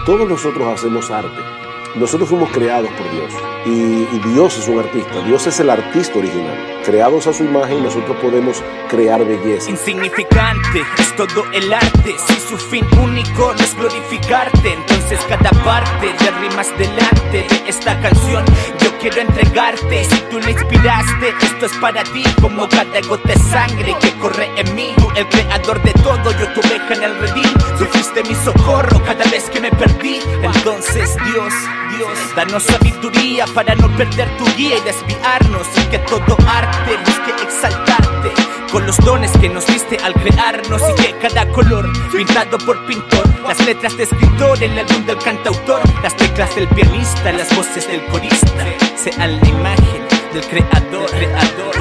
Todos 0.05 0.27
nosotros 0.27 0.67
hacemos 0.67 1.09
arte. 1.11 1.41
Nosotros 1.95 2.27
fuimos 2.27 2.51
creados 2.51 2.89
por 2.91 3.09
Dios. 3.09 3.33
Y, 3.65 4.19
Dios 4.33 4.57
es 4.57 4.67
un 4.67 4.79
artista. 4.79 5.21
Dios 5.21 5.47
es 5.47 5.61
el 5.61 5.69
artista 5.69 6.19
original. 6.19 6.81
Creados 6.83 7.25
a 7.27 7.31
su 7.31 7.45
imagen, 7.45 7.81
nosotros 7.81 8.17
podemos 8.17 8.61
crear 8.89 9.23
belleza. 9.25 9.69
Insignificante 9.69 10.81
es 10.97 11.15
todo 11.15 11.45
el 11.53 11.71
arte. 11.71 12.15
Si 12.27 12.33
su 12.33 12.57
fin 12.57 12.85
único 13.01 13.53
no 13.53 13.63
es 13.63 13.73
glorificarte, 13.77 14.73
entonces 14.73 15.21
cada 15.29 15.51
parte 15.63 16.07
de 16.07 16.31
rimas 16.31 16.77
delante 16.77 17.47
de 17.47 17.69
esta 17.69 17.97
canción 18.01 18.43
yo 18.81 18.92
quiero 19.03 19.21
entregarte. 19.21 20.05
Si 20.05 20.21
tú 20.31 20.39
la 20.39 20.51
inspiraste, 20.51 21.33
esto 21.41 21.65
es 21.65 21.73
para 21.79 22.03
ti, 22.03 22.23
como 22.41 22.67
cada 22.69 23.01
gota 23.01 23.27
de 23.27 23.37
sangre 23.37 23.95
que 23.99 24.11
corre 24.13 24.49
en 24.55 24.75
mí. 24.75 24.93
Tú, 24.95 25.09
el 25.15 25.27
creador 25.27 25.83
de 25.83 25.91
todo, 25.91 26.31
yo 26.31 26.47
tu 26.53 26.61
oveja 26.61 26.93
en 26.93 27.03
el 27.03 27.19
redil. 27.19 27.53
Tú 27.77 27.85
mi 28.29 28.35
socorro 28.35 29.03
cada 29.03 29.25
vez 29.25 29.49
que 29.49 29.59
me 29.59 29.71
perdí. 29.71 30.19
Entonces, 30.41 31.17
Dios, 31.25 31.53
Dios, 31.97 32.17
danos 32.35 32.63
sabiduría 32.63 33.45
para 33.47 33.75
no 33.75 33.89
perder 33.97 34.29
tu 34.37 34.45
guía 34.55 34.77
y 34.77 34.81
desviarnos. 34.81 35.67
Y 35.75 35.85
que 35.87 35.99
todo 35.99 36.37
arte 36.47 36.97
busque 37.05 37.43
exaltarte 37.43 37.92
con 38.73 38.87
los 38.87 38.97
dones 38.97 39.31
que 39.39 39.49
nos 39.49 39.67
diste 39.67 39.97
al 40.03 40.15
crearnos 40.15 40.81
y 40.89 41.01
que 41.01 41.15
cada 41.19 41.47
color 41.49 41.87
pintado 42.11 42.57
por 42.57 42.83
pintor, 42.87 43.23
las 43.47 43.63
letras 43.67 43.95
de 43.95 44.03
escritor, 44.03 44.61
el 44.63 44.79
álbum 44.79 45.05
del 45.05 45.17
cantautor, 45.19 45.79
las 46.01 46.17
teclas 46.17 46.55
del 46.55 46.67
pianista, 46.69 47.31
las 47.31 47.55
voces 47.55 47.87
del 47.87 48.03
corista, 48.05 48.65
sean 48.95 49.39
la 49.39 49.47
imagen 49.47 50.07
del 50.33 50.43
creador, 50.47 51.07
creador. 51.11 51.75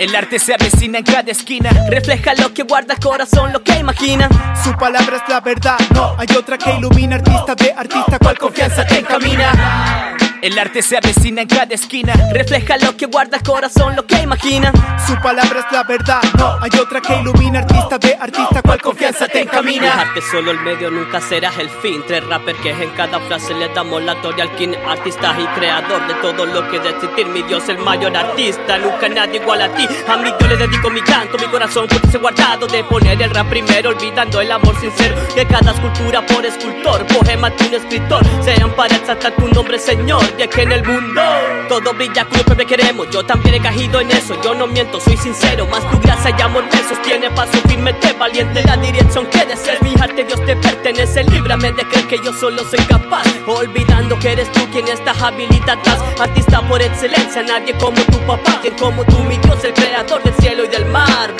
El 0.00 0.14
arte 0.16 0.40
se 0.40 0.54
avecina 0.54 0.98
en 0.98 1.04
cada 1.04 1.30
esquina, 1.30 1.70
refleja 1.88 2.34
lo 2.34 2.52
que 2.52 2.64
guarda 2.64 2.94
el 2.94 3.00
corazón, 3.00 3.52
lo 3.52 3.62
que 3.62 3.78
imagina. 3.78 4.28
Su 4.64 4.72
palabra 4.76 5.16
es 5.16 5.28
la 5.28 5.40
verdad, 5.40 5.78
no 5.94 6.16
hay 6.18 6.28
otra 6.36 6.58
que 6.58 6.72
ilumina 6.74 7.16
artista 7.16 7.54
de 7.54 7.72
artista, 7.72 8.18
cual 8.18 8.36
confianza 8.36 8.84
te. 8.84 8.97
El 10.40 10.56
arte 10.56 10.82
se 10.82 10.96
avecina 10.96 11.42
en 11.42 11.48
cada 11.48 11.74
esquina, 11.74 12.14
refleja 12.32 12.76
lo 12.78 12.96
que 12.96 13.06
guarda 13.06 13.38
el 13.38 13.42
corazón, 13.42 13.96
lo 13.96 14.06
que 14.06 14.20
imagina. 14.22 14.72
Su 15.04 15.16
palabra 15.20 15.60
es 15.66 15.72
la 15.72 15.82
verdad, 15.82 16.22
no 16.36 16.58
hay 16.60 16.70
otra 16.80 17.00
que 17.00 17.16
ilumina 17.16 17.58
artista 17.58 17.98
de 17.98 18.14
artista, 18.14 18.62
cual 18.62 18.80
confianza 18.80 19.26
te 19.26 19.40
encamina. 19.40 19.86
Dejarte 19.86 20.20
solo 20.30 20.52
el 20.52 20.60
medio 20.60 20.92
nunca 20.92 21.20
será 21.20 21.50
el 21.58 21.68
fin. 21.82 22.04
Tres 22.06 22.24
rappers 22.26 22.58
que 22.60 22.70
en 22.70 22.90
cada 22.90 23.18
frase 23.20 23.52
le 23.54 23.68
damos 23.70 24.00
la 24.02 24.14
gloria 24.14 24.44
al 24.44 24.54
king, 24.54 24.74
artista 24.86 25.34
y 25.40 25.46
creador 25.58 26.06
de 26.06 26.14
todo 26.14 26.46
lo 26.46 26.70
que 26.70 26.78
de 26.78 26.90
existir. 26.90 27.26
Mi 27.26 27.42
Dios, 27.42 27.68
el 27.68 27.78
mayor 27.78 28.16
artista, 28.16 28.78
nunca 28.78 29.08
nadie 29.08 29.40
igual 29.40 29.62
a 29.62 29.74
ti. 29.74 29.88
A 30.06 30.16
mí 30.18 30.32
yo 30.40 30.46
le 30.46 30.56
dedico 30.56 30.88
mi 30.88 31.02
canto, 31.02 31.36
mi 31.38 31.46
corazón, 31.46 31.88
con 31.88 31.98
ese 32.08 32.18
guardado 32.18 32.68
de 32.68 32.84
poner 32.84 33.20
el 33.20 33.30
rap 33.30 33.48
primero, 33.48 33.90
olvidando 33.90 34.40
el 34.40 34.52
amor 34.52 34.78
sincero 34.80 35.16
de 35.34 35.46
cada 35.46 35.72
escultura 35.72 36.24
por 36.26 36.46
escultor, 36.46 37.04
poema 37.06 37.50
de 37.50 37.66
un 37.66 37.74
escritor, 37.74 38.24
sean 38.44 38.70
para 38.76 38.94
exaltar 38.94 39.34
tu 39.34 39.48
nombre, 39.48 39.80
Señor. 39.80 40.28
Y 40.38 40.46
que 40.46 40.62
en 40.62 40.70
el 40.70 40.84
mundo 40.84 41.20
todo 41.68 41.92
brilla 41.94 42.24
como 42.24 42.44
siempre 42.44 42.64
queremos. 42.64 43.10
Yo 43.10 43.24
también 43.24 43.56
he 43.56 43.60
caído 43.60 44.00
en 44.00 44.08
eso, 44.12 44.40
yo 44.40 44.54
no 44.54 44.68
miento, 44.68 45.00
soy 45.00 45.16
sincero. 45.16 45.66
Más 45.66 45.88
tu 45.90 45.98
gracia 45.98 46.32
y 46.38 46.42
amor 46.42 46.64
me 46.64 46.78
sostiene, 46.88 47.28
paso 47.30 47.58
firme, 47.66 47.92
te 47.94 48.12
valiente 48.12 48.62
la 48.62 48.76
dirección 48.76 49.26
que 49.26 49.44
desees. 49.44 49.82
Mi 49.82 49.92
arte, 50.00 50.22
Dios 50.22 50.40
te 50.46 50.54
pertenece, 50.54 51.24
líbrame 51.24 51.72
de 51.72 51.82
creer 51.88 52.06
que 52.06 52.20
yo 52.24 52.32
solo 52.32 52.62
soy 52.70 52.78
capaz. 52.86 53.24
Olvidando 53.48 54.16
que 54.20 54.30
eres 54.30 54.50
tú 54.52 54.60
quien 54.70 54.86
estás 54.86 55.20
habilitadas. 55.20 55.98
Artista 56.20 56.62
por 56.62 56.80
excelencia, 56.82 57.42
nadie 57.42 57.74
como 57.76 58.00
tu 58.02 58.18
papá, 58.20 58.60
quien 58.62 58.76
como 58.76 59.04
tú, 59.06 59.18
mi 59.24 59.36
Dios, 59.38 59.64
el 59.64 59.74
creador 59.74 60.22
del 60.22 60.34
cielo 60.34 60.64
y 60.64 60.68
del 60.68 60.84
mar. 60.86 61.34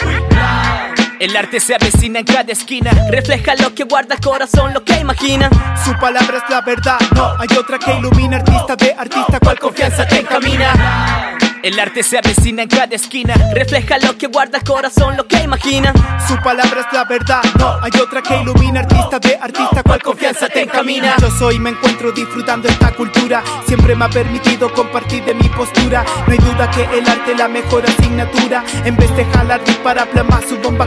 El 1.20 1.36
arte 1.36 1.58
se 1.58 1.74
avecina 1.74 2.20
en 2.20 2.24
cada 2.24 2.52
esquina, 2.52 2.92
refleja 3.10 3.56
lo 3.56 3.74
que 3.74 3.82
guarda 3.82 4.14
el 4.14 4.20
corazón, 4.20 4.72
lo 4.72 4.84
que 4.84 5.00
imagina. 5.00 5.50
Su 5.84 5.92
palabra 5.98 6.38
es 6.38 6.48
la 6.48 6.60
verdad, 6.60 6.98
no 7.16 7.34
hay 7.40 7.48
otra 7.58 7.76
que 7.76 7.92
ilumina 7.92 8.36
artista 8.36 8.76
de 8.76 8.94
artista, 8.96 9.40
cual 9.40 9.58
confianza 9.58 10.06
te 10.06 10.20
encamina. 10.20 11.36
El 11.60 11.78
arte 11.80 12.04
se 12.04 12.18
avecina 12.18 12.62
en 12.62 12.68
cada 12.68 12.94
esquina, 12.94 13.34
refleja 13.52 13.98
lo 13.98 14.16
que 14.16 14.28
guarda 14.28 14.58
el 14.58 14.64
corazón, 14.64 15.16
lo 15.16 15.26
que 15.26 15.42
imagina. 15.42 15.92
Su 16.28 16.36
palabra 16.36 16.82
es 16.82 16.92
la 16.92 17.04
verdad, 17.04 17.42
no 17.58 17.78
hay 17.82 17.90
otra 18.00 18.22
que 18.22 18.40
ilumina 18.40 18.80
artista 18.80 19.18
de 19.18 19.36
artista, 19.36 19.82
cual 19.82 20.00
confianza 20.00 20.48
te 20.48 20.62
encamina. 20.62 21.16
Yo 21.20 21.30
soy, 21.32 21.58
me 21.58 21.70
encuentro 21.70 22.12
disfrutando 22.12 22.68
esta 22.68 22.92
cultura, 22.92 23.42
siempre 23.66 23.96
me 23.96 24.04
ha 24.04 24.08
permitido 24.08 24.72
compartir 24.72 25.24
de 25.24 25.34
mi 25.34 25.48
postura. 25.48 26.04
No 26.28 26.32
hay 26.32 26.38
duda 26.38 26.70
que 26.70 26.84
el 26.96 27.08
arte 27.08 27.32
es 27.32 27.38
la 27.38 27.48
mejor 27.48 27.84
asignatura, 27.84 28.64
en 28.84 28.96
vez 28.96 29.14
de 29.16 29.24
jalar 29.24 29.64
dispara 29.64 30.06
plasma 30.06 30.40
su 30.48 30.56
bomba. 30.58 30.86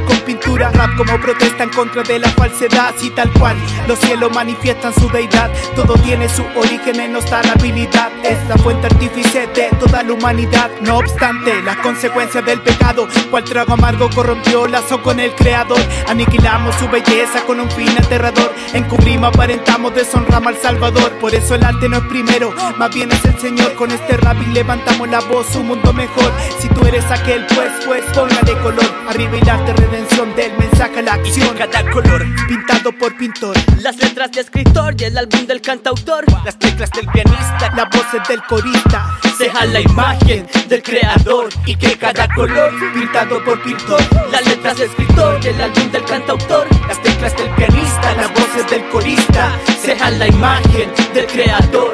Como 0.81 1.21
protesta 1.21 1.63
en 1.63 1.69
contra 1.69 2.01
de 2.01 2.17
la 2.17 2.27
falsedad, 2.29 2.95
y 3.03 3.11
tal 3.11 3.31
cual, 3.33 3.55
los 3.87 3.99
cielos 3.99 4.31
manifiestan 4.33 4.91
su 4.93 5.07
deidad. 5.09 5.51
Todo 5.75 5.93
tiene 5.93 6.27
su 6.27 6.43
origen 6.55 6.99
en 6.99 7.13
nuestra 7.13 7.39
habilidad, 7.39 8.11
es 8.23 8.43
la 8.49 8.57
fuente 8.57 8.87
artífice 8.87 9.45
de 9.53 9.69
toda 9.79 10.01
la 10.01 10.13
humanidad. 10.13 10.71
No 10.81 10.97
obstante, 10.97 11.61
las 11.61 11.77
consecuencias 11.77 12.43
del 12.45 12.61
pecado, 12.61 13.07
cual 13.29 13.43
trago 13.43 13.73
amargo 13.73 14.09
corrompió 14.09 14.65
lazo 14.67 15.03
con 15.03 15.19
el 15.19 15.35
creador. 15.35 15.79
Aniquilamos 16.07 16.73
su 16.75 16.89
belleza 16.89 17.43
con 17.45 17.59
un 17.59 17.69
fin 17.69 17.89
aterrador. 17.97 18.51
Encubrimos, 18.73 19.29
aparentamos, 19.29 19.93
deshonramos 19.93 20.47
al 20.47 20.61
Salvador. 20.61 21.11
Por 21.19 21.35
eso 21.35 21.53
el 21.53 21.63
arte 21.63 21.89
no 21.89 21.97
es 21.97 22.03
primero, 22.05 22.55
más 22.79 22.93
bien 22.93 23.11
es 23.11 23.23
el 23.23 23.39
Señor. 23.39 23.75
Con 23.75 23.91
este 23.91 24.17
rap 24.17 24.37
y 24.41 24.47
levantamos 24.47 25.07
la 25.07 25.19
voz, 25.21 25.55
un 25.55 25.67
mundo 25.67 25.93
mejor. 25.93 26.31
Si 26.59 26.67
tú 26.69 26.85
eres 26.87 27.05
aquel, 27.11 27.45
pues, 27.53 27.71
pues, 27.85 28.03
póngale 28.15 28.53
color. 28.63 28.91
Arriba 29.07 29.37
el 29.37 29.47
arte, 29.47 29.73
redención 29.73 30.35
del 30.35 30.51
mensaje 30.53 30.70
a 30.79 31.01
la 31.01 31.13
acción. 31.13 31.55
Cada 31.57 31.89
color, 31.91 32.25
Pintado 32.47 32.91
por 32.97 33.15
pintor, 33.17 33.55
Las 33.81 33.97
letras 33.97 34.31
de 34.31 34.41
escritor 34.41 34.95
y 34.97 35.03
el 35.05 35.17
álbum 35.17 35.45
del 35.45 35.61
cantautor. 35.61 36.25
las 36.45 36.57
teclas 36.57 36.89
del 36.91 37.07
pianista, 37.07 37.71
las 37.75 37.89
voces 37.89 38.27
del 38.27 38.41
corista. 38.43 39.17
sean 39.37 39.73
la 39.73 39.81
imagen 39.81 40.47
del 40.69 40.81
creador 40.83 41.49
y 41.65 41.75
que 41.75 41.97
cada 41.97 42.27
color 42.33 42.71
pintado 42.93 43.43
por 43.43 43.61
pintor, 43.63 44.01
las 44.31 44.45
letras 44.45 44.77
del 44.77 44.89
escritor, 44.89 45.45
el 45.45 45.61
álbum 45.61 45.91
del 45.91 46.05
cantautor, 46.05 46.67
las 46.87 47.01
teclas 47.01 47.35
del 47.37 47.49
pianista, 47.55 48.15
las 48.15 48.31
voces 48.33 48.69
del 48.69 48.87
corista, 48.89 49.51
sean 49.81 50.19
la 50.19 50.27
imagen 50.27 50.91
del 51.13 51.25
creador. 51.27 51.91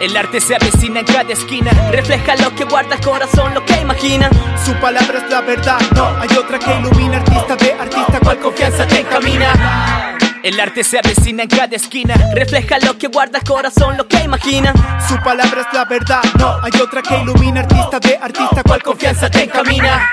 El 0.00 0.16
arte 0.16 0.40
se 0.40 0.54
avecina 0.56 1.00
en 1.00 1.06
cada 1.06 1.30
esquina, 1.30 1.70
refleja 1.90 2.34
lo 2.36 2.54
que 2.54 2.64
guarda 2.64 2.94
el 2.94 3.02
corazón, 3.02 3.52
lo 3.52 3.62
que 3.66 3.78
imagina. 3.82 4.30
Su 4.64 4.72
palabra 4.80 5.18
es 5.18 5.30
la 5.30 5.42
verdad, 5.42 5.78
no 5.94 6.06
hay 6.18 6.28
otra 6.38 6.58
que 6.58 6.74
ilumina 6.74 7.18
artista 7.18 7.54
de 7.54 7.74
artista, 7.74 8.18
cual 8.18 8.38
confianza 8.38 8.86
te 8.86 9.00
encamina. 9.00 10.16
El 10.42 10.58
arte 10.58 10.84
se 10.84 10.98
avecina 10.98 11.42
en 11.42 11.50
cada 11.50 11.76
esquina, 11.76 12.14
refleja 12.32 12.78
lo 12.78 12.96
que 12.96 13.08
guarda 13.08 13.40
el 13.40 13.44
corazón, 13.44 13.98
lo 13.98 14.08
que 14.08 14.22
imagina. 14.22 14.72
Su 15.06 15.18
palabra 15.18 15.66
es 15.68 15.74
la 15.74 15.84
verdad, 15.84 16.22
no 16.38 16.58
hay 16.62 16.80
otra 16.80 17.02
que 17.02 17.18
ilumina 17.18 17.60
artista 17.60 18.00
de 18.00 18.16
artista, 18.16 18.62
cual 18.62 18.82
confianza 18.82 19.30
te 19.30 19.42
encamina. 19.42 20.08